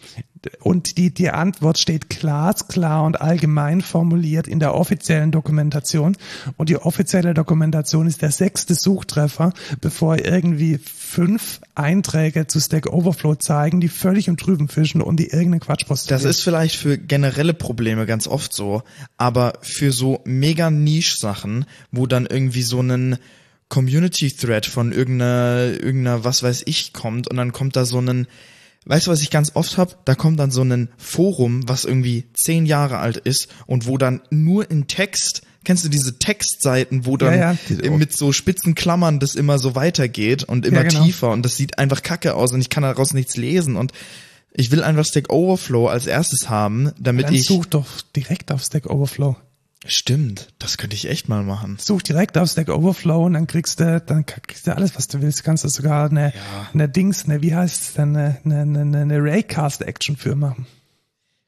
und 0.60 0.96
die, 0.96 1.12
die 1.12 1.30
Antwort 1.30 1.78
steht 1.78 2.08
glasklar 2.08 3.04
und 3.04 3.20
allgemein 3.20 3.80
formuliert 3.80 4.46
in 4.46 4.60
der 4.60 4.74
offiziellen 4.74 5.30
Dokumentation. 5.30 6.16
Und 6.56 6.68
die 6.68 6.76
offizielle 6.76 7.34
Dokumentation 7.34 8.06
ist 8.06 8.22
der 8.22 8.30
sechste 8.30 8.74
Suchtreffer, 8.74 9.52
bevor 9.80 10.18
irgendwie 10.18 10.78
fünf 11.06 11.60
Einträge 11.74 12.46
zu 12.46 12.60
Stack 12.60 12.92
Overflow 12.92 13.36
zeigen, 13.36 13.80
die 13.80 13.88
völlig 13.88 14.28
im 14.28 14.36
Trüben 14.36 14.68
fischen 14.68 15.00
und 15.00 15.18
die 15.18 15.28
irgendeinen 15.28 15.60
Quatsch 15.60 15.86
postulieren. 15.86 16.22
Das 16.22 16.30
ist 16.30 16.42
vielleicht 16.42 16.76
für 16.76 16.98
generelle 16.98 17.54
Probleme 17.54 18.06
ganz 18.06 18.26
oft 18.26 18.52
so, 18.52 18.82
aber 19.16 19.54
für 19.62 19.92
so 19.92 20.20
mega 20.24 20.70
Niche-Sachen, 20.70 21.64
wo 21.92 22.06
dann 22.06 22.26
irgendwie 22.26 22.62
so 22.62 22.80
ein 22.80 23.18
Community-Thread 23.68 24.66
von 24.66 24.92
irgendeiner, 24.92 25.72
irgendeiner, 25.80 26.24
was 26.24 26.42
weiß 26.42 26.64
ich, 26.66 26.92
kommt 26.92 27.28
und 27.28 27.36
dann 27.36 27.52
kommt 27.52 27.76
da 27.76 27.84
so 27.84 28.00
ein, 28.00 28.26
weißt 28.84 29.06
du, 29.06 29.10
was 29.10 29.22
ich 29.22 29.30
ganz 29.30 29.52
oft 29.54 29.78
hab? 29.78 30.04
Da 30.06 30.14
kommt 30.14 30.38
dann 30.40 30.50
so 30.50 30.62
ein 30.62 30.88
Forum, 30.98 31.68
was 31.68 31.84
irgendwie 31.84 32.24
zehn 32.34 32.66
Jahre 32.66 32.98
alt 32.98 33.16
ist 33.16 33.48
und 33.66 33.86
wo 33.86 33.96
dann 33.96 34.22
nur 34.30 34.70
in 34.70 34.88
Text, 34.88 35.42
kennst 35.66 35.84
du 35.84 35.90
diese 35.90 36.18
Textseiten, 36.18 37.04
wo 37.04 37.18
dann 37.18 37.38
Ja, 37.38 37.56
ja. 37.68 37.90
mit 37.90 38.16
so 38.16 38.32
spitzen 38.32 38.74
Klammern 38.74 39.20
das 39.20 39.34
immer 39.34 39.58
so 39.58 39.74
weitergeht 39.74 40.44
und 40.44 40.64
immer 40.64 40.78
Ja, 40.84 40.88
genau. 40.88 41.04
tiefer 41.04 41.30
und 41.32 41.42
das 41.42 41.56
sieht 41.56 41.78
einfach 41.78 42.02
kacke 42.02 42.34
aus 42.34 42.52
und 42.52 42.60
ich 42.62 42.70
kann 42.70 42.84
daraus 42.84 43.12
nichts 43.12 43.36
lesen 43.36 43.76
und 43.76 43.92
ich 44.58 44.70
will 44.70 44.82
einfach 44.82 45.04
Stack 45.04 45.30
Overflow 45.30 45.88
als 45.88 46.06
erstes 46.06 46.48
haben, 46.48 46.92
damit 46.98 47.26
Dann 47.26 47.34
ich. 47.34 47.44
such 47.44 47.66
doch 47.66 47.86
direkt 48.14 48.50
auf 48.52 48.62
Stack 48.62 48.86
Overflow. 48.86 49.36
Stimmt, 49.88 50.48
das 50.58 50.78
könnte 50.78 50.96
ich 50.96 51.08
echt 51.08 51.28
mal 51.28 51.42
machen. 51.44 51.76
Such 51.78 52.02
direkt 52.02 52.38
auf 52.38 52.50
Stack 52.50 52.70
Overflow 52.70 53.26
und 53.26 53.34
dann 53.34 53.46
kriegst 53.46 53.78
du, 53.80 54.00
dann 54.00 54.24
kriegst 54.24 54.66
du 54.66 54.74
alles, 54.74 54.96
was 54.96 55.08
du 55.08 55.20
willst. 55.20 55.40
Du 55.40 55.42
kannst 55.44 55.62
du 55.64 55.68
sogar 55.68 56.08
eine, 56.10 56.32
Ja. 56.34 56.68
eine 56.72 56.88
Dings, 56.88 57.24
eine, 57.26 57.42
wie 57.42 57.54
heißt 57.54 57.82
es 57.82 57.92
denn, 57.94 58.16
eine, 58.16 58.38
eine, 58.44 58.80
eine, 58.80 58.98
eine 59.00 59.18
Raycast-Action 59.22 60.16
für 60.16 60.34
machen. 60.34 60.66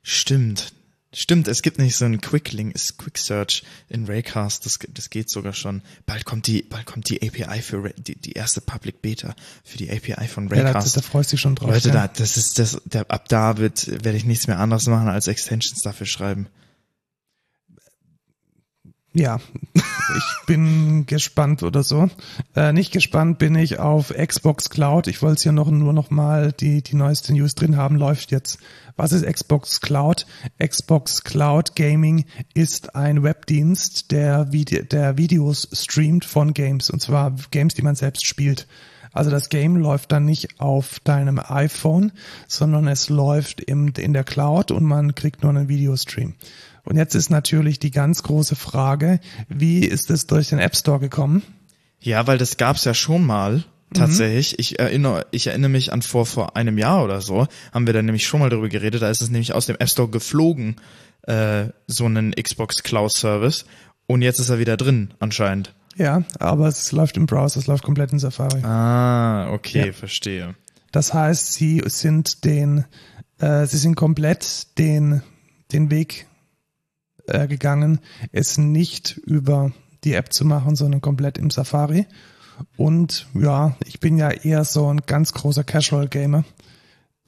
Stimmt. 0.03 0.73
Stimmt, 1.11 1.49
es 1.49 1.63
gibt 1.63 1.79
nicht 1.79 1.97
so 1.97 2.05
einen 2.05 2.21
Quick 2.21 2.53
Link, 2.53 2.75
ist 2.75 2.99
Quick 2.99 3.17
Search 3.17 3.63
in 3.89 4.05
Raycast, 4.05 4.67
das, 4.67 4.79
das 4.93 5.09
geht 5.09 5.31
sogar 5.31 5.55
schon. 5.55 5.81
Bald 6.05 6.27
kommt 6.27 6.47
die, 6.47 6.63
bald 6.63 6.85
kommt 6.85 7.09
die 7.09 7.23
API 7.23 7.63
für 7.63 7.83
Ray, 7.83 7.95
die, 7.97 8.15
die 8.15 8.33
erste 8.33 8.61
Public 8.61 9.01
Beta 9.01 9.35
für 9.65 9.79
die 9.79 9.91
API 9.91 10.29
von 10.29 10.49
Ja, 10.49 10.57
da, 10.57 10.63
Raycast. 10.65 10.99
da 10.99 11.01
freust 11.01 11.33
du 11.33 11.37
dich 11.37 11.41
schon 11.41 11.55
drauf. 11.55 11.71
Leute, 11.71 11.89
ja. 11.89 11.95
da, 11.95 12.09
das 12.09 12.37
ist 12.37 12.59
das, 12.59 12.83
der, 12.85 13.11
ab 13.11 13.27
da 13.29 13.57
wird, 13.57 13.87
werde 14.05 14.19
ich 14.19 14.27
nichts 14.27 14.49
mehr 14.49 14.59
anderes 14.59 14.87
machen 14.87 15.09
als 15.09 15.29
Extensions 15.29 15.81
dafür 15.81 16.07
schreiben. 16.07 16.47
Ja, 19.19 19.41
ich 19.75 20.47
bin 20.47 21.05
gespannt 21.07 21.65
oder 21.65 21.83
so. 21.83 22.09
Äh, 22.55 22.73
nicht 22.73 22.93
gespannt 22.93 23.41
bin 23.41 23.57
ich 23.57 23.81
auf 23.81 24.15
Xbox 24.15 24.71
Cloud. 24.71 25.09
Ich 25.09 25.23
wollte 25.23 25.39
es 25.39 25.43
hier 25.43 25.51
noch 25.51 25.69
nur 25.73 25.93
noch 25.93 26.11
mal 26.11 26.53
die 26.53 26.83
die 26.83 26.95
neueste 26.95 27.33
News 27.33 27.57
drin 27.57 27.77
haben. 27.77 27.97
Läuft 27.97 28.31
jetzt. 28.31 28.61
Was 28.97 29.11
ist 29.11 29.27
Xbox 29.27 29.81
Cloud? 29.81 30.25
Xbox 30.65 31.25
Cloud 31.25 31.75
Gaming 31.75 32.27
ist 32.55 32.95
ein 32.95 33.25
Webdienst, 33.25 34.13
der 34.13 34.53
Vide 34.53 34.85
der 34.85 35.19
Videos 35.19 35.69
streamt 35.73 36.25
von 36.25 36.55
Games 36.55 36.89
und 36.89 37.03
zwar 37.03 37.35
Games, 37.51 37.75
die 37.75 37.83
man 37.83 37.97
selbst 37.97 38.25
spielt. 38.25 38.69
Also 39.13 39.33
das 39.33 39.49
Game 39.49 39.77
läuft 39.77 40.13
dann 40.13 40.27
nicht 40.27 40.61
auf 40.61 41.01
deinem 41.01 41.41
iPhone, 41.41 42.13
sondern 42.47 42.87
es 42.87 43.09
läuft 43.09 43.61
im, 43.63 43.93
in 43.99 44.13
der 44.13 44.23
Cloud 44.23 44.71
und 44.71 44.85
man 44.85 45.17
kriegt 45.17 45.43
nur 45.43 45.51
einen 45.51 45.69
Videostream. 45.69 46.35
Und 46.89 46.97
jetzt 46.97 47.15
ist 47.15 47.29
natürlich 47.31 47.79
die 47.79 47.91
ganz 47.91 48.23
große 48.23 48.57
Frage, 48.57 49.21
wie 49.49 49.81
ist 49.81 50.11
es 50.11 50.27
durch 50.27 50.49
den 50.49 50.59
App 50.59 50.75
Store 50.75 50.99
gekommen? 50.99 51.43
Ja, 52.01 52.27
weil 52.27 52.39
das 52.39 52.57
gab's 52.57 52.85
ja 52.85 52.95
schon 52.95 53.25
mal 53.27 53.65
Tatsächlich. 53.95 54.59
Ich 54.59 54.79
erinnere, 54.79 55.27
ich 55.31 55.47
erinnere 55.47 55.71
mich 55.71 55.93
an 55.95 56.03
vor, 56.03 56.27
vor 56.27 56.57
einem 56.57 56.77
Jahr 56.77 57.03
oder 57.05 57.21
so, 57.23 57.47
haben 57.73 57.87
wir 57.87 57.95
da 57.95 58.03
nämlich 58.03 58.27
schon 58.27 58.41
mal 58.41 58.51
drüber 58.51 58.69
geredet, 58.69 59.01
da 59.01 59.09
ist 59.11 59.23
es 59.23 59.31
nämlich 59.31 59.55
aus 59.55 59.65
dem 59.67 59.77
App 59.79 59.89
Store 59.89 60.09
geflogen, 60.11 60.77
äh, 61.23 61.69
so 61.87 62.05
einen 62.05 62.33
Xbox 62.33 62.83
Cloud 62.83 63.13
Service. 63.13 63.65
Und 64.07 64.21
jetzt 64.23 64.41
ist 64.41 64.51
er 64.51 64.59
wieder 64.59 64.77
drin, 64.77 65.15
anscheinend. 65.21 65.75
Ja, 65.97 66.23
aber 66.39 66.69
es 66.69 66.93
läuft 66.93 67.17
im 67.17 67.25
Browser, 67.27 67.61
es 67.61 67.67
läuft 67.67 67.83
komplett 67.83 68.13
in 68.13 68.19
Safari. 68.19 68.63
Ah, 68.63 69.51
okay, 69.53 69.87
Ja. 69.87 69.93
verstehe. 69.93 70.55
Das 70.93 71.13
heißt, 71.15 71.55
sie 71.55 71.83
sind 71.87 72.45
den, 72.45 72.85
äh, 73.39 73.67
sie 73.67 73.79
sind 73.79 73.95
komplett 73.97 74.79
den, 74.79 75.23
den 75.73 75.91
Weg 75.91 76.27
äh, 77.29 77.47
gegangen, 77.47 78.01
es 78.33 78.59
nicht 78.59 79.19
über 79.25 79.73
die 80.05 80.15
App 80.15 80.33
zu 80.33 80.45
machen, 80.45 80.77
sondern 80.77 81.01
komplett 81.01 81.39
im 81.39 81.51
Safari. 81.51 82.07
Und 82.77 83.29
ja, 83.35 83.77
ich 83.85 84.01
bin 84.01 84.17
ja 84.17 84.31
eher 84.31 84.65
so 84.65 84.93
ein 84.93 85.03
ganz 85.07 85.33
großer 85.33 85.65
Casual-Gamer, 85.65 86.45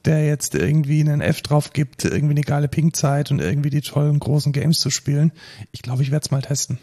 der 0.05 0.27
jetzt 0.27 0.55
irgendwie 0.55 1.01
einen 1.01 1.21
F 1.21 1.43
drauf 1.43 1.73
gibt, 1.73 2.05
irgendwie 2.05 2.35
eine 2.35 2.43
geile 2.43 2.69
Ping-Zeit 2.69 3.31
und 3.31 3.41
irgendwie 3.41 3.71
die 3.71 3.83
tollen 3.83 4.19
großen 4.19 4.53
Games 4.53 4.79
zu 4.79 4.91
spielen. 4.91 5.33
Ich 5.73 5.83
glaube, 5.83 6.03
ich 6.03 6.11
werde 6.11 6.25
es 6.25 6.31
mal 6.31 6.43
testen. 6.43 6.79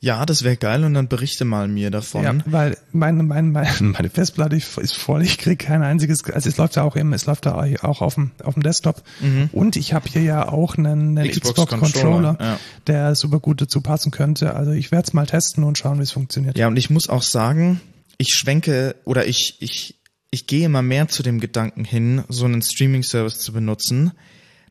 Ja, 0.00 0.24
das 0.26 0.44
wäre 0.44 0.56
geil 0.56 0.84
und 0.84 0.94
dann 0.94 1.08
berichte 1.08 1.44
mal 1.44 1.66
mir 1.66 1.90
davon. 1.90 2.22
Ja, 2.22 2.34
weil 2.46 2.76
meine, 2.92 3.22
meine, 3.24 3.48
meine, 3.48 3.68
meine 3.80 4.10
Festplatte 4.10 4.54
ist 4.56 4.96
voll, 4.96 5.22
ich 5.22 5.38
krieg 5.38 5.58
kein 5.58 5.82
einziges, 5.82 6.24
also 6.24 6.48
es 6.48 6.56
läuft 6.56 6.76
ja 6.76 6.84
auch 6.84 6.94
im, 6.94 7.12
es 7.12 7.26
läuft 7.26 7.46
da 7.46 7.64
auch 7.82 8.00
auf 8.00 8.14
dem, 8.14 8.30
auf 8.44 8.54
dem 8.54 8.62
Desktop. 8.62 9.02
Und 9.52 9.74
ich 9.76 9.94
habe 9.94 10.08
hier 10.08 10.22
ja 10.22 10.48
auch 10.48 10.76
einen, 10.76 11.16
einen 11.16 11.26
Mhm. 11.26 11.30
Xbox 11.30 11.50
Xbox, 11.50 11.70
Controller, 11.70 12.34
Controller, 12.34 12.36
ja. 12.40 12.60
der 12.86 13.14
super 13.16 13.40
gut 13.40 13.60
dazu 13.60 13.80
passen 13.80 14.12
könnte. 14.12 14.54
Also 14.54 14.70
ich 14.70 14.92
werde 14.92 15.06
es 15.08 15.12
mal 15.12 15.26
testen 15.26 15.64
und 15.64 15.78
schauen, 15.78 15.98
wie 15.98 16.04
es 16.04 16.12
funktioniert. 16.12 16.56
Ja, 16.56 16.68
und 16.68 16.76
ich 16.76 16.90
muss 16.90 17.08
auch 17.08 17.22
sagen, 17.22 17.80
ich 18.18 18.34
schwenke 18.34 18.94
oder 19.04 19.26
ich, 19.26 19.56
ich, 19.60 19.96
ich 20.30 20.46
gehe 20.46 20.66
immer 20.66 20.82
mehr 20.82 21.08
zu 21.08 21.22
dem 21.22 21.40
Gedanken 21.40 21.84
hin, 21.84 22.22
so 22.28 22.44
einen 22.44 22.62
Streaming-Service 22.62 23.38
zu 23.40 23.52
benutzen. 23.52 24.12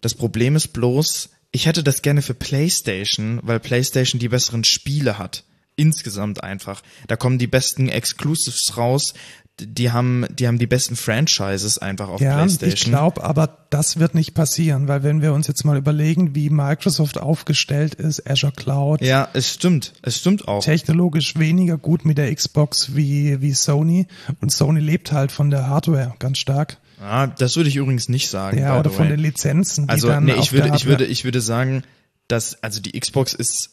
Das 0.02 0.14
Problem 0.14 0.56
ist 0.56 0.70
bloß, 0.70 1.30
ich 1.52 1.66
hätte 1.66 1.84
das 1.84 2.02
gerne 2.02 2.22
für 2.22 2.34
PlayStation, 2.34 3.40
weil 3.44 3.60
PlayStation 3.60 4.20
die 4.20 4.30
besseren 4.30 4.64
Spiele 4.64 5.18
hat. 5.18 5.44
Insgesamt 5.76 6.44
einfach. 6.44 6.82
Da 7.08 7.16
kommen 7.16 7.38
die 7.38 7.48
besten 7.48 7.88
Exclusives 7.88 8.78
raus. 8.78 9.14
Die 9.60 9.92
haben, 9.92 10.26
die 10.32 10.48
haben 10.48 10.60
die 10.60 10.68
besten 10.68 10.96
Franchises 10.96 11.80
einfach 11.80 12.10
auf 12.10 12.22
Ja, 12.22 12.46
ich 12.46 12.58
PlayStation. 12.58 12.92
glaube, 12.92 13.24
aber 13.24 13.66
das 13.72 13.98
wird 13.98 14.14
nicht 14.14 14.36
passieren, 14.36 14.88
weil 14.88 15.02
wenn 15.02 15.22
wir 15.24 15.34
uns 15.34 15.48
jetzt 15.48 15.66
mal 15.66 15.78
überlegen, 15.78 16.36
wie 16.36 16.52
Microsoft 16.52 17.18
aufgestellt 17.18 17.96
ist, 17.96 18.30
Azure 18.30 18.54
Cloud, 18.54 19.02
ja, 19.02 19.28
es 19.34 19.52
stimmt. 19.54 19.94
Es 20.04 20.20
stimmt 20.20 20.48
auch. 20.48 20.64
technologisch 20.64 21.38
weniger 21.40 21.78
gut 21.80 22.06
mit 22.06 22.20
der 22.20 22.34
Xbox 22.34 22.96
wie, 22.96 23.42
wie 23.42 23.54
Sony 23.54 24.06
und 24.42 24.52
Sony 24.52 24.80
lebt 24.80 25.12
halt 25.12 25.32
von 25.32 25.50
der 25.50 25.68
Hardware 25.68 26.14
ganz 26.20 26.38
stark. 26.38 26.78
Ah, 27.02 27.28
das 27.28 27.56
würde 27.56 27.70
ich 27.70 27.76
übrigens 27.76 28.10
nicht 28.10 28.30
sagen. 28.30 28.60
Ja, 28.60 28.80
oder 28.80 28.90
von 28.90 29.08
den 29.08 29.20
Lizenzen, 29.20 29.86
die 29.88 29.92
Also 29.92 30.20
nee, 30.20 30.34
ich 30.34 30.52
würde, 30.52 30.72
ich 30.76 30.86
würde, 30.86 31.06
ich 31.06 31.24
würde 31.24 31.42
sagen, 31.42 31.84
dass 32.28 32.62
also 32.64 32.82
die 32.82 33.00
Xbox 33.00 33.34
ist 33.34 33.70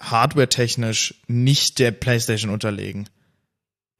hardware-technisch 0.00 1.14
nicht 1.26 1.78
der 1.78 1.90
PlayStation 1.92 2.50
unterlegen. 2.50 3.08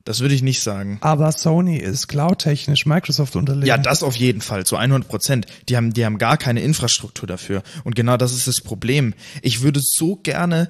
Das 0.05 0.21
würde 0.21 0.37
ich 0.37 0.43
nicht 0.43 0.63
sagen. 0.63 0.99
aber 1.01 1.33
Sony 1.33 1.79
ist 1.79 2.07
cloud-technisch 2.07 2.87
Microsoft 2.87 3.35
unterlegen. 3.35 3.67
Ja, 3.67 3.77
das 3.77 4.05
auf 4.05 4.15
jeden 4.15 4.41
Fall, 4.41 4.65
zu 4.65 4.77
100 4.77 5.09
Prozent. 5.09 5.47
Die 5.69 5.77
haben, 5.77 5.93
die 5.93 6.05
haben 6.05 6.19
gar 6.19 6.37
keine 6.37 6.61
Infrastruktur 6.61 7.27
dafür. 7.27 7.65
Und 7.83 7.97
genau 7.97 8.17
das 8.17 8.33
ist 8.33 8.47
das 8.47 8.61
Problem. 8.61 9.15
Ich 9.43 9.63
würde 9.63 9.81
so 9.83 10.15
gerne 10.15 10.69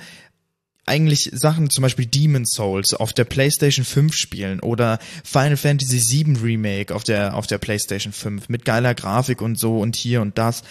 eigentlich 0.86 1.30
Sachen, 1.32 1.68
zum 1.70 1.82
Beispiel 1.82 2.06
Demon 2.06 2.46
Souls 2.46 2.94
auf 2.94 3.12
der 3.12 3.24
PlayStation 3.24 3.84
5 3.84 4.14
spielen 4.14 4.60
oder 4.60 4.98
Final 5.24 5.56
Fantasy 5.56 5.98
7 5.98 6.36
Remake 6.36 6.94
auf 6.94 7.04
der, 7.04 7.34
auf 7.34 7.46
der 7.46 7.58
PlayStation 7.58 8.12
5 8.12 8.48
mit 8.48 8.64
geiler 8.64 8.94
Grafik 8.94 9.42
und 9.42 9.58
so 9.58 9.78
und 9.80 9.96
hier 9.96 10.22
und 10.22 10.38
das. 10.38 10.62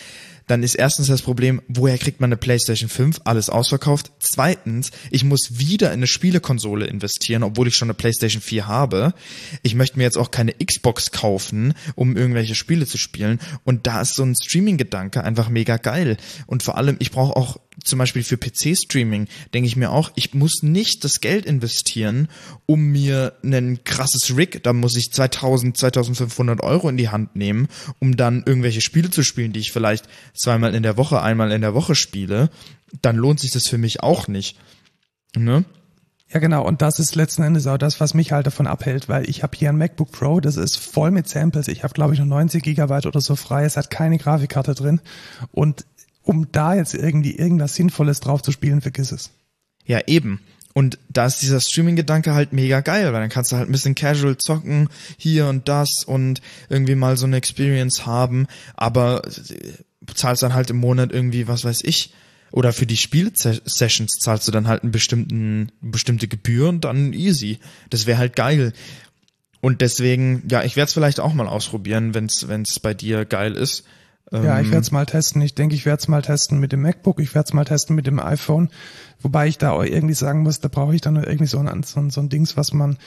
Dann 0.48 0.62
ist 0.62 0.76
erstens 0.76 1.08
das 1.08 1.24
Problem, 1.24 1.62
woher 1.68 1.98
kriegt 1.98 2.22
man 2.22 2.28
eine 2.28 2.38
PlayStation 2.38 2.90
5? 2.90 3.22
Alles 3.24 3.50
ausverkauft. 3.50 4.12
Zweitens, 4.20 4.92
ich 5.10 5.24
muss 5.24 5.58
wieder 5.58 5.88
in 5.88 6.00
eine 6.00 6.08
Spielekonsole 6.08 6.86
investieren, 6.86 7.42
obwohl 7.44 7.68
ich 7.68 7.76
schon 7.76 7.88
eine 7.88 7.96
PlayStation 7.96 8.42
4 8.42 8.68
habe. 8.68 9.14
Ich 9.64 9.74
möchte 9.74 9.98
mir 9.98 10.04
jetzt 10.04 10.18
auch 10.18 10.30
keine 10.30 10.54
Xbox 10.54 11.12
kaufen, 11.12 11.74
um 11.96 12.16
irgendwelche 12.16 12.54
Spiele 12.54 12.86
zu 12.86 13.00
spielen. 13.00 13.40
Und 13.64 13.88
da 13.88 14.02
ist 14.02 14.16
so 14.16 14.24
ein 14.24 14.36
Streaming-Gedanke 14.36 15.24
einfach 15.24 15.50
mega 15.50 15.78
geil. 15.78 16.18
Und 16.46 16.62
vor 16.62 16.78
allem, 16.78 16.98
ich 17.00 17.12
brauche 17.12 17.36
auch 17.36 17.58
zum 17.84 18.00
Beispiel 18.00 18.24
für 18.24 18.38
PC-Streaming, 18.38 19.28
denke 19.54 19.68
ich 19.68 19.76
mir 19.76 19.92
auch, 19.92 20.12
ich 20.16 20.34
muss 20.34 20.64
nicht 20.64 21.04
das 21.04 21.20
Geld 21.22 21.46
investieren, 21.46 22.30
um 22.66 22.88
mir 22.88 23.34
ein 23.44 23.84
krasses 23.84 24.36
Rig, 24.36 24.64
da 24.64 24.74
muss 24.74 24.96
ich 24.96 25.12
2000, 25.12 25.78
2500 25.78 26.62
Euro 26.62 26.90
in 26.90 26.98
die 26.98 27.10
Hand 27.10 27.36
nehmen, 27.36 27.68
um 28.00 28.16
dann 28.16 28.44
irgendwelche 28.46 28.82
Spiele 28.82 29.10
zu 29.10 29.24
spielen, 29.24 29.54
die 29.54 29.60
ich 29.60 29.72
vielleicht 29.72 30.08
zweimal 30.34 30.76
in 30.76 30.84
der 30.84 30.98
Woche, 30.98 31.22
einmal 31.22 31.52
in 31.52 31.62
der 31.62 31.74
Woche 31.74 31.96
spiele. 31.96 32.50
Dann 33.02 33.16
lohnt 33.16 33.40
sich 33.40 33.52
das 33.52 33.68
für 33.68 33.78
mich 33.78 34.02
auch 34.02 34.28
nicht. 34.28 34.58
Ne? 35.36 35.66
Ja, 36.36 36.40
genau. 36.40 36.66
Und 36.66 36.82
das 36.82 37.00
ist 37.00 37.16
letzten 37.16 37.44
Endes 37.44 37.68
auch 37.68 37.78
das, 37.78 38.00
was 38.00 38.14
mich 38.14 38.32
halt 38.32 38.48
davon 38.48 38.68
abhält, 38.68 39.08
weil 39.08 39.30
ich 39.30 39.44
habe 39.44 39.56
hier 39.56 39.70
ein 39.70 39.78
MacBook 39.78 40.12
Pro, 40.12 40.40
das 40.40 40.58
ist 40.58 40.76
voll 40.76 41.12
mit 41.12 41.30
Samples. 41.30 41.68
Ich 41.68 41.84
habe, 41.84 41.94
glaube 41.94 42.14
ich, 42.14 42.20
noch 42.20 42.26
90 42.26 42.64
Gigabyte 42.64 43.06
oder 43.06 43.22
so 43.22 43.36
frei. 43.36 43.64
Es 43.64 43.78
hat 43.78 43.92
keine 43.92 44.18
Grafikkarte 44.18 44.74
drin. 44.74 45.02
Und 45.52 45.86
um 46.26 46.52
da 46.52 46.76
jetzt 46.76 46.94
irgendwie 46.94 47.36
irgendwas 47.36 47.76
Sinnvolles 47.76 48.20
drauf 48.20 48.42
zu 48.42 48.52
spielen, 48.52 48.82
vergiss 48.82 49.12
es. 49.12 49.30
Ja, 49.86 50.02
eben. 50.08 50.42
Und 50.74 50.98
da 51.08 51.26
ist 51.26 51.42
dieser 51.42 51.62
Streaming-Gedanke 51.62 52.34
halt 52.34 52.52
mega 52.52 52.82
geil, 52.82 53.14
weil 53.14 53.22
dann 53.22 53.30
kannst 53.30 53.52
du 53.52 53.56
halt 53.56 53.70
ein 53.70 53.72
bisschen 53.72 53.96
casual 53.96 54.38
zocken, 54.38 54.90
hier 55.18 55.48
und 55.48 55.70
das 55.70 56.04
und 56.06 56.42
irgendwie 56.68 56.96
mal 56.96 57.16
so 57.16 57.26
eine 57.26 57.38
Experience 57.38 58.06
haben, 58.06 58.48
aber 58.76 59.22
äh, 59.26 60.14
zahlst 60.14 60.44
dann 60.44 60.54
halt 60.54 60.70
im 60.70 60.78
Monat 60.78 61.14
irgendwie, 61.14 61.48
was 61.48 61.64
weiß 61.64 61.84
ich, 61.84 62.14
oder 62.52 62.74
für 62.74 62.86
die 62.86 62.98
Spiel-Sessions 62.98 64.18
zahlst 64.20 64.48
du 64.48 64.52
dann 64.52 64.68
halt 64.68 64.84
einen 64.84 64.92
bestimmten, 64.92 65.72
bestimmte 65.82 66.28
Gebühr 66.28 66.70
und 66.70 66.84
dann 66.84 67.14
easy. 67.14 67.60
Das 67.90 68.06
wäre 68.06 68.18
halt 68.18 68.36
geil. 68.36 68.74
Und 69.62 69.82
deswegen, 69.82 70.44
ja, 70.50 70.64
ich 70.64 70.76
werde 70.76 70.88
es 70.88 70.94
vielleicht 70.94 71.20
auch 71.20 71.34
mal 71.34 71.48
ausprobieren, 71.48 72.14
wenn's 72.14 72.48
wenn's 72.48 72.80
bei 72.80 72.94
dir 72.94 73.26
geil 73.26 73.54
ist. 73.54 73.84
Ja, 74.32 74.58
Ähm, 74.58 74.66
ich 74.66 74.72
werde 74.72 74.82
es 74.82 74.92
mal 74.92 75.06
testen. 75.06 75.42
Ich 75.42 75.54
denke, 75.56 75.76
ich 75.76 75.86
werde 75.86 76.00
es 76.02 76.08
mal 76.08 76.22
testen 76.22 76.60
mit 76.60 76.72
dem 76.72 76.82
MacBook. 76.82 77.20
Ich 77.20 77.36
werde 77.36 77.48
es 77.48 77.54
mal 77.54 77.66
testen 77.66 77.96
mit 77.96 78.08
dem 78.08 78.20
iPhone. 78.20 78.70
Wobei 79.22 79.48
ich 79.48 79.58
da 79.58 79.72
auch 79.72 79.84
irgendwie 79.84 80.14
sagen 80.16 80.42
muss, 80.44 80.60
da 80.60 80.68
brauche 80.68 80.96
ich 80.96 81.02
dann 81.02 81.16
irgendwie 81.16 81.46
so 81.48 81.60
ein, 81.60 81.84
so 81.84 82.00
ein, 82.00 82.10
so 82.10 82.22
ein 82.22 82.30
Dings, 82.30 82.58
was 82.58 82.74
man 82.74 82.98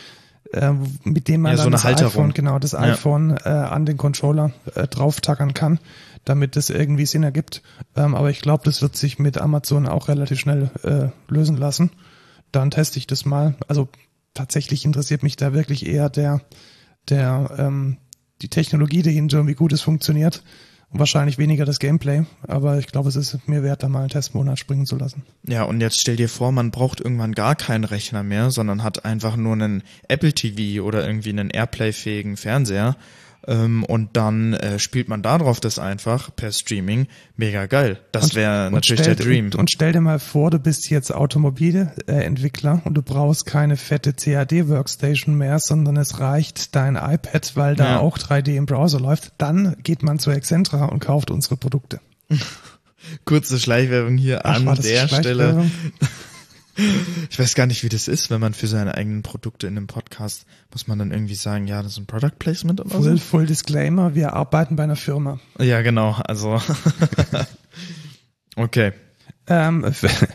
äh, 0.53 0.73
mit 1.05 1.29
dem 1.29 1.43
man 1.43 1.53
Ja, 1.53 1.57
so 1.59 1.65
dann 1.65 1.75
eine 1.75 1.77
das 1.77 1.85
Halterung. 1.85 2.11
iPhone, 2.11 2.33
genau, 2.35 2.59
das 2.59 2.73
Ja. 2.73 2.81
iPhone 2.81 3.37
äh, 3.37 3.49
an 3.49 3.85
den 3.85 3.97
Controller 3.99 4.53
äh, 4.75 4.87
drauftackern 4.87 5.53
kann, 5.55 5.79
damit 6.25 6.57
das 6.57 6.71
irgendwie 6.71 7.05
Sinn 7.05 7.23
ergibt. 7.23 7.63
Ähm, 7.97 8.15
aber 8.15 8.31
ich 8.31 8.41
glaube, 8.41 8.63
das 8.65 8.81
wird 8.81 8.97
sich 8.97 9.19
mit 9.19 9.39
Amazon 9.39 9.87
auch 9.87 10.09
relativ 10.09 10.39
schnell 10.41 10.71
äh, 10.85 11.09
lösen 11.33 11.57
lassen. 11.59 11.91
Dann 12.53 12.71
teste 12.71 12.99
ich 12.99 13.07
das 13.07 13.27
mal. 13.27 13.57
Also 13.67 13.89
tatsächlich 14.33 14.85
interessiert 14.87 15.23
mich 15.23 15.37
da 15.37 15.53
wirklich 15.53 15.85
eher 15.87 16.09
der, 16.09 16.41
der, 17.11 17.51
ähm, 17.59 17.99
die 18.41 18.49
Technologie 18.49 19.03
dahinter 19.03 19.41
und 19.41 19.49
wie 19.49 19.55
gut 19.55 19.73
es 19.73 19.83
funktioniert. 19.83 20.43
Und 20.91 21.01
wahrscheinlich 21.01 21.37
weniger 21.37 21.67
das 21.67 21.81
Gameplay, 21.81 22.25
aber 22.47 22.79
ich 22.79 22.87
glaube, 22.87 23.11
es 23.11 23.17
ist 23.17 23.47
mir 23.47 23.63
wert, 23.63 23.83
da 23.83 23.89
mal 23.89 24.01
einen 24.01 24.09
Testmonat 24.09 24.59
springen 24.59 24.87
zu 24.87 24.97
lassen. 24.97 25.23
Ja, 25.47 25.65
und 25.65 25.83
jetzt 25.83 26.01
stell 26.01 26.17
dir 26.17 26.31
vor, 26.31 26.51
man 26.51 26.71
braucht 26.71 27.01
irgendwann 27.01 27.35
gar 27.35 27.57
keinen 27.57 27.85
Rechner 27.85 28.23
mehr, 28.23 28.51
sondern 28.51 28.83
hat 28.83 29.05
einfach 29.05 29.37
nur 29.37 29.53
einen 29.53 29.83
Apple 30.09 30.33
TV 30.33 30.83
oder 30.83 31.07
irgendwie 31.07 31.29
einen 31.29 31.51
Airplay-fähigen 31.51 32.39
Fernseher. 32.39 32.97
Ähm, 33.47 33.85
und 33.85 34.17
dann 34.17 34.53
äh, 34.55 34.79
spielt 34.79 35.09
man 35.09 35.23
darauf 35.23 35.61
das 35.61 35.79
einfach 35.79 36.35
per 36.35 36.53
Streaming. 36.53 37.07
Mega 37.37 37.67
geil. 37.67 37.99
Das 38.13 38.35
wäre 38.35 38.71
natürlich 38.71 39.03
stell, 39.03 39.15
der 39.17 39.25
Dream. 39.25 39.47
Und, 39.47 39.55
und 39.55 39.71
stell 39.71 39.93
dir 39.93 40.01
mal 40.01 40.19
vor, 40.19 40.51
du 40.51 40.59
bist 40.59 40.91
jetzt 40.91 41.11
Automobilentwickler 41.15 42.83
und 42.85 42.95
du 42.95 43.03
brauchst 43.03 43.47
keine 43.47 43.77
fette 43.77 44.13
CAD-Workstation 44.13 45.35
mehr, 45.37 45.59
sondern 45.61 45.97
es 45.97 46.21
reicht 46.21 46.75
dein 46.75 46.97
iPad, 46.97 47.53
weil 47.55 47.77
da 47.77 47.85
Ja. 47.93 48.01
auch 48.01 48.19
3D 48.19 48.55
im 48.57 48.67
Browser 48.67 49.01
läuft. 49.01 49.33
Dann 49.39 49.77
geht 49.83 50.03
man 50.03 50.19
zu 50.19 50.31
Excentra 50.31 50.87
und 50.87 51.01
kauft 51.01 51.31
unsere 51.31 51.57
Produkte. 51.57 52.01
Kurze 53.25 53.59
Schleichwerbung 53.59 54.17
hier 54.17 54.45
Ach, 54.45 54.57
an 54.67 54.79
der 54.83 55.09
Stelle. 55.09 55.71
Ich 57.31 57.39
weiß 57.39 57.55
gar 57.55 57.67
nicht, 57.67 57.83
wie 57.83 57.89
das 57.89 58.07
ist, 58.09 58.31
wenn 58.31 58.41
man 58.41 58.55
für 58.55 58.69
seine 58.69 58.95
eigenen 58.95 59.23
Produkte 59.23 59.67
in 59.67 59.77
einem 59.77 59.87
Podcast, 59.89 60.47
muss 60.73 60.87
man 60.87 60.99
dann 60.99 61.11
irgendwie 61.11 61.35
sagen, 61.35 61.67
ja, 61.67 61.83
das 61.83 61.93
ist 61.93 61.99
ein 61.99 62.07
Product 62.07 62.39
Placement 62.39 62.81
oder 62.81 62.91
so? 62.91 63.03
Full, 63.03 63.19
full 63.19 63.47
Disclaimer, 63.47 64.15
wir 64.15 64.35
arbeiten 64.35 64.77
bei 64.77 64.85
einer 64.85 64.97
Firma. 64.97 65.41
Ja, 65.59 65.83
genau, 65.83 66.13
also. 66.25 66.61
okay. 68.57 68.93
Ähm, 69.49 69.85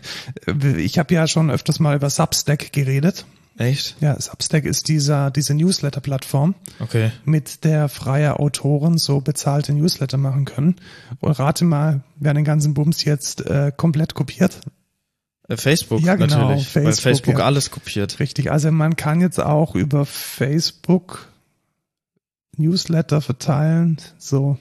ich 0.77 0.99
habe 0.99 1.13
ja 1.13 1.27
schon 1.27 1.49
öfters 1.49 1.79
mal 1.79 1.95
über 1.95 2.09
Substack 2.09 2.73
geredet. 2.73 3.25
Echt? 3.57 3.97
Ja, 4.01 4.19
Substack 4.19 4.65
ist 4.65 4.87
dieser, 4.87 5.29
diese 5.29 5.53
Newsletter-Plattform, 5.53 6.55
Okay. 6.79 7.11
mit 7.23 7.63
der 7.63 7.87
freie 7.87 8.39
Autoren 8.39 8.97
so 8.97 9.21
bezahlte 9.21 9.73
Newsletter 9.73 10.17
machen 10.17 10.45
können. 10.45 10.75
Und 11.19 11.37
rate 11.37 11.63
mal, 11.63 12.03
wer 12.15 12.33
den 12.33 12.45
ganzen 12.45 12.73
Bums 12.73 13.03
jetzt 13.03 13.45
äh, 13.45 13.71
komplett 13.75 14.15
kopiert. 14.15 14.59
Äh, 15.47 15.57
Facebook, 15.57 16.01
Ja, 16.01 16.15
genau, 16.15 16.49
natürlich. 16.49 16.75
weil 16.75 16.83
Facebook, 16.83 17.03
Facebook 17.03 17.39
ja. 17.39 17.45
alles 17.45 17.71
kopiert. 17.71 18.19
Richtig, 18.19 18.51
also 18.51 18.71
man 18.71 18.95
kann 18.95 19.21
jetzt 19.21 19.39
auch 19.39 19.75
über 19.75 20.05
Facebook 20.05 21.27
Newsletter 22.57 23.21
verteilen. 23.21 23.97
So, 24.17 24.57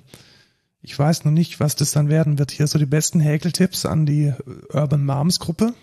ich 0.80 0.99
weiß 0.99 1.24
noch 1.24 1.33
nicht, 1.33 1.61
was 1.61 1.76
das 1.76 1.93
dann 1.93 2.09
werden 2.09 2.39
wird. 2.39 2.51
Hier 2.51 2.66
so 2.66 2.78
die 2.78 2.87
besten 2.87 3.20
Häkeltipps 3.20 3.87
an 3.87 4.07
die 4.07 4.33
Urban 4.72 5.05
Moms 5.05 5.39
Gruppe. 5.39 5.74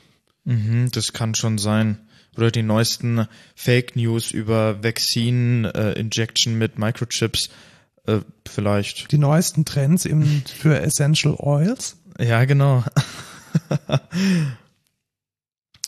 Mhm, 0.44 0.90
das 0.92 1.14
kann 1.14 1.36
schon 1.36 1.58
sein. 1.58 1.98
Oder 2.36 2.52
die 2.52 2.64
neuesten 2.64 3.28
Fake 3.56 3.96
News 3.96 4.32
über 4.32 4.84
Vaccine 4.84 5.74
äh, 5.74 6.00
Injection 6.00 6.58
mit 6.58 6.78
Microchips. 6.78 7.50
Äh, 8.06 8.20
vielleicht. 8.48 9.12
Die 9.12 9.18
neuesten 9.18 9.66
Trends 9.66 10.06
im, 10.06 10.44
für 10.46 10.80
Essential 10.80 11.36
Oils. 11.38 11.98
Ja, 12.20 12.46
genau. 12.46 12.84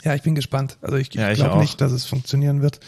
ja, 0.03 0.15
ich 0.15 0.21
bin 0.21 0.35
gespannt. 0.35 0.77
Also 0.81 0.97
ich, 0.97 1.15
ich 1.15 1.35
glaube 1.35 1.59
nicht, 1.59 1.79
dass 1.81 1.91
es 1.91 2.05
funktionieren 2.05 2.61
wird. 2.61 2.79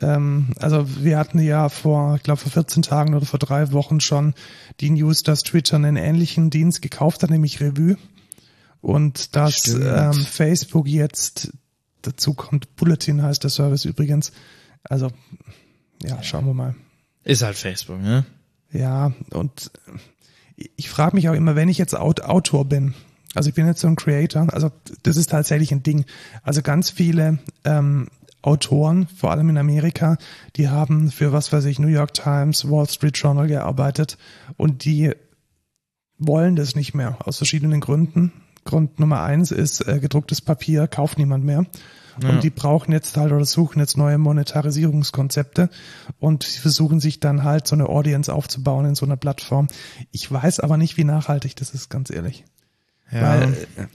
Ähm, 0.00 0.52
also 0.58 0.86
wir 1.02 1.18
hatten 1.18 1.40
ja 1.40 1.68
vor, 1.68 2.16
ich 2.16 2.22
glaube 2.22 2.40
vor 2.40 2.52
14 2.52 2.82
Tagen 2.82 3.14
oder 3.14 3.26
vor 3.26 3.38
drei 3.38 3.72
Wochen 3.72 4.00
schon 4.00 4.34
die 4.80 4.90
News, 4.90 5.22
dass 5.22 5.42
Twitter 5.42 5.76
einen 5.76 5.96
ähnlichen 5.96 6.50
Dienst 6.50 6.82
gekauft 6.82 7.22
hat, 7.22 7.30
nämlich 7.30 7.60
Revue. 7.60 7.96
Und 8.80 9.36
dass 9.36 9.68
ähm, 9.68 10.12
Facebook 10.12 10.86
jetzt 10.86 11.52
dazu 12.02 12.34
kommt, 12.34 12.76
Bulletin 12.76 13.22
heißt 13.22 13.42
der 13.42 13.50
Service 13.50 13.84
übrigens. 13.84 14.32
Also 14.84 15.10
ja, 16.02 16.22
schauen 16.22 16.46
wir 16.46 16.54
mal. 16.54 16.74
Ist 17.24 17.42
halt 17.42 17.56
Facebook, 17.56 18.00
ne? 18.00 18.24
Ja, 18.72 19.12
und 19.32 19.70
ich 20.76 20.88
frage 20.88 21.16
mich 21.16 21.28
auch 21.28 21.34
immer, 21.34 21.56
wenn 21.56 21.68
ich 21.68 21.78
jetzt 21.78 21.94
Aut 21.94 22.22
Autor 22.22 22.64
bin, 22.64 22.94
also 23.34 23.48
ich 23.48 23.54
bin 23.54 23.66
jetzt 23.66 23.80
so 23.80 23.88
ein 23.88 23.96
Creator, 23.96 24.52
also 24.52 24.70
das 25.02 25.16
ist 25.16 25.30
tatsächlich 25.30 25.72
ein 25.72 25.82
Ding. 25.82 26.04
Also 26.42 26.62
ganz 26.62 26.90
viele 26.90 27.38
ähm, 27.64 28.08
Autoren, 28.42 29.06
vor 29.06 29.30
allem 29.30 29.50
in 29.50 29.58
Amerika, 29.58 30.16
die 30.56 30.68
haben 30.68 31.10
für 31.10 31.32
was 31.32 31.52
weiß 31.52 31.66
ich, 31.66 31.78
New 31.78 31.88
York 31.88 32.14
Times, 32.14 32.68
Wall 32.68 32.88
Street 32.88 33.16
Journal 33.16 33.46
gearbeitet 33.46 34.18
und 34.56 34.84
die 34.84 35.12
wollen 36.18 36.56
das 36.56 36.74
nicht 36.74 36.94
mehr 36.94 37.18
aus 37.24 37.36
verschiedenen 37.36 37.80
Gründen. 37.80 38.32
Grund 38.64 38.98
Nummer 38.98 39.22
eins 39.22 39.52
ist, 39.52 39.86
äh, 39.86 40.00
gedrucktes 40.00 40.40
Papier 40.40 40.86
kauft 40.86 41.18
niemand 41.18 41.44
mehr. 41.44 41.64
Ja. 42.22 42.30
Und 42.30 42.42
die 42.42 42.50
brauchen 42.50 42.92
jetzt 42.92 43.16
halt 43.16 43.32
oder 43.32 43.44
suchen 43.44 43.78
jetzt 43.78 43.96
neue 43.96 44.18
Monetarisierungskonzepte 44.18 45.70
und 46.18 46.42
sie 46.42 46.58
versuchen 46.58 47.00
sich 47.00 47.20
dann 47.20 47.44
halt 47.44 47.66
so 47.66 47.76
eine 47.76 47.88
Audience 47.88 48.32
aufzubauen 48.32 48.84
in 48.84 48.94
so 48.94 49.06
einer 49.06 49.16
Plattform. 49.16 49.68
Ich 50.10 50.30
weiß 50.30 50.60
aber 50.60 50.76
nicht, 50.76 50.96
wie 50.96 51.04
nachhaltig 51.04 51.56
das 51.56 51.72
ist, 51.72 51.88
ganz 51.88 52.10
ehrlich. 52.10 52.44
Ja. 53.12 53.22
Weil 53.22 53.52
äh, 53.52 53.86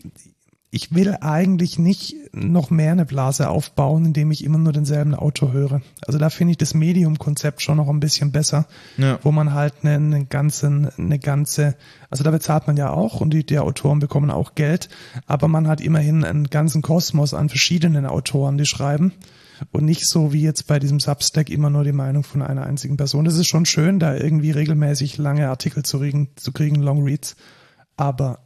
ich 0.71 0.93
will 0.93 1.15
eigentlich 1.21 1.79
nicht 1.79 2.15
noch 2.33 2.69
mehr 2.69 2.91
eine 2.91 3.05
Blase 3.05 3.47
aufbauen, 3.47 4.03
indem 4.03 4.29
ich 4.31 4.43
immer 4.43 4.57
nur 4.57 4.73
denselben 4.73 5.15
Autor 5.15 5.53
höre. 5.53 5.81
Also 6.05 6.19
da 6.19 6.29
finde 6.29 6.51
ich 6.51 6.57
das 6.57 6.73
Medium-Konzept 6.73 7.61
schon 7.61 7.77
noch 7.77 7.87
ein 7.87 8.01
bisschen 8.01 8.33
besser, 8.33 8.65
Ja. 8.97 9.17
wo 9.23 9.31
man 9.31 9.53
halt 9.53 9.73
eine, 9.83 9.93
eine 9.93 10.25
ganze, 10.25 10.91
eine 10.97 11.17
ganze, 11.17 11.75
also 12.09 12.25
da 12.25 12.31
bezahlt 12.31 12.67
man 12.67 12.75
ja 12.75 12.89
auch 12.91 13.21
und 13.21 13.29
die, 13.33 13.45
die 13.45 13.57
Autoren 13.57 13.99
bekommen 13.99 14.29
auch 14.31 14.53
Geld, 14.55 14.89
aber 15.27 15.47
man 15.47 15.65
hat 15.69 15.79
immerhin 15.79 16.25
einen 16.25 16.49
ganzen 16.49 16.81
Kosmos 16.81 17.33
an 17.33 17.47
verschiedenen 17.47 18.05
Autoren, 18.05 18.57
die 18.57 18.65
schreiben 18.65 19.13
und 19.71 19.85
nicht 19.85 20.05
so 20.05 20.33
wie 20.33 20.41
jetzt 20.41 20.67
bei 20.67 20.79
diesem 20.79 20.99
Substack 20.99 21.49
immer 21.49 21.69
nur 21.69 21.85
die 21.85 21.93
Meinung 21.93 22.25
von 22.25 22.41
einer 22.41 22.65
einzigen 22.65 22.97
Person. 22.97 23.23
Das 23.23 23.37
ist 23.37 23.47
schon 23.47 23.65
schön, 23.65 23.97
da 23.99 24.13
irgendwie 24.13 24.51
regelmäßig 24.51 25.17
lange 25.19 25.47
Artikel 25.47 25.83
zu 25.83 25.99
kriegen, 25.99 26.27
zu 26.35 26.51
kriegen 26.51 26.81
Long 26.81 27.03
Reads, 27.03 27.37
aber 27.95 28.39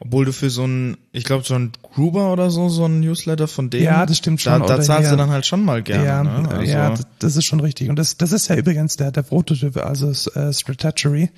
Obwohl 0.00 0.24
du 0.24 0.32
für 0.32 0.50
so 0.50 0.64
ein, 0.66 0.96
ich 1.12 1.24
glaube, 1.24 1.44
so 1.44 1.54
ein 1.54 1.70
Gruber 1.82 2.32
oder 2.32 2.50
so, 2.50 2.68
so 2.68 2.84
ein 2.84 3.00
Newsletter 3.00 3.46
von 3.48 3.70
denen. 3.70 3.84
Ja, 3.84 4.04
das 4.06 4.18
stimmt 4.18 4.40
schon. 4.40 4.60
Da, 4.60 4.66
da 4.66 4.80
zahlst 4.80 5.02
hier- 5.08 5.10
du 5.12 5.16
dann 5.16 5.30
halt 5.30 5.46
schon 5.46 5.64
mal 5.64 5.82
gerne. 5.82 6.04
ja, 6.04 6.22
ne? 6.24 6.48
also, 6.48 6.62
ja, 6.70 6.90
das- 6.90 7.06
das 7.20 7.36
ist 7.36 7.46
schon 7.46 7.60
richtig. 7.60 7.88
Und 7.90 7.96
das, 7.96 8.16
das 8.16 8.32
ist 8.32 8.48
ja 8.48 8.56
übrigens 8.56 8.96
der, 8.96 9.12
der 9.12 9.22
Prototyp, 9.22 9.76
also 9.78 10.10
äh, 10.38 10.52
Strategy. 10.52 11.30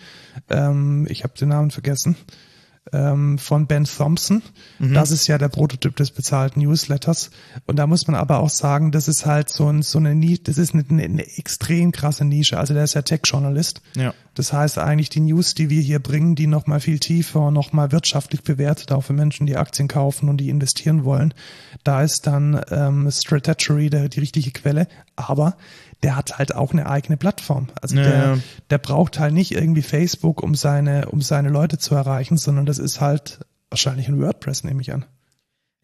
Ähm, 0.49 1.07
ich 1.11 1.23
habe 1.23 1.35
den 1.39 1.49
Namen 1.51 1.71
vergessen. 1.71 2.17
Ähm, 2.93 3.39
von 3.39 3.67
Ben 3.67 3.85
Thompson. 3.85 4.43
Mhm. 4.79 4.95
Das 4.95 5.11
ist 5.11 5.27
ja 5.27 5.39
der 5.39 5.49
Prototyp 5.49 5.97
des 5.97 6.13
bezahlten 6.13 6.61
Newsletters. 6.61 7.31
Und 7.67 7.77
da 7.77 7.87
muss 7.87 8.07
man 8.07 8.15
aber 8.15 8.39
auch 8.39 8.51
sagen, 8.51 8.93
das 8.93 9.09
ist 9.09 9.27
halt 9.27 9.49
so, 9.51 9.69
ein, 9.69 9.83
so 9.83 9.99
eine 9.99 10.15
Nische, 10.15 10.43
das 10.45 10.59
ist 10.59 10.73
eine, 10.75 10.85
eine 10.89 11.27
extrem 11.37 11.91
krasse 11.91 12.25
Nische. 12.25 12.59
Also 12.59 12.75
der 12.75 12.85
ist 12.85 12.95
ja 12.95 13.03
Tech-Journalist. 13.03 13.83
Ja. 13.97 14.15
Das 14.37 14.53
heißt 14.53 14.79
eigentlich 14.79 15.09
die 15.09 15.21
News, 15.21 15.55
die 15.55 15.71
wir 15.71 15.81
hier 15.81 15.99
bringen, 15.99 16.35
die 16.35 16.47
nochmal 16.47 16.81
viel 16.81 16.99
tiefer, 16.99 17.51
nochmal 17.51 17.91
wirtschaftlich 17.91 18.43
bewertet, 18.43 18.93
auch 18.93 19.01
für 19.01 19.15
Menschen, 19.15 19.47
die 19.47 19.57
Aktien 19.57 19.89
kaufen 19.89 20.29
und 20.29 20.37
die 20.37 20.51
investieren 20.51 21.05
wollen. 21.05 21.33
Da 21.85 22.03
ist 22.03 22.27
dann 22.27 22.61
ähm, 22.71 23.11
Strategy 23.11 23.89
die 23.89 24.21
richtige 24.21 24.51
Quelle, 24.51 24.89
aber 25.17 25.57
der 26.03 26.17
hat 26.17 26.39
halt 26.39 26.55
auch 26.55 26.73
eine 26.73 26.89
eigene 26.89 27.17
Plattform. 27.17 27.69
Also 27.81 27.97
Ja, 27.97 28.03
der, 28.03 28.39
der 28.71 28.79
braucht 28.79 29.19
halt 29.19 29.35
nicht 29.35 29.53
irgendwie 29.53 29.83
Facebook, 29.83 30.43
um 30.43 30.55
seine, 30.55 31.09
um 31.09 31.23
seine 31.23 31.49
Leute 31.49 31.79
zu 31.79 31.95
erreichen, 31.95 32.37
sondern 32.37 32.67
das 32.67 32.79
ist 32.79 33.01
halt 33.01 33.41
wahrscheinlich 33.71 34.09
ein 34.09 34.21
WordPress, 34.21 34.65
nehme 34.65 34.83
ich 34.83 34.93
an. 34.93 35.05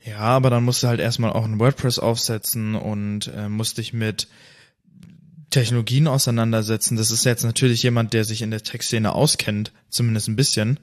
Ja, 0.05 0.19
aber 0.19 0.51
dann 0.51 0.65
musst 0.65 0.83
du 0.83 0.89
halt 0.89 1.01
erstmal 1.01 1.33
auch 1.33 1.45
ein 1.45 1.59
WordPress 1.59 1.99
aufsetzen 1.99 2.75
und 2.75 3.33
äh, 3.35 3.49
musst 3.49 3.79
dich 3.79 3.93
mit 3.93 4.29
Technologien 5.51 6.09
auseinandersetzen. 6.09 6.97
Das 6.97 7.11
ist 7.11 7.25
jetzt 7.25 7.45
natürlich 7.45 7.83
jemand, 7.83 8.13
der 8.13 8.25
sich 8.25 8.43
in 8.43 8.51
der 8.51 8.63
Tech-Szene 8.63 9.13
auskennt, 9.15 9.73
zumindest 9.91 10.29
ein 10.29 10.37
bisschen. 10.37 10.81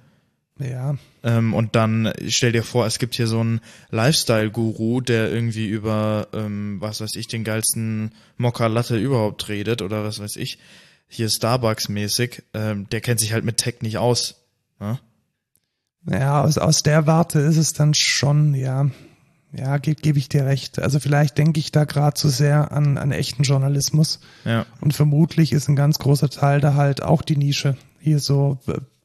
Ja, 0.60 0.96
Ähm, 1.24 1.54
und 1.54 1.76
dann 1.76 2.12
stell 2.28 2.52
dir 2.52 2.64
vor, 2.64 2.86
es 2.86 3.00
gibt 3.00 3.16
hier 3.16 3.28
so 3.28 3.40
einen 3.40 3.62
Lifestyle-Guru, 3.92 5.00
der 5.02 5.32
irgendwie 5.32 5.68
über, 5.68 6.28
ähm, 6.34 6.82
was 6.82 7.00
weiß 7.00 7.16
ich, 7.16 7.28
den 7.28 7.46
geilsten 7.46 8.14
Mokka 8.38 8.68
Latte 8.68 8.98
überhaupt 8.98 9.48
redet 9.48 9.82
oder 9.82 10.04
was 10.04 10.20
weiß 10.20 10.36
ich, 10.36 10.60
hier 11.08 11.30
Starbucks-mäßig. 11.30 12.44
Ähm, 12.54 12.88
der 12.90 13.00
kennt 13.00 13.22
sich 13.22 13.32
halt 13.34 13.46
mit 13.46 13.58
Tech 13.58 13.76
nicht 13.82 13.98
aus. 13.98 14.36
Ne? 14.80 15.00
Ja, 16.10 16.42
aus, 16.44 16.58
aus 16.58 16.84
der 16.84 17.08
Warte 17.08 17.40
ist 17.40 17.58
es 17.58 17.74
dann 17.74 17.94
schon, 17.94 18.54
ja, 18.54 18.90
ja, 19.52 19.78
gebe 19.78 20.02
geb 20.02 20.18
ich 20.18 20.30
dir 20.30 20.46
recht. 20.46 20.80
Also 20.80 21.00
vielleicht 21.00 21.38
denke 21.38 21.60
ich 21.60 21.72
da 21.72 21.86
gerade 21.86 22.14
zu 22.14 22.30
sehr 22.30 22.72
an, 22.72 22.98
an 22.98 23.12
echten 23.12 23.44
Journalismus. 23.44 24.20
Ja. 24.46 24.66
Und 24.82 24.94
vermutlich 24.94 25.54
ist 25.54 25.70
ein 25.70 25.76
ganz 25.76 26.00
großer 26.00 26.30
Teil 26.30 26.62
da 26.62 26.76
halt 26.76 27.02
auch 27.02 27.22
die 27.22 27.38
Nische. 27.38 27.76
Hier 28.00 28.20
so 28.20 28.60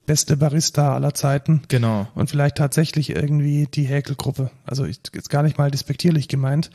beste 0.07 0.37
Barista 0.37 0.95
aller 0.95 1.15
Zeiten. 1.15 1.63
Genau. 1.69 2.07
Und 2.15 2.31
vielleicht 2.31 2.57
tatsächlich 2.57 3.11
irgendwie 3.11 3.67
die 3.67 3.85
Häkelgruppe. 3.85 4.51
Also 4.65 4.85
ich, 4.85 5.01
jetzt 5.15 5.31
gar 5.31 5.43
nicht 5.43 5.59
mal 5.59 5.71
despektierlich 5.71 6.29
gemeint, 6.29 6.71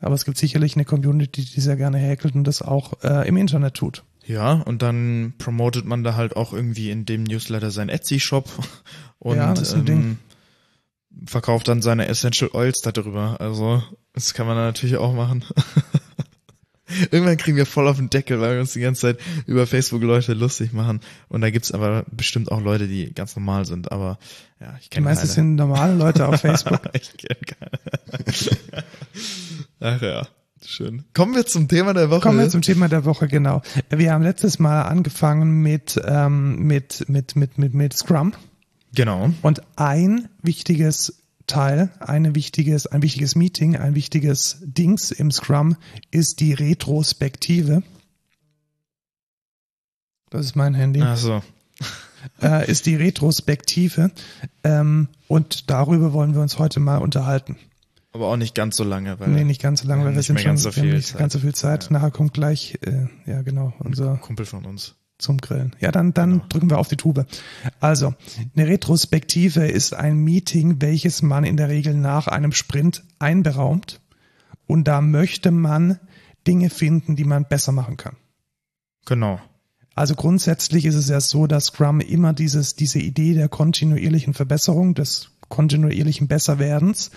aber 0.00 0.14
es 0.14 0.24
gibt 0.24 0.38
sicherlich 0.38 0.76
eine 0.76 0.84
Community, 0.84 1.44
die 1.44 1.60
sehr 1.60 1.76
gerne 1.76 1.98
häkelt 1.98 2.34
und 2.34 2.44
das 2.44 2.62
auch 2.62 3.02
äh, 3.02 3.28
im 3.28 3.36
Internet 3.36 3.74
tut. 3.74 4.04
Ja, 4.26 4.52
und 4.52 4.82
dann 4.82 5.34
promotet 5.38 5.84
man 5.84 6.04
da 6.04 6.14
halt 6.14 6.36
auch 6.36 6.52
irgendwie 6.52 6.90
in 6.90 7.04
dem 7.04 7.24
Newsletter 7.24 7.70
seinen 7.70 7.88
Etsy-Shop 7.88 8.48
und 9.18 9.36
Ja, 9.36 9.52
das 9.52 9.68
ist 9.68 9.74
ein 9.74 9.84
Ding. 9.84 10.00
ähm, 10.00 10.18
verkauft 11.26 11.68
dann 11.68 11.82
seine 11.82 12.06
Essential 12.06 12.50
Oils 12.54 12.80
darüber. 12.82 13.40
Also, 13.40 13.82
das 14.12 14.32
kann 14.34 14.46
man 14.46 14.56
natürlich 14.56 14.96
auch 14.96 15.12
machen. 15.12 15.44
Irgendwann 17.10 17.36
kriegen 17.36 17.56
wir 17.56 17.66
voll 17.66 17.88
auf 17.88 17.96
den 17.96 18.10
Deckel, 18.10 18.40
weil 18.40 18.54
wir 18.54 18.60
uns 18.60 18.72
die 18.72 18.80
ganze 18.80 19.00
Zeit 19.02 19.18
über 19.46 19.66
Facebook 19.66 20.02
Leute 20.02 20.34
lustig 20.34 20.72
machen. 20.72 21.00
Und 21.28 21.40
da 21.40 21.50
gibt's 21.50 21.72
aber 21.72 22.04
bestimmt 22.10 22.50
auch 22.50 22.60
Leute, 22.60 22.88
die 22.88 23.12
ganz 23.12 23.36
normal 23.36 23.64
sind. 23.66 23.92
Aber 23.92 24.18
ja, 24.60 24.74
ich 24.80 24.84
Die 24.88 24.96
kenne 24.96 25.04
meisten 25.04 25.22
keine. 25.22 25.32
sind 25.34 25.54
normale 25.56 25.94
Leute 25.94 26.26
auf 26.26 26.40
Facebook. 26.40 26.80
ich 26.92 27.12
kenne 27.16 27.40
keine. 27.46 28.24
Ach 29.80 30.02
ja, 30.02 30.26
schön. 30.64 31.04
Kommen 31.14 31.34
wir 31.34 31.46
zum 31.46 31.68
Thema 31.68 31.94
der 31.94 32.10
Woche. 32.10 32.20
Kommen 32.20 32.38
wir 32.38 32.48
zum 32.50 32.62
Thema 32.62 32.88
der 32.88 33.04
Woche, 33.04 33.28
genau. 33.28 33.62
Wir 33.88 34.12
haben 34.12 34.22
letztes 34.22 34.58
Mal 34.58 34.82
angefangen 34.82 35.62
mit, 35.62 36.00
ähm, 36.04 36.56
mit, 36.66 37.08
mit, 37.08 37.36
mit, 37.36 37.58
mit, 37.58 37.74
mit 37.74 37.92
Scrum. 37.94 38.32
genau. 38.94 39.30
Und 39.42 39.62
ein 39.76 40.28
wichtiges 40.42 41.22
Teil, 41.50 41.90
eine 41.98 42.36
wichtiges, 42.36 42.86
ein 42.86 43.02
wichtiges 43.02 43.34
Meeting, 43.34 43.76
ein 43.76 43.96
wichtiges 43.96 44.58
Dings 44.62 45.10
im 45.10 45.32
Scrum 45.32 45.76
ist 46.12 46.38
die 46.38 46.52
Retrospektive. 46.52 47.82
Das 50.30 50.46
ist 50.46 50.54
mein 50.54 50.74
Handy. 50.74 51.02
Ach 51.02 51.16
so. 51.16 51.42
Äh, 52.42 52.70
ist 52.70 52.84
die 52.84 52.96
Retrospektive. 52.96 54.10
Ähm, 54.62 55.08
und 55.26 55.70
darüber 55.70 56.12
wollen 56.12 56.34
wir 56.34 56.42
uns 56.42 56.58
heute 56.58 56.78
mal 56.78 56.98
unterhalten. 56.98 57.56
Aber 58.12 58.26
auch 58.26 58.36
nicht 58.36 58.54
ganz 58.54 58.76
so 58.76 58.84
lange, 58.84 59.18
weil 59.18 59.28
Nee, 59.28 59.44
nicht 59.44 59.62
ganz 59.62 59.80
so 59.80 59.88
lange, 59.88 60.04
weil 60.04 60.14
wir 60.14 60.22
sind 60.22 60.38
schon 60.38 60.50
ganz 60.50 60.62
so 60.62 60.70
viel 60.70 60.96
nicht 60.96 61.16
ganz 61.16 61.32
so 61.32 61.38
viel 61.38 61.54
Zeit. 61.54 61.84
Zeit. 61.84 61.90
Nachher 61.90 62.10
kommt 62.10 62.34
gleich, 62.34 62.78
äh, 62.82 63.06
ja 63.24 63.40
genau, 63.40 63.72
unser 63.78 64.18
Kumpel 64.18 64.44
von 64.44 64.66
uns. 64.66 64.96
Zum 65.20 65.38
Grillen. 65.38 65.74
Ja, 65.80 65.92
dann, 65.92 66.12
dann 66.14 66.30
Genau. 66.30 66.44
drücken 66.48 66.70
wir 66.70 66.78
auf 66.78 66.88
die 66.88 66.96
Tube. 66.96 67.26
Also, 67.80 68.14
eine 68.56 68.66
Retrospektive 68.66 69.66
ist 69.66 69.94
ein 69.94 70.16
Meeting, 70.16 70.80
welches 70.80 71.22
man 71.22 71.44
in 71.44 71.56
der 71.56 71.68
Regel 71.68 71.94
nach 71.94 72.26
einem 72.26 72.52
Sprint 72.52 73.04
einberaumt. 73.18 74.00
Und 74.66 74.88
da 74.88 75.00
möchte 75.00 75.50
man 75.50 75.98
Dinge 76.46 76.70
finden, 76.70 77.16
die 77.16 77.24
man 77.24 77.44
besser 77.46 77.72
machen 77.72 77.96
kann. 77.96 78.16
Genau. 79.06 79.40
Also 79.94 80.14
grundsätzlich 80.14 80.86
ist 80.86 80.94
es 80.94 81.08
ja 81.08 81.20
so, 81.20 81.46
dass 81.46 81.66
Scrum 81.66 82.00
immer 82.00 82.32
dieses, 82.32 82.74
diese 82.76 82.98
Idee 83.00 83.34
der 83.34 83.48
kontinuierlichen 83.48 84.34
Verbesserung, 84.34 84.94
des 84.94 85.32
kontinuierlichen 85.48 86.28
Besserwerdens 86.28 87.10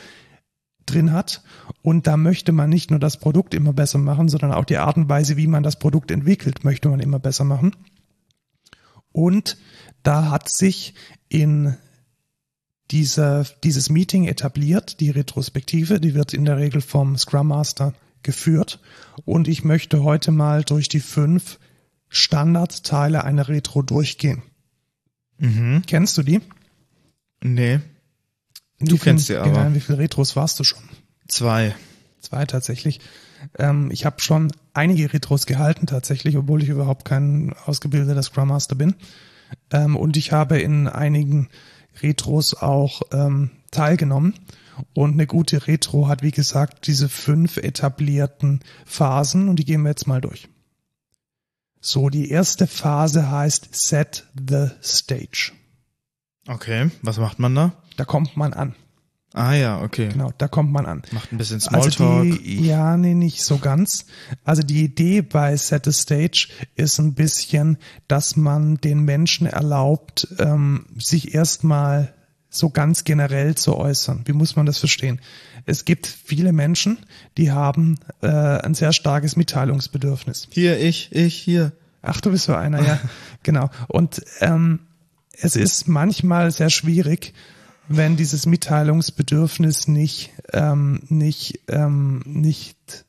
drin 0.85 1.13
hat. 1.13 1.43
Und 1.81 2.07
da 2.07 2.17
möchte 2.17 2.51
man 2.51 2.69
nicht 2.69 2.89
nur 2.89 2.99
das 2.99 3.17
Produkt 3.17 3.53
immer 3.53 3.71
besser 3.73 3.99
machen, 3.99 4.27
sondern 4.27 4.51
auch 4.51 4.65
die 4.65 4.77
Art 4.77 4.97
und 4.97 5.07
Weise, 5.07 5.37
wie 5.37 5.47
man 5.47 5.63
das 5.63 5.77
Produkt 5.79 6.11
entwickelt, 6.11 6.63
möchte 6.65 6.89
man 6.89 6.99
immer 6.99 7.19
besser 7.19 7.43
machen. 7.45 7.75
Und 9.13 9.57
da 10.03 10.29
hat 10.29 10.49
sich 10.49 10.93
in 11.29 11.77
dieser, 12.91 13.45
dieses 13.63 13.89
Meeting 13.89 14.25
etabliert, 14.25 14.99
die 14.99 15.09
Retrospektive, 15.09 15.99
die 16.01 16.13
wird 16.13 16.33
in 16.33 16.45
der 16.45 16.57
Regel 16.57 16.81
vom 16.81 17.17
Scrum 17.17 17.47
Master 17.47 17.93
geführt. 18.21 18.79
Und 19.25 19.47
ich 19.47 19.63
möchte 19.63 20.03
heute 20.03 20.31
mal 20.31 20.63
durch 20.63 20.89
die 20.89 20.99
fünf 20.99 21.59
Standardteile 22.09 23.23
einer 23.23 23.47
Retro 23.47 23.81
durchgehen. 23.81 24.43
Mhm. 25.37 25.83
Kennst 25.87 26.17
du 26.17 26.23
die? 26.23 26.41
Nee. 27.41 27.79
Du 28.79 28.97
kennst 28.97 29.27
sie 29.27 29.37
aber. 29.37 29.51
Genau, 29.51 29.75
wie 29.75 29.79
viele 29.79 29.97
Retros 29.97 30.35
warst 30.35 30.59
du 30.59 30.63
schon? 30.63 30.83
Zwei. 31.27 31.75
Zwei 32.23 32.45
tatsächlich. 32.45 33.01
Ähm, 33.59 33.91
ich 33.91 34.05
habe 34.05 34.21
schon 34.21 34.51
einige 34.73 35.11
Retros 35.11 35.45
gehalten 35.45 35.87
tatsächlich, 35.87 36.37
obwohl 36.37 36.63
ich 36.63 36.69
überhaupt 36.69 37.03
kein 37.03 37.53
ausgebildeter 37.65 38.23
Scrum 38.23 38.47
Master 38.47 38.75
bin. 38.75 38.95
Ähm, 39.71 39.97
und 39.97 40.15
ich 40.15 40.31
habe 40.31 40.59
in 40.59 40.87
einigen 40.87 41.49
Retros 42.01 42.53
auch 42.55 43.01
ähm, 43.11 43.51
teilgenommen. 43.71 44.35
Und 44.93 45.11
eine 45.11 45.27
gute 45.27 45.67
Retro 45.67 46.07
hat, 46.07 46.23
wie 46.23 46.31
gesagt, 46.31 46.87
diese 46.87 47.09
fünf 47.09 47.57
etablierten 47.57 48.61
Phasen 48.85 49.49
und 49.49 49.57
die 49.57 49.65
gehen 49.65 49.83
wir 49.83 49.89
jetzt 49.89 50.07
mal 50.07 50.21
durch. 50.21 50.47
So, 51.81 52.09
die 52.09 52.31
erste 52.31 52.67
Phase 52.67 53.29
heißt 53.29 53.75
Set 53.75 54.25
the 54.33 54.69
Stage. 54.81 55.51
Okay, 56.47 56.89
was 57.01 57.17
macht 57.17 57.39
man 57.39 57.53
da? 57.53 57.73
Da 57.97 58.05
kommt 58.05 58.37
man 58.37 58.53
an. 58.53 58.75
Ah 59.33 59.53
ja, 59.55 59.81
okay. 59.81 60.09
Genau, 60.09 60.31
da 60.37 60.47
kommt 60.47 60.71
man 60.71 60.85
an. 60.85 61.01
Macht 61.11 61.31
ein 61.31 61.39
bisschen 61.39 61.55
Also 61.55 61.89
Smalltalk. 61.89 62.43
die, 62.43 62.67
ja, 62.67 62.95
nee, 62.97 63.15
nicht 63.15 63.43
so 63.43 63.57
ganz. 63.57 64.05
Also 64.43 64.61
die 64.61 64.83
Idee 64.83 65.23
bei 65.23 65.57
Set 65.57 65.85
the 65.85 65.91
Stage 65.91 66.49
ist 66.75 66.99
ein 66.99 67.15
bisschen, 67.15 67.77
dass 68.07 68.35
man 68.35 68.77
den 68.77 68.99
Menschen 68.99 69.47
erlaubt, 69.47 70.27
ähm, 70.37 70.85
sich 70.97 71.33
erstmal 71.33 72.13
so 72.51 72.69
ganz 72.69 73.03
generell 73.03 73.55
zu 73.55 73.75
äußern. 73.75 74.21
Wie 74.25 74.33
muss 74.33 74.55
man 74.55 74.67
das 74.67 74.77
verstehen? 74.77 75.19
Es 75.65 75.85
gibt 75.85 76.05
viele 76.05 76.53
Menschen, 76.53 76.99
die 77.37 77.51
haben 77.51 77.97
äh, 78.21 78.27
ein 78.27 78.75
sehr 78.75 78.93
starkes 78.93 79.35
Mitteilungsbedürfnis. 79.35 80.47
hier, 80.51 80.79
ich, 80.79 81.11
ich, 81.11 81.35
hier. 81.35 81.71
Ach, 82.03 82.21
du 82.21 82.29
bist 82.29 82.45
so 82.45 82.53
einer, 82.53 82.85
ja. 82.85 82.99
genau. 83.43 83.71
Und 83.87 84.21
ähm, 84.41 84.81
es 85.31 85.55
ist 85.55 85.87
manchmal 85.87 86.51
sehr 86.51 86.69
schwierig, 86.69 87.33
wenn 87.87 88.15
dieses 88.15 88.45
Mitteilungsbedürfnis 88.45 89.87
nicht, 89.87 90.31
ähm, 90.51 91.01
nicht, 91.09 91.61
ähm, 91.67 92.21
nicht, 92.25 93.05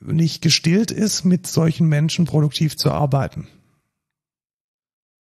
nicht 0.00 0.42
gestillt 0.42 0.90
ist, 0.90 1.24
mit 1.24 1.46
solchen 1.46 1.86
Menschen 1.88 2.24
produktiv 2.24 2.76
zu 2.76 2.90
arbeiten. 2.90 3.46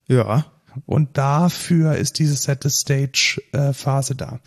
Ja. 0.07 0.45
Und 0.85 1.17
dafür 1.17 1.95
ist 1.95 2.17
diese 2.17 2.35
Set 2.35 2.63
the 2.63 2.69
Stage 2.69 3.41
äh, 3.51 3.73
Phase 3.73 4.15
da. 4.15 4.39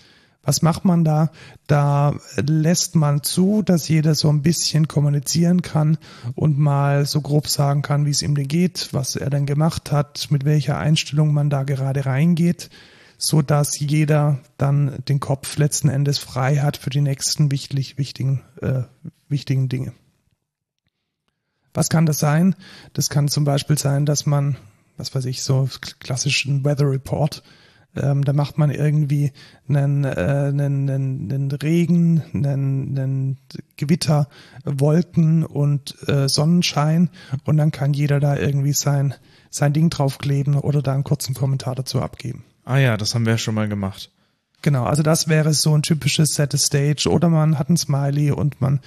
Was 0.47 0.63
macht 0.63 0.85
man 0.85 1.05
da? 1.05 1.31
Da 1.67 2.15
lässt 2.37 2.95
man 2.95 3.25
zu, 3.25 3.63
dass 3.63 3.89
jeder 3.89 4.15
so 4.15 4.29
ein 4.29 4.43
bisschen 4.43 4.87
kommunizieren 4.87 5.61
kann 5.61 5.99
und 6.37 6.57
mal 6.57 7.05
so 7.05 7.21
grob 7.21 7.49
sagen 7.49 7.83
kann, 7.83 8.07
wie 8.07 8.11
es 8.11 8.23
ihm 8.23 8.37
denn 8.37 8.47
geht, 8.47 8.91
was 8.93 9.17
er 9.17 9.29
denn 9.29 9.45
gemacht 9.45 9.91
hat, 9.91 10.29
mit 10.31 10.45
welcher 10.45 10.79
Einstellung 10.79 11.35
man 11.35 11.51
da 11.51 11.65
gerade 11.65 12.07
reingeht, 12.07 12.71
so 13.19 13.43
dass 13.43 13.79
jeder 13.79 14.41
dann 14.59 15.03
den 15.09 15.21
Kopf 15.21 15.57
letzten 15.57 15.89
Endes 15.89 16.19
frei 16.19 16.57
hat 16.59 16.77
für 16.77 16.91
die 16.91 17.01
nächsten 17.01 17.51
wichtig, 17.51 17.99
wichtigen, 17.99 18.43
äh, 18.61 18.83
wichtigen 19.29 19.69
Dinge. 19.69 19.93
Was 21.73 21.89
kann 21.89 22.07
das 22.07 22.19
sein? 22.19 22.57
Das 22.95 23.11
kann 23.11 23.29
zum 23.29 23.45
Beispiel 23.45 23.77
sein, 23.77 24.07
dass 24.07 24.25
man, 24.27 24.57
was 24.97 25.15
weiß 25.15 25.27
ich, 25.27 25.43
so 25.43 25.69
klassischen 26.01 26.65
Weather 26.65 26.91
Report, 26.91 27.43
ähm, 27.97 28.25
da 28.25 28.33
macht 28.33 28.59
man 28.59 28.71
irgendwie 28.71 29.33
einen, 29.69 30.05
äh, 30.05 30.09
einen, 30.09 30.89
einen, 30.89 31.33
einen 31.33 31.51
Regen, 31.51 32.23
einen, 32.35 32.99
einen 32.99 33.39
Gewitter, 33.77 34.29
Wolken 34.65 35.45
und 35.45 35.97
äh, 36.09 36.29
Sonnenschein 36.29 37.11
und 37.45 37.57
dann 37.57 37.73
kann 37.73 37.95
jeder 37.95 38.21
da 38.21 38.37
irgendwie 38.37 38.75
sein, 38.75 39.15
sein 39.51 39.73
Ding 39.73 39.91
draufkleben 39.91 40.57
oder 40.57 40.83
da 40.83 40.93
einen 40.93 41.05
kurzen 41.05 41.35
Kommentar 41.35 41.75
dazu 41.75 42.01
abgeben. 42.01 42.45
Ah 42.67 42.79
ja, 42.79 42.97
das 42.97 43.15
haben 43.15 43.25
wir 43.25 43.39
schon 43.39 43.55
mal 43.55 43.69
gemacht. 43.69 44.11
Genau, 44.61 44.85
also 44.85 45.03
das 45.03 45.29
wäre 45.29 45.55
so 45.55 45.75
ein 45.75 45.83
typisches 45.83 46.35
Set 46.35 46.51
the 46.53 46.59
Stage 46.59 47.09
oder 47.09 47.29
man 47.29 47.59
hat 47.59 47.71
ein 47.71 47.77
Smiley 47.77 48.33
und 48.33 48.61
man 48.61 48.81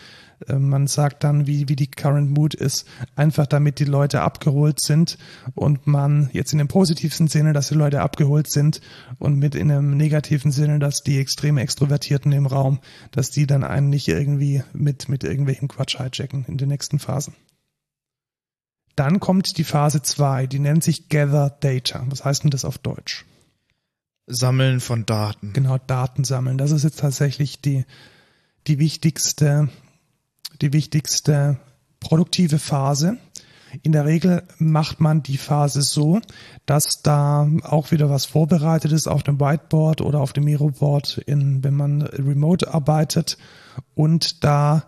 äh, 0.48 0.56
man 0.56 0.88
sagt 0.88 1.24
dann, 1.24 1.48
wie, 1.48 1.70
wie 1.70 1.78
die 1.78 1.90
Current 1.90 2.32
Mood 2.32 2.54
ist, 2.54 2.86
einfach 3.16 3.48
damit 3.48 3.80
die 3.80 3.86
Leute 3.86 4.22
abgeholt 4.22 4.82
sind 4.82 5.18
und 5.56 5.88
man 5.88 6.30
jetzt 6.34 6.52
in 6.52 6.58
dem 6.58 6.68
positivsten 6.68 7.30
Sinne, 7.30 7.54
dass 7.54 7.70
die 7.70 7.76
Leute 7.76 8.02
abgeholt 8.02 8.50
sind 8.50 8.82
und 9.18 9.38
mit 9.38 9.56
in 9.56 9.72
einem 9.72 9.96
negativen 9.96 10.52
Sinne, 10.52 10.80
dass 10.80 11.02
die 11.02 11.18
extrem 11.18 11.58
Extrovertierten 11.58 12.34
im 12.34 12.48
Raum, 12.48 12.80
dass 13.12 13.32
die 13.32 13.48
dann 13.48 13.64
einen 13.64 13.90
nicht 13.90 14.10
irgendwie 14.10 14.64
mit, 14.74 15.08
mit 15.08 15.24
irgendwelchen 15.24 15.70
Quatsch 15.70 15.98
hijacken 15.98 16.44
in 16.50 16.58
den 16.58 16.68
nächsten 16.68 17.00
Phasen. 17.00 17.34
Dann 18.98 19.22
kommt 19.22 19.58
die 19.58 19.64
Phase 19.64 20.02
2, 20.02 20.48
die 20.48 20.60
nennt 20.60 20.84
sich 20.84 21.08
Gather 21.08 21.50
Data. 21.62 22.04
Was 22.10 22.26
heißt 22.26 22.44
denn 22.44 22.52
das 22.52 22.66
auf 22.66 22.78
Deutsch? 22.78 23.24
Sammeln 24.30 24.80
von 24.80 25.06
Daten. 25.06 25.54
Genau, 25.54 25.78
Daten 25.78 26.24
sammeln. 26.24 26.58
Das 26.58 26.72
ist 26.72 26.84
jetzt 26.84 27.00
tatsächlich 27.00 27.62
die, 27.62 27.86
die 28.68 28.80
wichtigste, 28.80 29.70
die 30.62 30.72
wichtigste 30.72 31.60
produktive 32.00 32.60
Phase. 32.60 33.18
In 33.84 33.92
der 33.92 34.06
Regel 34.06 34.44
macht 34.58 35.00
man 35.00 35.22
die 35.22 35.38
Phase 35.38 35.82
so, 35.82 36.22
dass 36.66 37.02
da 37.02 37.50
auch 37.64 37.92
wieder 37.92 38.10
was 38.10 38.26
vorbereitet 38.26 38.92
ist 38.92 39.08
auf 39.08 39.24
dem 39.24 39.40
Whiteboard 39.40 40.02
oder 40.02 40.22
auf 40.22 40.34
dem 40.34 40.46
Miroboard, 40.46 41.20
in, 41.26 41.64
wenn 41.64 41.76
man 41.76 42.02
remote 42.04 42.74
arbeitet. 42.74 43.38
Und 43.96 44.44
da 44.44 44.86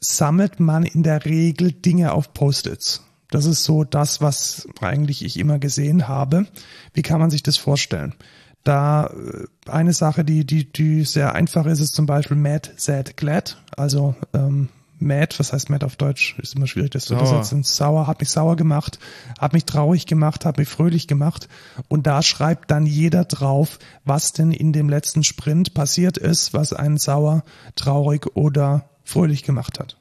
sammelt 0.00 0.60
man 0.60 0.84
in 0.84 1.02
der 1.02 1.24
Regel 1.24 1.72
Dinge 1.72 2.12
auf 2.12 2.32
Post-its. 2.34 3.02
Das 3.30 3.44
ist 3.44 3.64
so 3.64 3.84
das, 3.84 4.20
was 4.20 4.68
eigentlich 4.80 5.24
ich 5.24 5.38
immer 5.38 5.58
gesehen 5.58 6.08
habe. 6.08 6.46
Wie 6.94 7.02
kann 7.02 7.20
man 7.20 7.30
sich 7.30 7.42
das 7.42 7.56
vorstellen? 7.56 8.14
Da 8.68 9.06
äh, 9.06 9.46
eine 9.70 9.94
Sache, 9.94 10.26
die, 10.26 10.44
die, 10.44 10.70
die 10.70 11.04
sehr 11.04 11.34
einfach 11.34 11.64
ist, 11.64 11.80
ist 11.80 11.94
zum 11.94 12.04
Beispiel 12.04 12.36
mad, 12.36 12.68
sad, 12.76 13.16
glad. 13.16 13.56
Also 13.78 14.14
ähm, 14.34 14.68
mad, 14.98 15.38
was 15.38 15.54
heißt 15.54 15.70
mad 15.70 15.86
auf 15.86 15.96
Deutsch? 15.96 16.38
Ist 16.38 16.54
immer 16.54 16.66
schwierig, 16.66 16.90
das 16.90 17.06
zu 17.06 17.14
übersetzen. 17.14 17.62
Sauer, 17.62 18.06
hat 18.06 18.20
mich 18.20 18.28
sauer 18.28 18.56
gemacht, 18.56 18.98
hat 19.38 19.54
mich 19.54 19.64
traurig 19.64 20.04
gemacht, 20.04 20.44
hat 20.44 20.58
mich 20.58 20.68
fröhlich 20.68 21.08
gemacht. 21.08 21.48
Und 21.88 22.06
da 22.06 22.20
schreibt 22.20 22.70
dann 22.70 22.84
jeder 22.84 23.24
drauf, 23.24 23.78
was 24.04 24.34
denn 24.34 24.52
in 24.52 24.74
dem 24.74 24.90
letzten 24.90 25.24
Sprint 25.24 25.72
passiert 25.72 26.18
ist, 26.18 26.52
was 26.52 26.74
einen 26.74 26.98
sauer, 26.98 27.44
traurig 27.74 28.36
oder 28.36 28.90
fröhlich 29.02 29.44
gemacht 29.44 29.80
hat. 29.80 29.96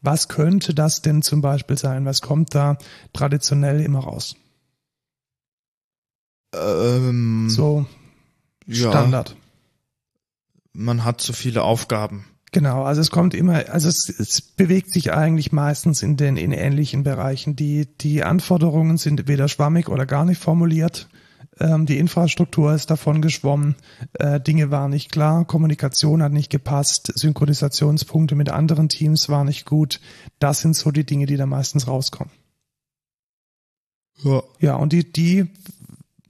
Was 0.00 0.28
könnte 0.28 0.72
das 0.72 1.02
denn 1.02 1.20
zum 1.20 1.42
Beispiel 1.42 1.76
sein? 1.76 2.06
Was 2.06 2.22
kommt 2.22 2.54
da 2.54 2.78
traditionell 3.12 3.82
immer 3.82 4.00
raus? 4.00 4.34
Ähm, 6.54 7.48
So 7.50 7.86
ja, 8.66 8.90
Standard. 8.90 9.36
Man 10.72 11.04
hat 11.04 11.20
zu 11.20 11.32
viele 11.32 11.62
Aufgaben. 11.62 12.24
Genau, 12.52 12.84
also 12.84 13.00
es 13.00 13.10
kommt 13.10 13.34
immer, 13.34 13.68
also 13.70 13.88
es, 13.88 14.08
es 14.08 14.40
bewegt 14.40 14.92
sich 14.92 15.12
eigentlich 15.12 15.50
meistens 15.50 16.02
in 16.02 16.16
den 16.16 16.36
in 16.36 16.52
ähnlichen 16.52 17.02
Bereichen. 17.02 17.56
Die 17.56 17.86
die 18.00 18.22
Anforderungen 18.22 18.96
sind 18.96 19.26
weder 19.26 19.48
schwammig 19.48 19.88
oder 19.88 20.06
gar 20.06 20.24
nicht 20.24 20.40
formuliert. 20.40 21.08
Ähm, 21.58 21.86
die 21.86 21.98
Infrastruktur 21.98 22.72
ist 22.74 22.90
davon 22.90 23.22
geschwommen. 23.22 23.76
Äh, 24.14 24.40
Dinge 24.40 24.70
waren 24.70 24.90
nicht 24.90 25.10
klar, 25.10 25.44
Kommunikation 25.44 26.22
hat 26.22 26.32
nicht 26.32 26.50
gepasst, 26.50 27.12
Synchronisationspunkte 27.14 28.34
mit 28.34 28.50
anderen 28.50 28.88
Teams 28.88 29.28
waren 29.28 29.46
nicht 29.46 29.64
gut. 29.64 30.00
Das 30.38 30.60
sind 30.60 30.76
so 30.76 30.90
die 30.90 31.04
Dinge, 31.04 31.26
die 31.26 31.36
da 31.36 31.46
meistens 31.46 31.86
rauskommen. 31.86 32.32
Ja. 34.22 34.42
Ja, 34.60 34.76
und 34.76 34.92
die, 34.92 35.10
die 35.10 35.48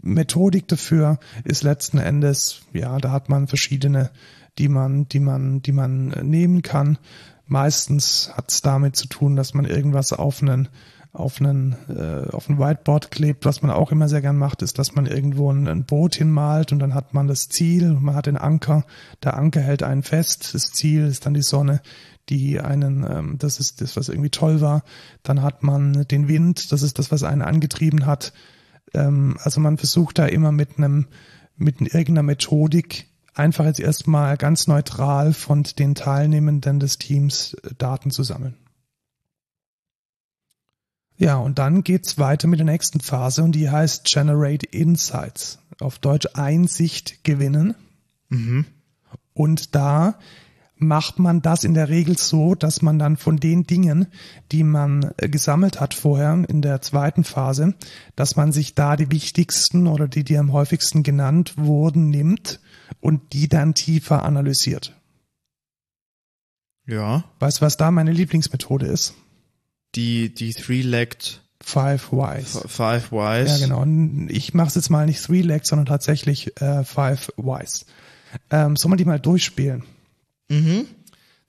Methodik 0.04 0.68
dafür 0.68 1.18
ist 1.44 1.62
letzten 1.62 1.98
Endes, 1.98 2.62
ja, 2.72 2.98
da 2.98 3.10
hat 3.10 3.28
man 3.28 3.48
verschiedene, 3.48 4.10
die 4.58 4.68
man, 4.68 5.08
die 5.08 5.20
man, 5.20 5.62
die 5.62 5.72
man 5.72 6.08
nehmen 6.08 6.62
kann. 6.62 6.98
Meistens 7.46 8.30
hat 8.34 8.50
es 8.50 8.62
damit 8.62 8.96
zu 8.96 9.08
tun, 9.08 9.36
dass 9.36 9.54
man 9.54 9.64
irgendwas 9.64 10.12
auf 10.12 10.42
einen 10.42 10.68
auf 11.12 11.40
einen 11.40 11.76
äh, 11.88 12.28
auf 12.32 12.48
ein 12.48 12.58
Whiteboard 12.58 13.12
klebt. 13.12 13.44
Was 13.44 13.62
man 13.62 13.70
auch 13.70 13.92
immer 13.92 14.08
sehr 14.08 14.20
gern 14.20 14.36
macht, 14.36 14.62
ist, 14.62 14.80
dass 14.80 14.96
man 14.96 15.06
irgendwo 15.06 15.50
ein, 15.50 15.68
ein 15.68 15.84
Boot 15.84 16.16
hinmalt 16.16 16.72
und 16.72 16.80
dann 16.80 16.92
hat 16.92 17.14
man 17.14 17.28
das 17.28 17.48
Ziel, 17.48 17.92
man 17.92 18.16
hat 18.16 18.26
den 18.26 18.36
Anker. 18.36 18.84
Der 19.22 19.36
Anker 19.36 19.60
hält 19.60 19.84
einen 19.84 20.02
fest. 20.02 20.54
Das 20.54 20.72
Ziel 20.72 21.06
ist 21.06 21.24
dann 21.24 21.34
die 21.34 21.42
Sonne, 21.42 21.82
die 22.28 22.60
einen, 22.60 23.06
ähm, 23.08 23.36
das 23.38 23.60
ist 23.60 23.80
das, 23.80 23.96
was 23.96 24.08
irgendwie 24.08 24.30
toll 24.30 24.60
war. 24.60 24.82
Dann 25.22 25.42
hat 25.42 25.62
man 25.62 26.04
den 26.08 26.26
Wind, 26.26 26.72
das 26.72 26.82
ist 26.82 26.98
das, 26.98 27.12
was 27.12 27.22
einen 27.22 27.42
angetrieben 27.42 28.06
hat. 28.06 28.32
Ähm, 28.94 29.36
also 29.42 29.60
man 29.60 29.78
versucht 29.78 30.18
da 30.18 30.26
immer 30.26 30.52
mit 30.52 30.78
einem 30.78 31.06
mit 31.56 31.80
irgendeiner 31.80 32.22
Methodik 32.22 33.06
einfach 33.34 33.64
jetzt 33.64 33.80
erstmal 33.80 34.36
ganz 34.36 34.66
neutral 34.66 35.32
von 35.32 35.62
den 35.62 35.94
Teilnehmenden 35.94 36.80
des 36.80 36.98
Teams 36.98 37.54
äh, 37.54 37.70
Daten 37.76 38.10
zu 38.10 38.22
sammeln. 38.22 38.56
Ja, 41.16 41.36
und 41.36 41.58
dann 41.58 41.84
geht's 41.84 42.18
weiter 42.18 42.48
mit 42.48 42.58
der 42.58 42.66
nächsten 42.66 43.00
Phase 43.00 43.44
und 43.44 43.52
die 43.52 43.70
heißt 43.70 44.04
Generate 44.04 44.66
Insights. 44.66 45.58
Auf 45.80 45.98
Deutsch 45.98 46.28
Einsicht 46.34 47.22
gewinnen. 47.24 47.74
Mhm. 48.28 48.66
Und 49.32 49.74
da 49.74 50.18
macht 50.86 51.18
man 51.18 51.42
das 51.42 51.64
in 51.64 51.74
der 51.74 51.88
Regel 51.88 52.16
so, 52.18 52.54
dass 52.54 52.82
man 52.82 52.98
dann 52.98 53.16
von 53.16 53.38
den 53.38 53.64
Dingen, 53.64 54.06
die 54.52 54.64
man 54.64 55.12
äh, 55.16 55.28
gesammelt 55.28 55.80
hat 55.80 55.94
vorher 55.94 56.44
in 56.48 56.62
der 56.62 56.80
zweiten 56.82 57.24
Phase, 57.24 57.74
dass 58.16 58.36
man 58.36 58.52
sich 58.52 58.74
da 58.74 58.96
die 58.96 59.10
wichtigsten 59.10 59.86
oder 59.86 60.08
die, 60.08 60.24
die 60.24 60.38
am 60.38 60.52
häufigsten 60.52 61.02
genannt 61.02 61.54
wurden, 61.56 62.10
nimmt 62.10 62.60
und 63.00 63.32
die 63.32 63.48
dann 63.48 63.74
tiefer 63.74 64.22
analysiert. 64.22 64.94
Ja. 66.86 67.24
Weißt 67.38 67.60
du, 67.60 67.62
was 67.62 67.76
da 67.76 67.90
meine 67.90 68.12
Lieblingsmethode 68.12 68.86
ist? 68.86 69.14
Die, 69.94 70.34
die 70.34 70.52
Three-Legged 70.52 71.40
Five 71.64 72.12
Whys. 72.12 72.60
Five 72.66 73.10
Whys. 73.10 73.60
Ja, 73.60 73.66
genau. 73.66 73.82
Und 73.82 74.28
Ich 74.28 74.52
mache 74.52 74.68
es 74.68 74.74
jetzt 74.74 74.90
mal 74.90 75.06
nicht 75.06 75.24
Three 75.24 75.40
Legs, 75.40 75.68
sondern 75.68 75.86
tatsächlich 75.86 76.60
äh, 76.60 76.84
Five 76.84 77.32
Whys. 77.36 77.86
Ähm, 78.50 78.76
soll 78.76 78.90
man 78.90 78.98
die 78.98 79.04
mal 79.04 79.20
durchspielen? 79.20 79.84
Mhm. 80.48 80.86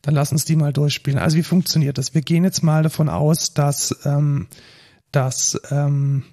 Dann 0.01 0.13
lass 0.13 0.31
uns 0.31 0.45
die 0.45 0.55
mal 0.55 0.73
durchspielen. 0.73 1.19
Also 1.19 1.37
wie 1.37 1.43
funktioniert 1.43 1.97
das? 1.97 2.13
Wir 2.13 2.21
gehen 2.21 2.43
jetzt 2.43 2.63
mal 2.63 2.83
davon 2.83 3.09
aus, 3.09 3.53
dass, 3.53 3.95
ähm, 4.05 4.47
dass 5.11 5.59
ähm, 5.71 6.23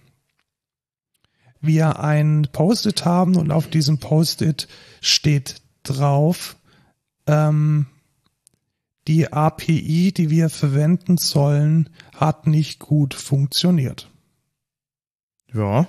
wir 1.61 2.01
ein 2.01 2.49
Post-it 2.53 3.05
haben 3.05 3.37
und 3.37 3.51
auf 3.51 3.69
diesem 3.69 3.99
Post-it 3.99 4.69
steht 5.01 5.63
drauf, 5.85 6.57
ähm, 7.27 7.87
die 9.09 9.33
API, 9.33 10.13
die 10.13 10.31
wir 10.31 10.49
verwenden 10.49 11.17
sollen, 11.17 11.89
hat 12.15 12.47
nicht 12.47 12.79
gut 12.79 13.15
funktioniert. 13.15 14.11
Ja. 15.53 15.89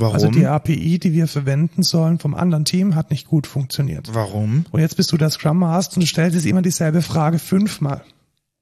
Warum? 0.00 0.14
Also 0.14 0.28
die 0.28 0.46
API, 0.46 0.98
die 0.98 1.12
wir 1.12 1.28
verwenden 1.28 1.82
sollen 1.82 2.18
vom 2.18 2.34
anderen 2.34 2.64
Team, 2.64 2.94
hat 2.94 3.10
nicht 3.10 3.26
gut 3.26 3.46
funktioniert. 3.46 4.14
Warum? 4.14 4.64
Und 4.70 4.80
jetzt 4.80 4.96
bist 4.96 5.12
du 5.12 5.16
der 5.16 5.30
Scrum 5.30 5.58
Master 5.58 5.98
und 5.98 6.06
stellst 6.06 6.34
jetzt 6.34 6.46
immer 6.46 6.62
dieselbe 6.62 7.02
Frage 7.02 7.38
fünfmal. 7.38 8.02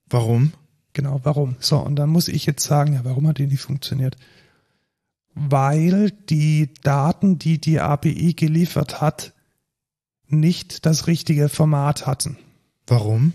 Warum? 0.08 0.52
Genau, 0.94 1.20
warum? 1.22 1.56
So, 1.60 1.78
und 1.78 1.96
dann 1.96 2.08
muss 2.10 2.28
ich 2.28 2.44
jetzt 2.46 2.64
sagen, 2.64 2.94
ja, 2.94 3.04
warum 3.04 3.28
hat 3.28 3.38
die 3.38 3.46
nicht 3.46 3.60
funktioniert? 3.60 4.16
Weil 5.34 6.10
die 6.10 6.70
Daten, 6.82 7.38
die 7.38 7.60
die 7.60 7.78
API 7.78 8.34
geliefert 8.34 9.00
hat, 9.00 9.32
nicht 10.26 10.86
das 10.86 11.06
richtige 11.06 11.48
Format 11.48 12.06
hatten. 12.06 12.36
Warum? 12.86 13.32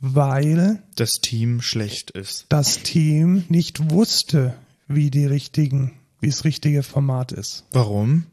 Weil 0.00 0.82
Das 0.94 1.20
Team 1.20 1.60
schlecht 1.60 2.12
ist. 2.12 2.46
das 2.48 2.82
Team 2.84 3.44
nicht 3.48 3.90
wusste, 3.90 4.54
wie 4.88 5.10
die 5.10 5.26
richtigen, 5.26 5.92
wie 6.20 6.28
das 6.28 6.44
richtige 6.44 6.82
Format 6.82 7.30
ist. 7.30 7.64
Warum? 7.70 8.24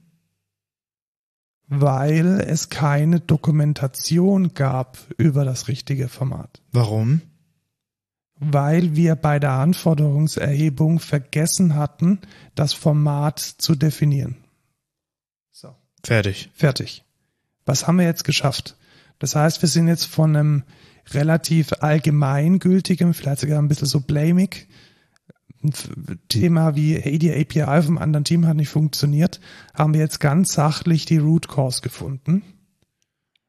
Weil 1.68 2.40
es 2.42 2.70
keine 2.70 3.20
Dokumentation 3.20 4.54
gab 4.54 4.98
über 5.18 5.46
das 5.46 5.68
richtige 5.68 6.08
Format. 6.08 6.62
Warum? 6.72 7.22
Weil 8.38 8.96
wir 8.96 9.16
bei 9.16 9.40
der 9.40 9.52
Anforderungserhebung 9.52 11.00
vergessen 11.00 11.76
hatten, 11.76 12.20
das 12.54 12.74
Format 12.74 13.40
zu 13.40 13.76
definieren. 13.76 14.38
So. 15.52 15.76
Fertig. 16.04 16.50
Fertig. 16.54 17.04
Was 17.66 17.88
haben 17.88 17.98
wir 17.98 18.06
jetzt 18.06 18.24
geschafft? 18.24 18.78
Das 19.20 19.36
heißt, 19.36 19.62
wir 19.62 19.70
sind 19.70 19.88
jetzt 19.88 20.06
von 20.06 20.36
einem 20.36 20.64
relativ 21.12 21.72
allgemeingültigen, 21.80 23.14
vielleicht 23.14 23.42
sogar 23.42 23.60
ein 23.60 23.68
bisschen 23.68 23.88
so 23.88 24.02
blamig, 24.02 24.68
Thema 26.30 26.76
wie, 26.76 26.96
hey, 26.96 27.20
die 27.20 27.32
API 27.32 27.82
vom 27.82 27.98
anderen 27.98 28.24
Team 28.24 28.46
hat 28.46 28.58
nicht 28.58 28.70
funktioniert, 28.70 29.40
haben 29.74 29.94
wir 29.94 30.02
jetzt 30.02 30.20
ganz 30.20 30.54
sachlich 30.54 31.06
die 31.06 31.18
Root 31.18 31.48
Cause 31.48 31.82
gefunden. 31.82 32.44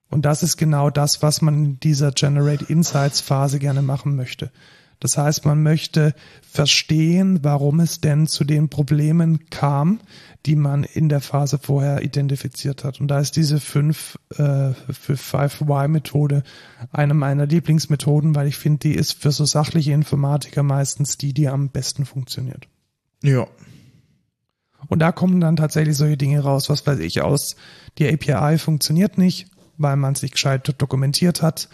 Und 0.08 0.24
das 0.24 0.42
ist 0.42 0.56
genau 0.56 0.90
das, 0.90 1.22
was 1.22 1.42
man 1.42 1.54
in 1.54 1.80
dieser 1.80 2.12
Generate 2.12 2.64
Insights 2.66 3.20
Phase 3.20 3.58
gerne 3.58 3.82
machen 3.82 4.14
möchte. 4.16 4.52
Das 5.00 5.18
heißt, 5.18 5.44
man 5.44 5.62
möchte 5.62 6.14
verstehen, 6.42 7.40
warum 7.42 7.80
es 7.80 8.00
denn 8.00 8.26
zu 8.26 8.44
den 8.44 8.68
Problemen 8.68 9.50
kam, 9.50 10.00
die 10.46 10.56
man 10.56 10.84
in 10.84 11.08
der 11.08 11.20
Phase 11.20 11.58
vorher 11.58 12.02
identifiziert 12.02 12.84
hat. 12.84 13.00
Und 13.00 13.08
da 13.08 13.20
ist 13.20 13.36
diese 13.36 13.60
5 13.60 14.18
äh, 14.30 14.36
für 14.72 15.14
5Y-Methode 15.14 16.44
eine 16.92 17.14
meiner 17.14 17.46
Lieblingsmethoden, 17.46 18.34
weil 18.34 18.46
ich 18.46 18.56
finde, 18.56 18.88
die 18.88 18.94
ist 18.94 19.12
für 19.20 19.32
so 19.32 19.44
sachliche 19.44 19.92
Informatiker 19.92 20.62
meistens 20.62 21.18
die, 21.18 21.34
die 21.34 21.48
am 21.48 21.68
besten 21.68 22.06
funktioniert. 22.06 22.68
Ja. 23.22 23.46
Und 24.88 25.00
da 25.00 25.12
kommen 25.12 25.40
dann 25.40 25.56
tatsächlich 25.56 25.96
solche 25.96 26.16
Dinge 26.16 26.40
raus, 26.40 26.70
was 26.70 26.86
weiß 26.86 27.00
ich 27.00 27.20
aus, 27.22 27.56
die 27.98 28.08
API 28.08 28.58
funktioniert 28.58 29.18
nicht, 29.18 29.48
weil 29.78 29.96
man 29.96 30.14
sich 30.14 30.32
gescheit 30.32 30.74
dokumentiert 30.78 31.42
hat. 31.42 31.68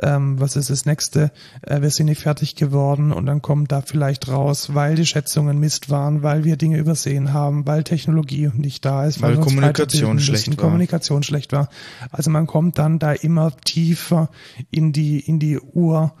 Ähm, 0.00 0.40
was 0.40 0.56
ist 0.56 0.70
das 0.70 0.86
nächste? 0.86 1.32
Äh, 1.62 1.82
wir 1.82 1.90
sind 1.90 2.06
nicht 2.06 2.22
fertig 2.22 2.54
geworden 2.56 3.12
und 3.12 3.26
dann 3.26 3.42
kommt 3.42 3.72
da 3.72 3.82
vielleicht 3.82 4.28
raus, 4.28 4.74
weil 4.74 4.94
die 4.94 5.06
Schätzungen 5.06 5.58
Mist 5.58 5.90
waren, 5.90 6.22
weil 6.22 6.44
wir 6.44 6.56
Dinge 6.56 6.78
übersehen 6.78 7.32
haben, 7.32 7.66
weil 7.66 7.84
Technologie 7.84 8.50
nicht 8.54 8.84
da 8.84 9.04
ist, 9.04 9.22
Weil 9.22 9.36
uns 9.36 9.46
Kommunikation 9.46 10.18
schlecht 10.20 10.48
war. 10.48 10.56
Kommunikation 10.56 11.22
schlecht 11.22 11.52
war. 11.52 11.68
Also 12.10 12.30
man 12.30 12.46
kommt 12.46 12.78
dann 12.78 12.98
da 12.98 13.12
immer 13.12 13.56
tiefer 13.56 14.30
in 14.70 14.92
die, 14.92 15.20
in 15.20 15.38
die 15.38 15.58
Ur, 15.58 16.14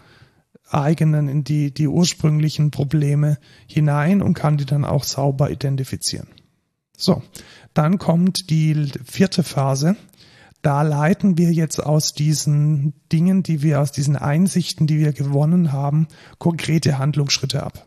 eigenen, 0.70 1.28
in 1.28 1.44
die, 1.44 1.72
die 1.72 1.88
ursprünglichen 1.88 2.70
Probleme 2.70 3.38
hinein 3.66 4.22
und 4.22 4.34
kann 4.34 4.56
die 4.56 4.66
dann 4.66 4.84
auch 4.84 5.04
sauber 5.04 5.50
identifizieren. 5.50 6.28
So, 6.96 7.22
dann 7.74 7.98
kommt 7.98 8.50
die 8.50 8.90
vierte 9.04 9.44
Phase. 9.44 9.96
Da 10.62 10.82
leiten 10.82 11.38
wir 11.38 11.52
jetzt 11.52 11.78
aus 11.78 12.14
diesen 12.14 12.94
Dingen, 13.12 13.42
die 13.42 13.62
wir, 13.62 13.80
aus 13.80 13.92
diesen 13.92 14.16
Einsichten, 14.16 14.86
die 14.86 14.98
wir 14.98 15.12
gewonnen 15.12 15.72
haben, 15.72 16.08
konkrete 16.38 16.98
Handlungsschritte 16.98 17.62
ab. 17.62 17.86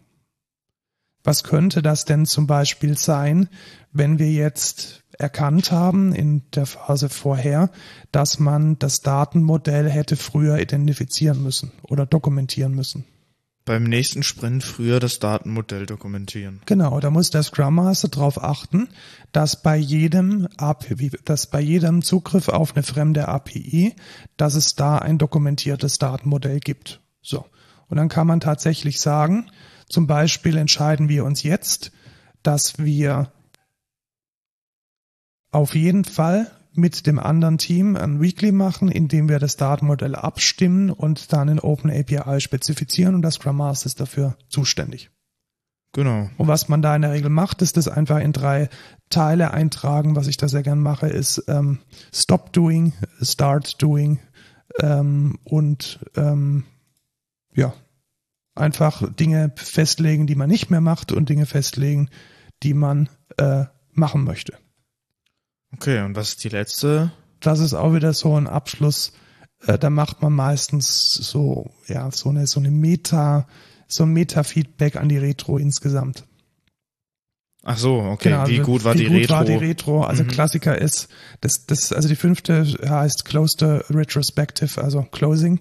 Was 1.24 1.44
könnte 1.44 1.82
das 1.82 2.06
denn 2.06 2.26
zum 2.26 2.48
Beispiel 2.48 2.98
sein, 2.98 3.50
wenn 3.92 4.18
wir 4.18 4.32
jetzt 4.32 5.04
erkannt 5.12 5.72
haben 5.72 6.14
in 6.14 6.50
der 6.52 6.66
Phase 6.66 7.10
vorher, 7.10 7.70
dass 8.12 8.40
man 8.40 8.80
das 8.80 9.02
Datenmodell 9.02 9.90
hätte 9.90 10.16
früher 10.16 10.58
identifizieren 10.58 11.44
müssen 11.44 11.72
oder 11.84 12.06
dokumentieren 12.06 12.74
müssen? 12.74 13.06
Beim 13.64 13.84
nächsten 13.84 14.24
Sprint 14.24 14.64
früher 14.64 15.00
das 15.00 15.20
Datenmodell 15.20 15.86
dokumentieren. 15.86 16.62
Genau, 16.66 17.00
da 17.00 17.12
muss 17.12 17.30
der 17.30 17.44
Scrum 17.44 17.76
Master 17.76 18.08
darauf 18.08 18.44
achten, 18.44 18.90
dass 19.32 19.62
bei 19.62 19.78
jedem 19.78 20.48
API, 20.58 21.12
dass 21.26 21.48
bei 21.48 21.62
jedem 21.62 22.02
Zugriff 22.02 22.50
auf 22.50 22.76
eine 22.76 22.84
fremde 22.84 23.28
API, 23.28 23.96
dass 24.36 24.56
es 24.56 24.76
da 24.76 24.98
ein 24.98 25.20
dokumentiertes 25.20 26.00
Datenmodell 26.00 26.60
gibt. 26.60 27.02
So. 27.22 27.46
Und 27.88 27.98
dann 27.98 28.10
kann 28.10 28.26
man 28.26 28.40
tatsächlich 28.40 29.00
sagen, 29.00 29.52
zum 29.88 30.08
Beispiel 30.08 30.58
entscheiden 30.58 31.08
wir 31.08 31.24
uns 31.24 31.44
jetzt, 31.44 31.92
dass 32.42 32.80
wir 32.80 33.32
auf 35.52 35.76
jeden 35.76 36.06
Fall 36.06 36.50
mit 36.74 37.06
dem 37.06 37.20
anderen 37.20 37.58
Team 37.58 37.96
ein 37.96 38.22
Weekly 38.22 38.52
machen, 38.52 38.90
in 38.90 39.08
dem 39.08 39.28
wir 39.30 39.40
das 39.40 39.58
Datenmodell 39.58 40.16
abstimmen 40.16 40.90
und 40.90 41.34
dann 41.34 41.50
in 41.50 41.60
OpenAPI 41.60 42.40
spezifizieren 42.40 43.16
und 43.16 43.22
das 43.22 43.36
Scrum 43.36 43.58
Master 43.58 43.88
ist 43.88 44.00
dafür 44.00 44.38
zuständig. 44.50 45.12
Genau. 45.94 46.30
Und 46.38 46.48
was 46.48 46.70
man 46.70 46.82
da 46.82 46.96
in 46.96 47.02
der 47.02 47.12
Regel 47.12 47.30
macht, 47.30 47.62
ist 47.62 47.76
das 47.76 47.90
einfach 47.90 48.20
in 48.20 48.32
drei 48.32 48.70
Teile 49.10 49.52
eintragen. 49.52 50.16
Was 50.16 50.28
ich 50.28 50.38
da 50.38 50.48
sehr 50.48 50.64
gern 50.64 50.80
mache, 50.80 51.08
ist 51.08 51.44
ähm, 51.48 51.80
Stop 52.14 52.54
Doing, 52.54 52.94
Start 53.22 53.82
Doing 53.82 54.20
ähm, 54.80 55.38
und 55.44 56.00
ähm, 56.16 56.64
ja, 57.54 57.74
einfach 58.56 59.14
Dinge 59.14 59.52
festlegen, 59.56 60.28
die 60.28 60.36
man 60.36 60.50
nicht 60.50 60.70
mehr 60.70 60.80
macht 60.80 61.12
und 61.12 61.28
Dinge 61.28 61.46
festlegen, 61.46 62.10
die 62.64 62.74
man 62.74 63.10
äh, 63.38 63.66
machen 63.92 64.24
möchte. 64.24 64.54
Okay, 65.74 66.02
und 66.04 66.16
was 66.16 66.30
ist 66.30 66.44
die 66.44 66.50
letzte? 66.50 67.12
Das 67.40 67.60
ist 67.60 67.74
auch 67.74 67.94
wieder 67.94 68.14
so 68.14 68.36
ein 68.36 68.48
Abschluss. 68.48 69.14
Äh, 69.66 69.78
da 69.78 69.90
macht 69.90 70.22
man 70.22 70.34
meistens 70.34 71.14
so, 71.14 71.72
ja, 71.88 72.10
so 72.12 72.30
eine, 72.30 72.48
so 72.48 72.60
eine 72.60 72.72
Meta, 72.72 73.48
so 73.88 74.04
ein 74.04 74.14
Meta-Feedback 74.14 74.96
an 74.96 75.10
die 75.10 75.18
Retro 75.18 75.58
insgesamt. 75.58 76.26
Ach 77.64 77.78
so, 77.78 78.00
okay. 78.00 78.30
Genau, 78.30 78.48
wie 78.48 78.60
also 78.60 78.72
gut 78.72 78.84
war 78.84 78.96
wie 78.96 79.00
die 79.00 79.06
gut 79.06 79.18
Retro? 79.18 79.34
war 79.34 79.46
die 79.46 79.54
Retro? 79.54 80.04
Also 80.04 80.24
Mhm. 80.24 80.30
Klassiker 80.30 80.80
ist, 80.80 81.10
das, 81.42 81.66
das, 81.68 81.94
also 81.94 82.08
die 82.10 82.16
fünfte 82.16 82.66
heißt 82.84 83.26
Close 83.26 83.56
the 83.60 83.94
Retrospective, 83.94 84.82
also 84.82 85.04
Closing. 85.04 85.60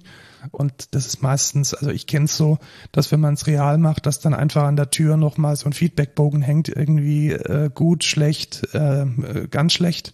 Und 0.51 0.95
das 0.95 1.07
ist 1.07 1.23
meistens, 1.23 1.75
also 1.75 1.91
ich 1.91 2.07
kenne 2.07 2.27
es 2.27 2.37
so, 2.37 2.59
dass 2.93 3.13
wenn 3.13 3.21
man 3.21 3.35
es 3.35 3.47
real 3.47 3.79
macht, 3.79 4.07
dass 4.07 4.21
dann 4.21 4.35
einfach 4.35 4.65
an 4.65 4.77
der 4.77 4.91
Tür 4.91 5.17
nochmal 5.17 5.57
so 5.57 5.67
ein 5.67 5.73
Feedbackbogen 5.73 6.43
hängt, 6.43 6.69
irgendwie 6.69 7.31
äh, 7.33 7.71
gut, 7.73 8.05
schlecht, 8.05 8.67
äh, 8.75 9.03
äh, 9.03 9.49
ganz 9.49 9.73
schlecht. 9.73 10.13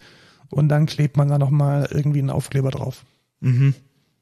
Und 0.51 0.69
dann 0.69 0.87
klebt 0.87 1.17
man 1.17 1.29
da 1.29 1.39
nochmal 1.39 1.89
irgendwie 1.91 2.21
einen 2.21 2.31
Aufkleber 2.31 2.71
drauf. 2.71 3.05
Mhm. 3.41 3.75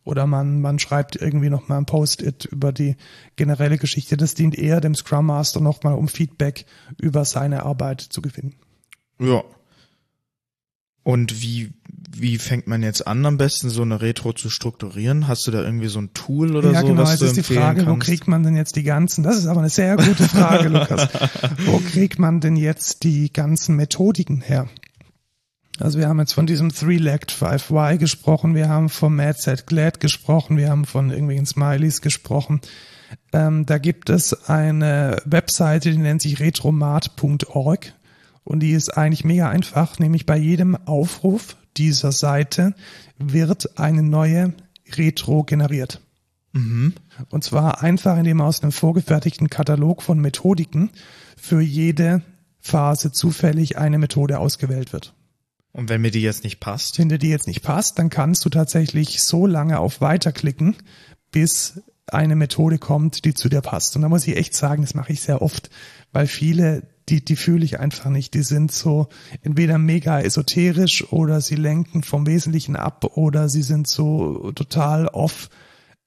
Oder 0.05 0.27
man, 0.27 0.61
man 0.61 0.79
schreibt 0.79 1.17
irgendwie 1.17 1.49
nochmal 1.49 1.79
ein 1.79 1.87
Post-it 1.87 2.45
über 2.45 2.73
die 2.73 2.97
generelle 3.37 3.79
Geschichte. 3.79 4.17
Das 4.17 4.35
dient 4.35 4.57
eher 4.57 4.81
dem 4.81 4.95
Scrum 4.95 5.27
Master 5.27 5.61
nochmal, 5.61 5.95
um 5.95 6.09
Feedback 6.09 6.67
über 7.01 7.25
seine 7.25 7.65
Arbeit 7.65 8.03
zu 8.03 8.21
gewinnen. 8.21 8.55
Ja. 9.19 9.43
Und 11.05 11.43
wie, 11.43 11.71
wie 12.17 12.39
fängt 12.39 12.67
man 12.67 12.83
jetzt 12.83 13.07
an, 13.07 13.25
am 13.27 13.37
besten 13.37 13.69
so 13.69 13.83
eine 13.83 14.01
Retro 14.01 14.33
zu 14.33 14.49
strukturieren? 14.49 15.29
Hast 15.29 15.47
du 15.47 15.51
da 15.51 15.63
irgendwie 15.63 15.89
so 15.89 16.01
ein 16.01 16.15
Tool 16.15 16.57
oder 16.57 16.73
ja, 16.73 16.81
so, 16.81 16.87
genau, 16.89 17.03
was 17.03 17.19
du 17.19 17.27
ist 17.27 17.37
die 17.37 17.43
Frage, 17.43 17.83
wo 17.83 17.91
kannst? 17.91 18.07
kriegt 18.07 18.27
man 18.27 18.43
denn 18.43 18.57
jetzt 18.57 18.75
die 18.77 18.83
ganzen, 18.83 19.23
das 19.23 19.37
ist 19.37 19.47
aber 19.47 19.61
eine 19.61 19.69
sehr 19.69 19.97
gute 19.97 20.25
Frage, 20.27 20.69
Lukas. 20.69 21.09
Wo 21.67 21.79
kriegt 21.79 22.19
man 22.19 22.41
denn 22.41 22.57
jetzt 22.57 23.05
die 23.05 23.33
ganzen 23.33 23.77
Methodiken 23.77 24.41
her? 24.41 24.67
Also 25.79 25.99
wir 25.99 26.09
haben 26.09 26.21
jetzt 26.21 26.33
von 26.33 26.47
diesem 26.47 26.73
Three-Legged 26.73 27.33
5Y 27.33 27.99
gesprochen, 27.99 28.55
wir 28.55 28.69
haben 28.69 28.89
vom 28.89 29.17
Mad 29.17 29.39
Set 29.39 29.67
Glad 29.67 30.01
gesprochen, 30.01 30.57
wir 30.57 30.71
haben 30.71 30.87
von 30.87 31.11
irgendwelchen 31.11 31.47
Smileys 31.47 32.01
gesprochen. 32.01 32.61
Ähm, 33.33 33.67
da 33.67 33.79
gibt 33.79 34.09
es 34.09 34.49
eine 34.49 35.21
Webseite, 35.27 35.91
die 35.91 35.99
nennt 35.99 36.23
sich 36.23 36.41
retromat.org 36.41 37.93
und 38.45 38.61
die 38.61 38.73
ist 38.73 38.97
eigentlich 38.97 39.25
mega 39.25 39.49
einfach, 39.49 39.99
nämlich 39.99 40.27
bei 40.27 40.37
jedem 40.37 40.77
Aufruf 40.77 41.57
dieser 41.77 42.13
Seite 42.13 42.75
wird 43.19 43.79
eine 43.79 44.03
neue 44.03 44.55
Retro 44.97 45.43
generiert. 45.43 46.01
Und 47.31 47.43
zwar 47.43 47.83
einfach, 47.83 48.17
indem 48.17 48.41
aus 48.41 48.63
einem 48.63 48.73
vorgefertigten 48.73 49.51
Katalog 49.51 50.03
von 50.03 50.21
Methodiken 50.21 50.91
für 51.37 51.61
jede 51.61 52.23
Phase 52.61 53.13
zufällig 53.13 53.77
eine 53.77 53.99
Methode 53.99 54.39
ausgewählt 54.39 54.93
wird. 54.93 55.15
Und 55.73 55.89
wenn 55.89 56.01
mir 56.01 56.13
die 56.13 56.23
jetzt 56.23 56.45
nicht 56.45 56.61
passt? 56.61 56.99
Wenn 56.99 57.09
dir 57.09 57.19
die 57.19 57.31
jetzt 57.31 57.49
nicht 57.49 57.63
passt, 57.63 57.99
dann 57.99 58.09
kannst 58.09 58.45
du 58.45 58.49
tatsächlich 58.49 59.23
so 59.23 59.47
lange 59.47 59.81
auf 59.81 60.01
Weiterklicken, 60.01 60.77
bis 61.33 61.81
eine 62.07 62.37
Methode 62.37 62.79
kommt, 62.79 63.25
die 63.25 63.35
zu 63.35 63.49
dir 63.49 63.61
passt. 63.61 63.97
Und 63.97 64.03
da 64.03 64.09
muss 64.09 64.27
ich 64.27 64.37
echt 64.37 64.55
sagen, 64.55 64.83
das 64.83 64.95
mache 64.95 65.13
ich 65.13 65.21
sehr 65.21 65.43
oft, 65.43 65.71
weil 66.13 66.29
viele, 66.29 66.85
die, 67.09 67.25
die 67.25 67.37
fühle 67.37 67.65
ich 67.65 67.81
einfach 67.81 68.11
nicht. 68.11 68.35
Die 68.35 68.43
sind 68.43 68.73
so 68.73 69.09
entweder 69.43 69.79
mega 69.79 70.21
esoterisch 70.21 71.13
oder 71.13 71.41
sie 71.41 71.57
lenken 71.57 72.03
vom 72.03 72.27
Wesentlichen 72.27 72.77
ab 72.77 73.17
oder 73.17 73.49
sie 73.49 73.63
sind 73.63 73.87
so 73.87 74.53
total 74.53 75.09
off. 75.09 75.49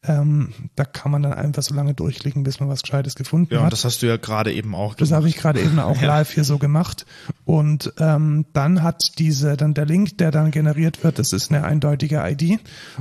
Ähm, 0.08 0.54
da 0.76 0.86
kann 0.86 1.12
man 1.12 1.22
dann 1.22 1.34
einfach 1.34 1.62
so 1.62 1.76
lange 1.76 1.94
durchklicken, 1.94 2.44
bis 2.44 2.60
man 2.62 2.70
was 2.70 2.82
Gescheites 2.82 3.16
gefunden 3.16 3.54
Ja, 3.54 3.64
hat. 3.64 3.74
das 3.74 3.84
hast 3.84 4.02
du 4.02 4.08
ja 4.08 4.16
gerade 4.16 4.54
eben 4.54 4.74
auch 4.74 4.96
Das 4.96 5.12
habe 5.12 5.28
ich 5.28 5.36
gerade 5.36 5.60
eben 5.62 5.80
auch 5.80 6.02
live 6.02 6.32
hier 6.32 6.46
so 6.46 6.58
gemacht. 6.58 7.06
Und 7.44 7.94
ähm, 8.00 8.46
dann 8.54 8.84
hat 8.84 9.20
diese, 9.20 9.58
dann 9.58 9.74
der 9.74 9.86
Link, 9.86 10.18
der 10.18 10.32
dann 10.32 10.52
generiert 10.52 11.04
wird, 11.04 11.20
das 11.20 11.34
ist 11.34 11.52
eine 11.52 11.64
eindeutige 11.66 12.22
ID. 12.26 12.60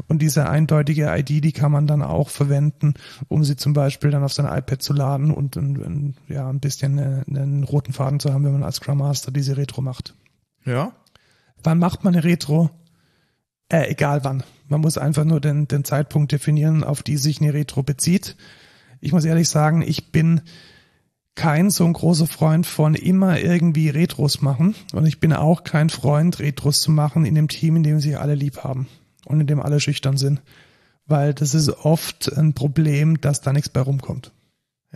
Und 0.09 0.21
diese 0.21 0.49
eindeutige 0.49 1.07
ID, 1.17 1.45
die 1.45 1.53
kann 1.53 1.71
man 1.71 1.87
dann 1.87 2.03
auch 2.03 2.29
verwenden, 2.29 2.95
um 3.29 3.45
sie 3.45 3.57
zum 3.57 3.73
Beispiel 3.73 4.11
dann 4.11 4.25
auf 4.25 4.33
sein 4.33 4.47
iPad 4.47 4.83
zu 4.83 4.93
laden 4.93 5.31
und 5.31 5.57
ein, 5.57 5.77
ein, 5.77 6.17
ja, 6.29 6.49
ein 6.49 6.61
bisschen 6.61 6.99
äh, 6.99 7.23
einen 7.29 7.63
roten 7.65 7.93
Faden 7.93 8.19
zu 8.19 8.33
haben, 8.33 8.45
wenn 8.45 8.53
man 8.53 8.65
als 8.65 8.77
Scrum 8.77 8.99
Master 8.99 9.31
diese 9.31 9.57
Retro 9.57 9.81
macht. 9.81 10.15
Ja? 10.65 10.93
Wann 11.63 11.79
macht 11.79 12.03
man 12.05 12.15
eine 12.15 12.25
Retro? 12.25 12.71
Äh, 13.69 13.91
egal 13.91 14.25
wann. 14.25 14.45
Man 14.69 14.81
muss 14.81 14.99
einfach 14.99 15.25
nur 15.25 15.41
den, 15.41 15.69
den 15.69 15.85
Zeitpunkt 15.85 16.33
definieren, 16.33 16.85
auf 16.85 17.03
die 17.03 17.17
sich 17.17 17.41
eine 17.41 17.55
Retro 17.55 17.83
bezieht. 17.83 18.37
Ich 19.01 19.13
muss 19.13 19.25
ehrlich 19.25 19.49
sagen, 19.49 19.83
ich 19.83 20.13
bin 20.13 20.43
kein 21.35 21.71
so 21.71 21.85
ein 21.85 21.93
großer 21.93 22.27
Freund 22.27 22.67
von 22.67 22.95
immer 22.95 23.39
irgendwie 23.39 23.91
Retros 23.91 24.41
machen. 24.41 24.75
Und 24.93 25.07
ich 25.07 25.21
bin 25.21 25.33
auch 25.33 25.65
kein 25.65 25.91
Freund, 25.91 26.41
Retros 26.41 26.81
zu 26.81 26.91
machen 26.91 27.25
in 27.25 27.35
dem 27.35 27.49
Team, 27.49 27.77
in 27.77 27.83
dem 27.83 28.01
sich 28.01 28.19
alle 28.19 28.35
lieb 28.35 28.65
haben 28.65 28.89
und 29.25 29.41
in 29.41 29.47
dem 29.47 29.61
alle 29.61 29.79
schüchtern 29.79 30.17
sind. 30.17 30.43
Weil 31.07 31.35
das 31.35 31.55
ist 31.55 31.69
oft 31.69 32.33
ein 32.33 32.55
Problem, 32.55 33.21
dass 33.21 33.43
da 33.43 33.53
nichts 33.53 33.69
bei 33.69 33.81
rumkommt. 33.81 34.33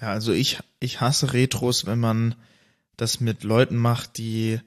Ja, 0.01 0.09
also 0.09 0.33
ich, 0.33 0.59
ich 0.81 1.01
hasse 1.01 1.33
Retros, 1.33 1.87
wenn 1.87 2.01
man 2.01 2.35
das 2.97 3.21
mit 3.21 3.45
Leuten 3.45 3.77
macht, 3.77 4.19
die 4.19 4.61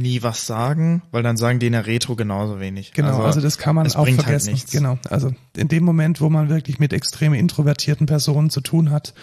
nie 0.00 0.22
was 0.22 0.46
sagen, 0.46 1.02
weil 1.10 1.22
dann 1.22 1.36
sagen 1.36 1.58
die 1.58 1.66
in 1.66 1.72
der 1.72 1.86
Retro 1.86 2.16
genauso 2.16 2.60
wenig. 2.60 2.92
Genau, 2.92 3.22
also, 3.22 3.40
das 3.40 3.58
kann 3.58 3.74
man 3.74 3.86
es 3.86 3.96
auch 3.96 4.04
bringt 4.04 4.18
halt 4.18 4.26
vergessen. 4.26 4.52
nichts. 4.52 4.72
Genau, 4.72 4.98
also 5.08 5.32
in 5.56 5.68
dem 5.68 5.84
Moment, 5.84 6.20
wo 6.20 6.28
man 6.28 6.48
wirklich 6.48 6.78
mit 6.78 6.92
extrem 6.92 7.34
introvertierten 7.34 8.06
Personen 8.06 8.50
zu 8.50 8.60
tun 8.60 8.90
hat, 8.90 9.14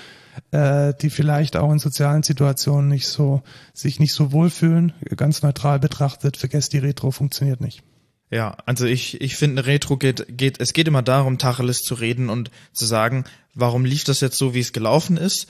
äh, 0.51 0.93
die 1.01 1.09
vielleicht 1.09 1.57
auch 1.57 1.71
in 1.71 1.79
sozialen 1.79 2.23
Situationen 2.23 2.87
nicht 2.89 3.07
so 3.07 3.41
sich 3.73 3.99
nicht 3.99 4.13
so 4.13 4.31
wohlfühlen, 4.31 4.93
ganz 5.15 5.41
neutral 5.41 5.79
betrachtet, 5.79 6.37
vergesst 6.37 6.73
die 6.73 6.77
Retro 6.77 7.11
funktioniert 7.11 7.59
nicht. 7.61 7.83
Ja, 8.29 8.57
also 8.65 8.85
ich, 8.85 9.21
ich 9.21 9.37
finde, 9.37 9.61
eine 9.61 9.67
Retro 9.67 9.97
geht, 9.97 10.25
geht, 10.29 10.59
es 10.59 10.73
geht 10.73 10.87
immer 10.87 11.01
darum, 11.01 11.37
Tacheles 11.37 11.81
zu 11.81 11.95
reden 11.95 12.29
und 12.29 12.51
zu 12.73 12.85
sagen, 12.85 13.23
warum 13.53 13.85
lief 13.85 14.03
das 14.03 14.19
jetzt 14.19 14.37
so, 14.37 14.53
wie 14.53 14.59
es 14.59 14.73
gelaufen 14.73 15.15
ist. 15.17 15.47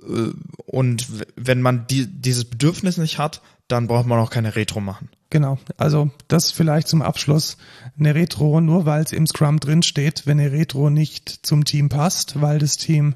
Äh, 0.00 0.30
Und 0.66 1.06
wenn 1.36 1.60
man 1.60 1.86
die, 1.88 2.06
dieses 2.06 2.44
Bedürfnis 2.44 2.98
nicht 2.98 3.18
hat, 3.18 3.42
dann 3.68 3.86
braucht 3.86 4.06
man 4.06 4.18
auch 4.18 4.30
keine 4.30 4.56
Retro 4.56 4.80
machen. 4.80 5.08
Genau, 5.30 5.58
also 5.78 6.10
das 6.28 6.52
vielleicht 6.52 6.86
zum 6.86 7.02
Abschluss. 7.02 7.56
Eine 7.98 8.14
Retro, 8.14 8.60
nur 8.60 8.86
weil 8.86 9.02
es 9.02 9.12
im 9.12 9.26
Scrum 9.26 9.58
drin 9.58 9.82
steht, 9.82 10.26
wenn 10.26 10.38
eine 10.38 10.52
Retro 10.52 10.90
nicht 10.90 11.28
zum 11.46 11.64
Team 11.64 11.88
passt, 11.88 12.40
weil 12.40 12.58
das 12.58 12.76
Team 12.76 13.14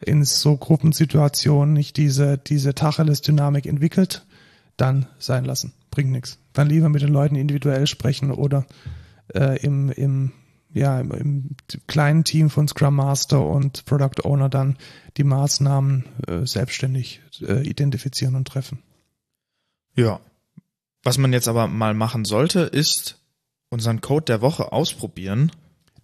in 0.00 0.24
so 0.24 0.56
Gruppensituationen 0.56 1.74
nicht 1.74 1.96
diese, 1.96 2.38
diese 2.38 2.74
Tacheles-Dynamik 2.74 3.66
entwickelt, 3.66 4.24
dann 4.76 5.06
sein 5.18 5.44
lassen. 5.44 5.72
Bringt 5.90 6.12
nichts. 6.12 6.38
Dann 6.52 6.68
lieber 6.68 6.88
mit 6.88 7.02
den 7.02 7.12
Leuten 7.12 7.34
individuell 7.34 7.86
sprechen 7.86 8.30
oder 8.30 8.64
äh, 9.34 9.60
im, 9.60 9.90
im, 9.90 10.32
ja, 10.72 11.00
im, 11.00 11.10
im 11.10 11.56
kleinen 11.86 12.24
Team 12.24 12.48
von 12.48 12.68
Scrum 12.68 12.96
Master 12.96 13.44
und 13.44 13.84
Product 13.84 14.24
Owner 14.24 14.48
dann 14.48 14.78
die 15.16 15.24
Maßnahmen 15.24 16.04
äh, 16.28 16.46
selbstständig 16.46 17.20
äh, 17.42 17.68
identifizieren 17.68 18.36
und 18.36 18.46
treffen. 18.46 18.78
Ja. 19.98 20.20
Was 21.02 21.18
man 21.18 21.32
jetzt 21.32 21.48
aber 21.48 21.66
mal 21.66 21.92
machen 21.92 22.24
sollte, 22.24 22.60
ist 22.60 23.18
unseren 23.68 24.00
Code 24.00 24.26
der 24.26 24.40
Woche 24.40 24.70
ausprobieren. 24.70 25.50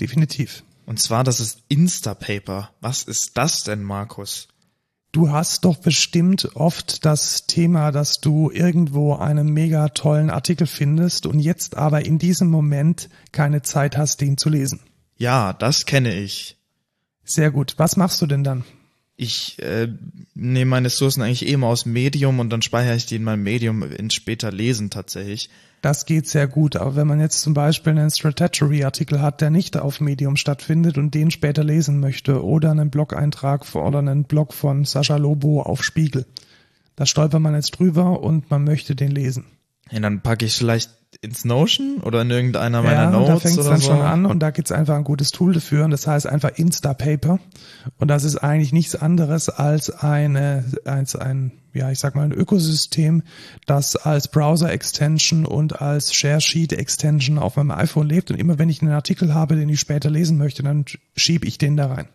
Definitiv. 0.01 0.65
Und 0.85 1.01
zwar, 1.01 1.23
das 1.23 1.39
ist 1.39 1.63
Instapaper. 1.69 2.71
Was 2.81 3.05
ist 3.05 3.39
das 3.39 3.63
denn, 3.63 3.85
Markus? 3.85 4.49
Du 5.13 5.31
hast 5.31 5.65
doch 5.65 5.77
bestimmt 5.77 6.57
oft 6.57 7.05
das 7.05 7.47
Thema, 7.47 7.93
dass 7.93 8.21
du 8.21 8.51
irgendwo 8.51 9.15
einen 9.15 9.51
mega 9.51 9.91
tollen 9.91 10.29
Artikel 10.29 10.67
findest 10.67 11.25
und 11.27 11.39
jetzt 11.39 11.77
aber 11.77 12.05
in 12.05 12.19
diesem 12.19 12.51
Moment 12.51 13.09
keine 13.31 13.63
Zeit 13.63 13.97
hast, 13.97 14.21
den 14.21 14.37
zu 14.37 14.49
lesen. 14.49 14.81
Ja, 15.17 15.53
das 15.53 15.87
kenne 15.87 16.13
ich. 16.15 16.57
Sehr 17.23 17.53
gut. 17.53 17.75
Was 17.77 17.97
machst 17.97 18.21
du 18.21 18.27
denn 18.27 18.43
dann? 18.43 18.65
Ich 19.17 19.63
äh, 19.63 19.89
nehme 20.35 20.71
meine 20.71 20.87
Ressourcen 20.87 21.23
eigentlich 21.23 21.47
eh 21.47 21.53
immer 21.53 21.69
aus 21.69 21.87
Medium 21.87 22.41
und 22.41 22.51
dann 22.51 22.63
speichere 22.63 22.97
ich 22.97 23.07
die 23.07 23.17
in 23.17 23.25
meinem 23.25 23.45
Medium 23.45 23.83
in 23.83 24.11
später 24.11 24.51
Lesen 24.51 24.91
tatsächlich. 24.91 25.51
Das 25.83 26.07
geht 26.07 26.27
sehr 26.27 26.49
gut. 26.49 26.77
Aber 26.77 26.97
wenn 26.97 27.07
man 27.07 27.21
jetzt 27.21 27.43
zum 27.43 27.55
Beispiel 27.55 27.93
einen 27.93 28.11
Strategy-Artikel 28.11 29.21
hat, 29.21 29.41
der 29.41 29.51
nicht 29.51 29.77
auf 29.77 30.01
Medium 30.01 30.37
stattfindet 30.37 30.99
und 30.99 31.15
den 31.15 31.31
später 31.31 31.63
lesen 31.63 32.01
möchte 32.01 32.43
oder 32.43 32.71
einen 32.71 32.91
Blog-Eintrag 32.91 33.75
oder 33.75 33.99
einen 33.99 34.25
Blog 34.25 34.55
von 34.55 34.85
Sascha 34.85 35.17
Lobo 35.17 35.63
auf 35.63 35.85
Spiegel, 35.85 36.27
da 36.97 37.07
stolpert 37.07 37.41
man 37.41 37.55
jetzt 37.55 37.73
drüber 37.73 38.23
und 38.23 38.51
man 38.51 38.65
möchte 38.65 38.97
den 38.97 39.11
lesen. 39.11 39.45
Ja, 39.91 40.01
dann 40.01 40.23
packe 40.23 40.47
ich 40.47 40.55
vielleicht 40.57 40.91
ins 41.21 41.45
Notion 41.45 41.99
oder 42.03 42.23
in 42.23 42.31
irgendeiner 42.31 42.83
meiner 42.83 42.95
ja, 42.95 43.07
und 43.09 43.13
Notes 43.13 43.29
da 43.29 43.39
fängt 43.39 43.59
es 43.59 43.67
dann 43.67 43.81
so. 43.81 43.89
schon 43.89 44.01
an 44.01 44.27
und 44.27 44.41
da 44.41 44.51
gibt's 44.51 44.73
einfach 44.73 44.97
ein 44.97 45.05
gutes 45.05 45.31
Tool 45.31 45.53
dafür 45.53 45.85
und 45.85 45.91
das 45.91 46.07
heißt 46.07 46.27
einfach 46.27 46.51
Instapaper 46.57 47.39
und 47.99 48.09
das 48.09 48.25
ist 48.25 48.37
eigentlich 48.37 48.73
nichts 48.73 48.97
anderes 48.97 49.49
als 49.49 49.91
eine 49.91 50.65
als 50.85 51.17
ein 51.17 51.53
ja 51.73 51.91
ich 51.91 51.99
sag 51.99 52.15
mal 52.15 52.25
ein 52.25 52.33
Ökosystem, 52.33 53.23
das 53.67 53.97
als 53.97 54.29
Browser 54.29 54.73
Extension 54.73 55.47
und 55.47 55.81
als 55.81 56.15
Share 56.15 56.41
Sheet 56.41 56.73
Extension 56.73 57.39
auf 57.39 57.57
meinem 57.57 57.71
iPhone 57.71 58.09
lebt 58.09 58.31
und 58.31 58.39
immer 58.39 58.59
wenn 58.59 58.69
ich 58.69 58.83
einen 58.83 58.93
Artikel 58.93 59.35
habe, 59.35 59.57
den 59.57 59.69
ich 59.69 59.81
später 59.81 60.11
lesen 60.11 60.39
möchte, 60.39 60.63
dann 60.63 60.85
schiebe 61.17 61.47
ich 61.47 61.59
den 61.59 61.77
da 61.77 61.87
rein. 61.87 62.09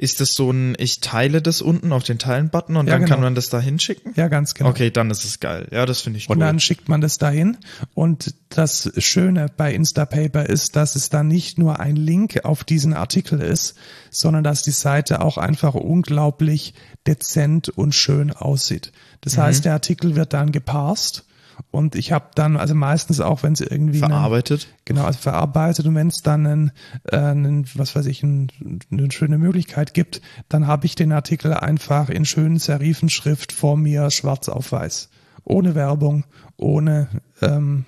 Ist 0.00 0.20
das 0.20 0.28
so 0.34 0.50
ein, 0.52 0.76
ich 0.78 1.00
teile 1.00 1.42
das 1.42 1.60
unten 1.60 1.92
auf 1.92 2.04
den 2.04 2.20
Teilen-Button 2.20 2.76
und 2.76 2.86
Ja, 2.86 2.92
dann 2.92 3.00
genau. 3.02 3.14
kann 3.16 3.20
man 3.24 3.34
das 3.34 3.48
da 3.50 3.58
hinschicken? 3.58 4.12
Ja, 4.14 4.28
ganz 4.28 4.54
genau. 4.54 4.70
Okay, 4.70 4.92
dann 4.92 5.10
ist 5.10 5.24
es 5.24 5.40
geil. 5.40 5.66
Ja, 5.72 5.86
das 5.86 6.02
finde 6.02 6.18
ich 6.20 6.28
cool. 6.28 6.34
Und 6.34 6.40
dann 6.40 6.60
schickt 6.60 6.88
man 6.88 7.00
das 7.00 7.18
dahin. 7.18 7.56
Und 7.94 8.32
das 8.48 8.92
Schöne 8.98 9.48
bei 9.56 9.74
Instapaper 9.74 10.46
ist, 10.48 10.76
dass 10.76 10.94
es 10.94 11.08
dann 11.10 11.26
nicht 11.26 11.58
nur 11.58 11.80
ein 11.80 11.96
Link 11.96 12.44
auf 12.44 12.62
diesen 12.62 12.94
Artikel 12.94 13.40
ist, 13.40 13.74
sondern 14.10 14.44
dass 14.44 14.62
die 14.62 14.70
Seite 14.70 15.20
auch 15.20 15.36
einfach 15.36 15.74
unglaublich 15.74 16.74
dezent 17.08 17.68
und 17.68 17.92
schön 17.94 18.30
aussieht. 18.30 18.92
Das 19.20 19.36
Mhm. 19.36 19.42
heißt, 19.42 19.64
der 19.64 19.72
Artikel 19.72 20.14
wird 20.14 20.32
dann 20.32 20.52
geparst. 20.52 21.24
Und 21.70 21.94
ich 21.94 22.12
habe 22.12 22.26
dann, 22.34 22.56
also 22.56 22.74
meistens 22.74 23.20
auch, 23.20 23.42
wenn 23.42 23.52
es 23.52 23.60
irgendwie 23.60 24.02
einen- 24.02 24.12
Verarbeitet. 24.12 24.68
Genau, 24.84 25.04
also 25.04 25.18
verarbeitet 25.18 25.86
und 25.86 25.94
wenn 25.94 26.08
es 26.08 26.22
dann 26.22 26.46
einen, 26.46 26.72
äh, 27.04 27.16
einen, 27.16 27.66
was 27.74 27.94
weiß 27.94 28.06
ich, 28.06 28.22
ein, 28.22 28.48
eine 28.90 29.10
schöne 29.10 29.38
Möglichkeit 29.38 29.94
gibt, 29.94 30.20
dann 30.48 30.66
habe 30.66 30.86
ich 30.86 30.94
den 30.94 31.12
Artikel 31.12 31.52
einfach 31.54 32.08
in 32.08 32.24
schönen 32.24 32.58
Serifenschrift 32.58 33.52
vor 33.52 33.76
mir 33.76 34.10
schwarz 34.10 34.48
auf 34.48 34.72
weiß. 34.72 35.10
Ohne 35.44 35.74
Werbung, 35.74 36.24
ohne, 36.56 37.08
ähm, 37.40 37.84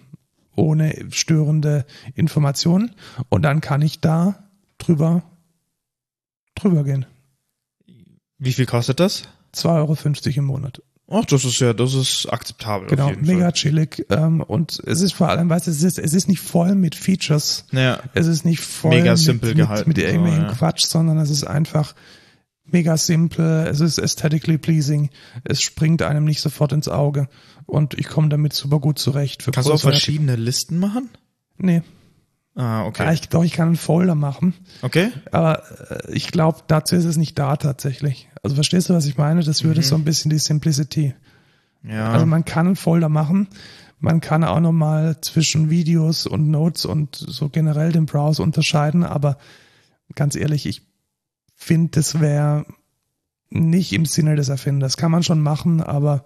ohne 0.57 1.07
störende 1.11 1.85
Informationen. 2.15 2.93
Und 3.29 3.43
dann 3.43 3.61
kann 3.61 3.83
ich 3.83 4.01
da 4.01 4.45
drüber, 4.79 5.23
drüber 6.55 6.85
gehen. 6.85 7.07
Wie 8.39 8.53
viel 8.53 8.67
kostet 8.67 9.01
das? 9.01 9.29
2,50 9.55 10.29
Euro 10.29 10.39
im 10.39 10.45
Monat. 10.45 10.83
Ach, 11.13 11.25
das 11.25 11.45
ist 11.45 11.59
ja, 11.59 11.73
das 11.73 11.95
ist 11.95 12.27
akzeptabel. 12.33 12.89
Genau, 12.89 13.07
auf 13.07 13.11
jeden 13.11 13.27
mega 13.27 13.41
Fall. 13.41 13.53
chillig. 13.53 14.07
Ähm, 14.11 14.41
und 14.41 14.81
es 14.87 15.01
ist 15.03 15.13
vor 15.13 15.29
allem, 15.29 15.51
weißt 15.51 15.67
du, 15.67 15.73
es 15.73 15.83
ist, 15.83 15.99
es 15.99 16.15
ist 16.15 16.29
nicht 16.29 16.41
voll 16.41 16.77
mit 16.77 16.95
Features. 16.95 17.65
Ja, 17.73 18.01
Es 18.15 18.29
ist 18.29 18.45
nicht 18.45 18.61
voll 18.61 18.91
Mega 18.91 19.13
mit, 19.13 19.19
simpel 19.19 19.49
mit, 19.51 19.59
gehalten, 19.59 19.89
mit 19.89 19.99
irgendwelchen 19.99 20.43
so, 20.43 20.47
ja. 20.47 20.53
Quatsch, 20.55 20.87
sondern 20.87 21.19
es 21.19 21.29
ist 21.31 21.45
einfach 21.45 21.95
mega 22.65 22.97
simpel. 22.97 23.67
Es 23.67 23.81
ist 23.81 23.99
aesthetically 24.01 24.57
pleasing. 24.57 25.11
Es 25.43 25.61
springt 25.61 26.03
einem 26.03 26.25
nicht 26.25 26.41
sofort 26.41 26.73
ins 26.73 26.89
Auge. 26.89 27.29
Und 27.67 27.95
ich 27.99 28.07
komme 28.07 28.29
damit 28.29 28.53
super 28.53 28.79
gut 28.79 28.99
zurecht. 28.99 29.43
Für 29.43 29.51
kannst 29.51 29.69
du 29.69 29.75
auch 29.75 29.81
verschiedene 29.81 30.37
Listen 30.37 30.79
machen? 30.79 31.11
Nee, 31.59 31.83
Ah, 32.61 32.83
ja, 32.83 32.87
okay. 32.87 33.15
ich 33.15 33.31
glaube, 33.31 33.47
ich 33.47 33.53
kann 33.53 33.69
einen 33.69 33.77
Folder 33.77 34.15
machen. 34.15 34.53
Okay? 34.83 35.11
Aber 35.33 35.63
äh, 35.91 36.13
ich 36.13 36.29
glaube, 36.31 36.59
dazu 36.67 36.95
ist 36.95 37.07
es 37.07 37.17
nicht 37.17 37.39
da 37.39 37.57
tatsächlich. 37.57 38.29
Also 38.43 38.55
verstehst 38.55 38.91
du, 38.91 38.95
was 38.95 39.07
ich 39.07 39.17
meine? 39.17 39.43
Das 39.43 39.65
würde 39.65 39.83
so 39.83 39.95
ein 39.95 40.05
bisschen 40.05 40.31
die 40.31 40.39
Simplicity. 40.39 41.15
Ja. 41.83 42.13
Also 42.13 42.27
man 42.27 42.45
kann 42.45 42.67
einen 42.67 42.77
Folder 42.77 43.09
machen. 43.09 43.49
Man 43.99 44.21
kann 44.21 44.45
auch 44.45 44.61
nochmal 44.61 45.17
zwischen 45.23 45.71
Videos 45.71 46.27
und 46.27 46.51
Notes 46.51 46.85
und 46.85 47.17
so 47.17 47.49
generell 47.49 47.93
den 47.93 48.05
Browser 48.05 48.43
unterscheiden. 48.43 49.05
Aber 49.05 49.39
ganz 50.15 50.37
ehrlich, 50.37 50.67
ich 50.67 50.83
finde, 51.55 51.93
das 51.93 52.21
wäre 52.21 52.67
nicht 53.49 53.95
im 53.95 54.05
Sinne 54.05 54.37
des 54.37 54.51
Erfinders. 54.51 54.99
Kann 54.99 55.11
man 55.11 55.23
schon 55.23 55.41
machen, 55.41 55.83
aber 55.83 56.25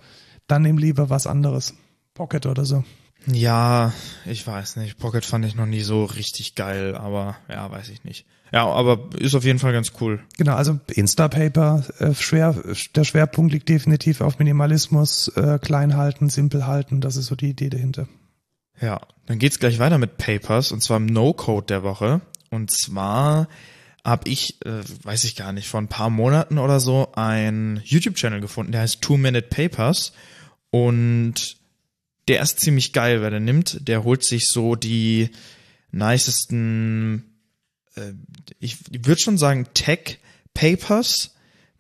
dann 0.49 0.63
nimm 0.63 0.79
lieber 0.79 1.11
was 1.11 1.29
anderes. 1.29 1.75
Pocket 2.13 2.47
oder 2.47 2.65
so. 2.65 2.83
Ja, 3.27 3.93
ich 4.27 4.47
weiß 4.47 4.77
nicht. 4.77 4.99
Pocket 4.99 5.25
fand 5.25 5.45
ich 5.45 5.55
noch 5.55 5.67
nie 5.67 5.83
so 5.83 6.05
richtig 6.05 6.55
geil, 6.55 6.95
aber 6.95 7.37
ja, 7.49 7.71
weiß 7.71 7.89
ich 7.89 8.05
nicht. 8.05 8.27
Ja, 8.53 8.67
aber 8.67 9.09
ist 9.19 9.35
auf 9.35 9.45
jeden 9.45 9.59
Fall 9.59 9.73
ganz 9.73 9.93
cool. 10.01 10.21
Genau, 10.37 10.55
also 10.55 10.79
Instapaper, 10.93 11.85
äh, 11.99 12.15
schwer, 12.15 12.55
der 12.95 13.05
Schwerpunkt 13.05 13.53
liegt 13.53 13.69
definitiv 13.69 14.21
auf 14.21 14.39
Minimalismus, 14.39 15.29
äh, 15.37 15.59
klein 15.59 15.97
halten, 15.97 16.29
simpel 16.29 16.67
halten. 16.67 17.01
Das 17.01 17.17
ist 17.17 17.27
so 17.27 17.35
die 17.35 17.51
Idee 17.51 17.71
dahinter. 17.71 18.07
Ja, 18.81 19.01
dann 19.27 19.39
geht's 19.39 19.59
gleich 19.59 19.79
weiter 19.79 19.99
mit 19.99 20.19
Papers 20.19 20.73
und 20.73 20.83
zwar 20.83 20.99
im 20.99 21.07
No-Code 21.07 21.67
der 21.67 21.83
Woche. 21.83 22.21
Und 22.51 22.71
zwar 22.71 23.49
habe 24.05 24.29
ich, 24.29 24.65
äh, 24.67 24.83
weiß 25.03 25.25
ich 25.25 25.35
gar 25.35 25.53
nicht, 25.53 25.67
vor 25.67 25.81
ein 25.81 25.89
paar 25.89 26.11
Monaten 26.11 26.59
oder 26.59 26.79
so 26.79 27.11
einen 27.15 27.81
YouTube-Channel 27.85 28.41
gefunden, 28.41 28.73
der 28.73 28.83
heißt 28.83 29.01
Two 29.01 29.17
Minute 29.17 29.49
Papers 29.49 30.13
und 30.71 31.57
der 32.29 32.43
ist 32.43 32.61
ziemlich 32.61 32.93
geil, 32.93 33.21
wer 33.23 33.31
der 33.31 33.41
nimmt. 33.41 33.87
Der 33.89 34.05
holt 34.05 34.25
sich 34.25 34.49
so 34.49 34.75
die 34.77 35.31
nicesten, 35.91 37.25
äh, 37.97 38.13
ich, 38.59 38.79
würde 39.07 39.21
schon 39.21 39.39
sagen 39.39 39.67
Tech 39.75 40.19
Papers, 40.55 41.35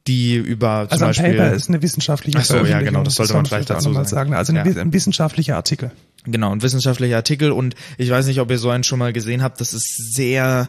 die 0.06 0.34
über 0.34 0.86
zum 0.88 0.92
Also 0.92 1.04
ein 1.04 1.08
Beispiel 1.10 1.30
Paper 1.36 1.52
ist 1.52 1.68
eine 1.68 1.82
wissenschaftliche 1.82 2.38
Ach 2.38 2.44
so, 2.44 2.64
ja, 2.64 2.80
genau, 2.80 3.02
das 3.02 3.14
sollte 3.14 3.32
man 3.32 3.44
soll 3.44 3.50
vielleicht 3.50 3.70
dazu 3.70 3.92
sagen. 3.92 4.06
sagen. 4.08 4.34
Also 4.34 4.52
ein, 4.52 4.66
Ja. 4.74 4.80
ein 4.82 4.92
wissenschaftlicher 4.92 5.56
Artikel. 5.56 5.92
Genau, 6.24 6.52
ein 6.52 6.62
wissenschaftlicher 6.62 7.16
Artikel 7.16 7.52
und 7.52 7.74
ich 7.98 8.10
weiß 8.10 8.26
nicht, 8.26 8.40
ob 8.40 8.50
ihr 8.50 8.58
so 8.58 8.70
einen 8.70 8.84
schon 8.84 8.98
mal 8.98 9.12
gesehen 9.12 9.42
habt, 9.42 9.60
das 9.60 9.72
ist 9.72 10.14
sehr 10.14 10.68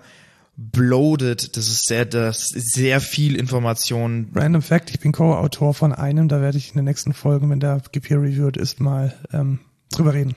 bloated, 0.57 1.57
das 1.57 1.67
ist 1.67 1.87
sehr, 1.87 2.05
das 2.05 2.51
ist 2.51 2.73
sehr 2.73 3.01
viel 3.01 3.35
Information. 3.35 4.29
Random 4.33 4.61
Fact, 4.61 4.89
ich 4.89 4.99
bin 4.99 5.11
Co-Autor 5.11 5.73
von 5.73 5.91
einem, 5.93 6.27
da 6.27 6.41
werde 6.41 6.57
ich 6.57 6.69
in 6.69 6.75
den 6.75 6.85
nächsten 6.85 7.13
Folgen, 7.13 7.49
wenn 7.49 7.59
der 7.59 7.81
gepeer-reviewed 7.91 8.57
ist, 8.57 8.79
mal 8.79 9.13
ähm, 9.33 9.59
drüber 9.91 10.13
reden. 10.13 10.35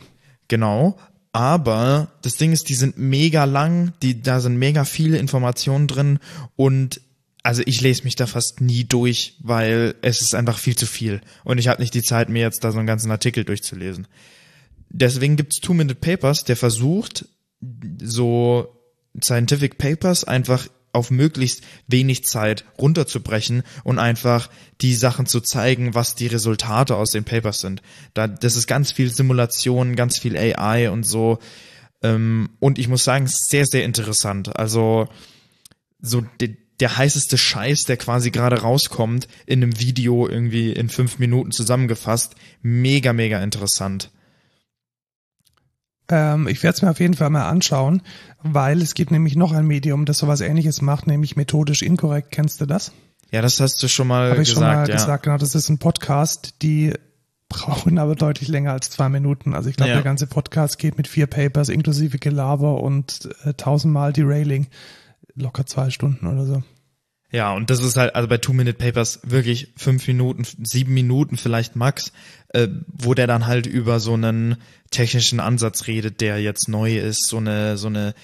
Genau. 0.48 0.98
Aber 1.32 2.08
das 2.22 2.36
Ding 2.36 2.52
ist, 2.52 2.68
die 2.68 2.74
sind 2.74 2.98
mega 2.98 3.44
lang, 3.44 3.92
die, 4.02 4.22
da 4.22 4.40
sind 4.40 4.56
mega 4.56 4.84
viele 4.84 5.18
Informationen 5.18 5.86
drin 5.86 6.18
und 6.56 7.00
also 7.44 7.62
ich 7.64 7.80
lese 7.80 8.04
mich 8.04 8.16
da 8.16 8.26
fast 8.26 8.60
nie 8.60 8.84
durch, 8.84 9.36
weil 9.40 9.94
es 10.02 10.20
ist 10.20 10.34
einfach 10.34 10.58
viel 10.58 10.76
zu 10.76 10.86
viel. 10.86 11.20
Und 11.44 11.58
ich 11.58 11.68
habe 11.68 11.80
nicht 11.80 11.94
die 11.94 12.02
Zeit, 12.02 12.28
mir 12.28 12.42
jetzt 12.42 12.64
da 12.64 12.72
so 12.72 12.78
einen 12.78 12.86
ganzen 12.86 13.10
Artikel 13.10 13.44
durchzulesen. 13.44 14.08
Deswegen 14.90 15.36
gibt's 15.36 15.60
Two-Minute 15.60 15.94
Papers, 15.94 16.44
der 16.44 16.56
versucht, 16.56 17.28
so 18.02 18.77
Scientific 19.22 19.78
Papers 19.78 20.24
einfach 20.24 20.68
auf 20.92 21.10
möglichst 21.10 21.62
wenig 21.86 22.24
Zeit 22.24 22.64
runterzubrechen 22.78 23.62
und 23.84 23.98
einfach 23.98 24.50
die 24.80 24.94
Sachen 24.94 25.26
zu 25.26 25.40
zeigen, 25.40 25.94
was 25.94 26.14
die 26.14 26.26
Resultate 26.26 26.96
aus 26.96 27.10
den 27.10 27.24
Papers 27.24 27.60
sind. 27.60 27.82
Da, 28.14 28.26
das 28.26 28.56
ist 28.56 28.66
ganz 28.66 28.92
viel 28.92 29.10
Simulation, 29.10 29.96
ganz 29.96 30.18
viel 30.18 30.36
AI 30.36 30.90
und 30.90 31.04
so. 31.04 31.38
Ähm, 32.02 32.50
und 32.60 32.78
ich 32.78 32.88
muss 32.88 33.04
sagen, 33.04 33.26
sehr, 33.28 33.66
sehr 33.66 33.84
interessant. 33.84 34.56
Also 34.58 35.08
so 36.00 36.22
de, 36.40 36.56
der 36.80 36.96
heißeste 36.96 37.36
Scheiß, 37.36 37.84
der 37.84 37.96
quasi 37.96 38.30
gerade 38.30 38.60
rauskommt, 38.60 39.28
in 39.46 39.62
einem 39.62 39.80
Video 39.80 40.28
irgendwie 40.28 40.72
in 40.72 40.88
fünf 40.88 41.18
Minuten 41.18 41.50
zusammengefasst. 41.50 42.36
Mega, 42.62 43.12
mega 43.12 43.42
interessant. 43.42 44.10
Ähm, 46.10 46.48
ich 46.48 46.62
werde 46.62 46.76
es 46.76 46.82
mir 46.82 46.90
auf 46.90 47.00
jeden 47.00 47.14
Fall 47.14 47.30
mal 47.30 47.48
anschauen, 47.48 48.02
weil 48.42 48.80
es 48.82 48.94
gibt 48.94 49.10
nämlich 49.10 49.36
noch 49.36 49.52
ein 49.52 49.66
Medium, 49.66 50.04
das 50.04 50.18
sowas 50.18 50.40
ähnliches 50.40 50.80
macht, 50.82 51.06
nämlich 51.06 51.36
methodisch 51.36 51.82
inkorrekt. 51.82 52.30
Kennst 52.30 52.60
du 52.60 52.66
das? 52.66 52.92
Ja, 53.30 53.42
das 53.42 53.60
hast 53.60 53.82
du 53.82 53.88
schon 53.88 54.06
mal 54.08 54.30
Habe 54.30 54.42
ich 54.42 54.48
gesagt. 54.48 54.54
schon 54.54 54.74
mal 54.82 54.88
ja. 54.88 54.94
gesagt, 54.94 55.24
genau. 55.24 55.36
Das 55.36 55.54
ist 55.54 55.68
ein 55.68 55.78
Podcast, 55.78 56.62
die 56.62 56.94
brauchen 57.50 57.98
aber 57.98 58.14
deutlich 58.14 58.48
länger 58.48 58.72
als 58.72 58.90
zwei 58.90 59.08
Minuten. 59.08 59.54
Also 59.54 59.68
ich 59.70 59.76
glaube, 59.76 59.90
Ja. 59.90 59.96
der 59.96 60.04
ganze 60.04 60.26
Podcast 60.26 60.78
geht 60.78 60.96
mit 60.96 61.08
vier 61.08 61.26
Papers 61.26 61.68
inklusive 61.68 62.18
Gelaber 62.18 62.80
und 62.82 63.28
äh, 63.44 63.54
tausendmal 63.54 64.12
Derailing. 64.12 64.66
Locker 65.34 65.66
zwei 65.66 65.90
Stunden 65.90 66.26
oder 66.26 66.44
so. 66.46 66.62
Ja, 67.30 67.52
und 67.52 67.68
das 67.68 67.80
ist 67.80 67.96
halt, 67.96 68.14
also 68.14 68.26
bei 68.26 68.38
Two-Minute-Papers 68.38 69.20
wirklich 69.24 69.72
fünf 69.76 70.06
Minuten, 70.06 70.46
sieben 70.62 70.94
Minuten 70.94 71.36
vielleicht 71.36 71.76
max, 71.76 72.12
äh, 72.48 72.68
wo 72.86 73.12
der 73.12 73.26
dann 73.26 73.46
halt 73.46 73.66
über 73.66 74.00
so 74.00 74.14
einen 74.14 74.56
technischen 74.90 75.38
Ansatz 75.38 75.86
redet, 75.86 76.22
der 76.22 76.40
jetzt 76.40 76.68
neu 76.68 76.96
ist, 76.96 77.26
so 77.26 77.36
eine, 77.36 77.76
so 77.76 77.88
eine, 77.88 78.14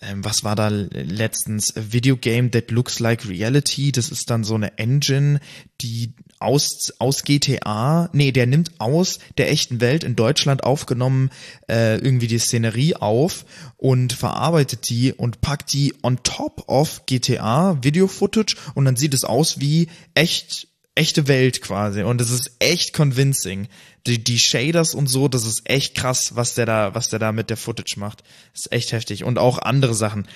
ähm, 0.00 0.24
was 0.24 0.42
war 0.42 0.56
da 0.56 0.68
letztens? 0.68 1.76
A 1.76 1.92
Video 1.92 2.16
Game 2.16 2.50
that 2.50 2.70
looks 2.70 2.98
like 2.98 3.28
reality. 3.28 3.92
Das 3.92 4.10
ist 4.10 4.30
dann 4.30 4.44
so 4.44 4.54
eine 4.54 4.78
Engine, 4.78 5.40
die 5.82 6.14
aus, 6.38 6.92
aus 6.98 7.22
GTA, 7.24 8.10
nee, 8.12 8.32
der 8.32 8.46
nimmt 8.46 8.72
aus 8.78 9.18
der 9.38 9.50
echten 9.50 9.80
Welt 9.80 10.04
in 10.04 10.16
Deutschland 10.16 10.64
aufgenommen 10.64 11.30
äh, 11.68 11.96
irgendwie 11.96 12.26
die 12.26 12.38
Szenerie 12.38 12.94
auf 12.94 13.44
und 13.76 14.12
verarbeitet 14.12 14.88
die 14.88 15.12
und 15.12 15.40
packt 15.40 15.72
die 15.72 15.94
on 16.02 16.22
top 16.22 16.64
of 16.68 17.06
GTA 17.06 17.82
Video 17.82 18.06
Footage 18.06 18.56
und 18.74 18.84
dann 18.84 18.96
sieht 18.96 19.14
es 19.14 19.24
aus 19.24 19.60
wie 19.60 19.88
echt 20.14 20.68
echte 20.96 21.28
Welt 21.28 21.60
quasi 21.60 22.02
und 22.02 22.20
es 22.20 22.30
ist 22.30 22.52
echt 22.58 22.92
convincing. 22.92 23.68
Die, 24.06 24.22
die 24.22 24.38
Shaders 24.38 24.94
und 24.94 25.08
so, 25.08 25.28
das 25.28 25.44
ist 25.44 25.68
echt 25.68 25.94
krass, 25.96 26.36
was 26.36 26.54
der 26.54 26.64
da, 26.64 26.94
was 26.94 27.08
der 27.08 27.18
da 27.18 27.32
mit 27.32 27.50
der 27.50 27.56
Footage 27.56 27.98
macht. 27.98 28.22
Das 28.52 28.62
ist 28.66 28.72
echt 28.72 28.92
heftig 28.92 29.24
und 29.24 29.38
auch 29.38 29.58
andere 29.58 29.94
Sachen. 29.94 30.26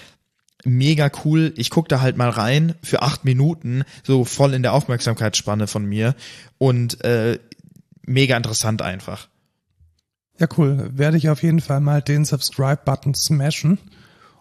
Mega 0.64 1.10
cool. 1.24 1.52
Ich 1.56 1.70
guck 1.70 1.88
da 1.88 2.00
halt 2.00 2.16
mal 2.16 2.28
rein 2.28 2.74
für 2.82 3.02
acht 3.02 3.24
Minuten, 3.24 3.84
so 4.02 4.24
voll 4.24 4.54
in 4.54 4.62
der 4.62 4.74
Aufmerksamkeitsspanne 4.74 5.66
von 5.66 5.86
mir 5.86 6.14
und 6.58 7.02
äh, 7.04 7.38
mega 8.06 8.36
interessant 8.36 8.82
einfach. 8.82 9.28
Ja, 10.38 10.48
cool. 10.56 10.90
Werde 10.92 11.16
ich 11.16 11.28
auf 11.28 11.42
jeden 11.42 11.60
Fall 11.60 11.80
mal 11.80 12.00
den 12.02 12.24
Subscribe-Button 12.24 13.14
smashen. 13.14 13.78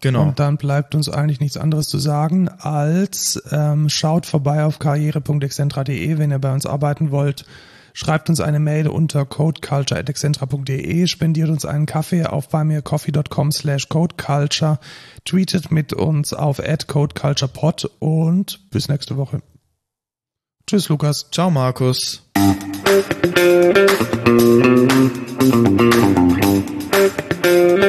Genau. 0.00 0.22
Und 0.22 0.40
dann 0.40 0.56
bleibt 0.56 0.94
uns 0.94 1.10
eigentlich 1.10 1.40
nichts 1.40 1.58
anderes 1.58 1.86
zu 1.86 1.98
sagen, 1.98 2.48
als 2.48 3.42
ähm, 3.50 3.90
schaut 3.90 4.24
vorbei 4.24 4.64
auf 4.64 4.78
karriere.excentra.de, 4.78 6.16
wenn 6.16 6.30
ihr 6.30 6.38
bei 6.38 6.52
uns 6.52 6.64
arbeiten 6.64 7.10
wollt. 7.10 7.44
Schreibt 7.92 8.28
uns 8.28 8.40
eine 8.40 8.60
Mail 8.60 8.88
unter 8.88 9.24
codeculture.excentra.de, 9.24 11.06
spendiert 11.06 11.50
uns 11.50 11.64
einen 11.64 11.86
Kaffee 11.86 12.24
auf 12.24 12.48
buymeacoffee.com 12.48 13.52
slash 13.52 13.88
codeculture, 13.88 14.78
tweetet 15.24 15.70
mit 15.70 15.92
uns 15.92 16.32
auf 16.32 16.58
codeculturepod 16.58 17.90
und 17.98 18.70
bis 18.70 18.88
nächste 18.88 19.16
Woche. 19.16 19.42
Tschüss, 20.66 20.88
Lukas. 20.88 21.30
Ciao, 21.30 21.50
Markus. 21.50 22.22
Und 27.42 27.79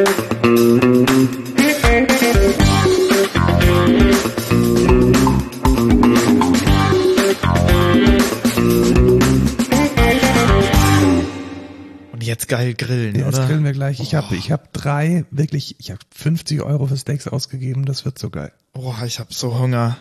jetzt 12.42 12.50
geil 12.50 12.74
grillen, 12.74 13.16
Jetzt 13.16 13.38
oder? 13.38 13.48
grillen 13.48 13.64
wir 13.64 13.74
gleich. 13.74 14.00
Ich 14.00 14.16
habe 14.16 14.36
ich 14.36 14.52
hab 14.52 14.74
drei, 14.74 15.26
wirklich, 15.32 15.76
ich 15.80 15.92
habe 15.92 16.00
50 16.14 16.62
Euro 16.62 16.88
für 16.88 16.98
Steaks 16.98 17.28
ausgegeben. 17.28 17.86
Das 17.86 18.06
wird 18.06 18.18
so 18.18 18.30
geil. 18.30 18.52
Oh, 18.74 18.94
ich 19.06 19.20
hab 19.20 19.34
so 19.34 19.58
Hunger. 19.60 19.98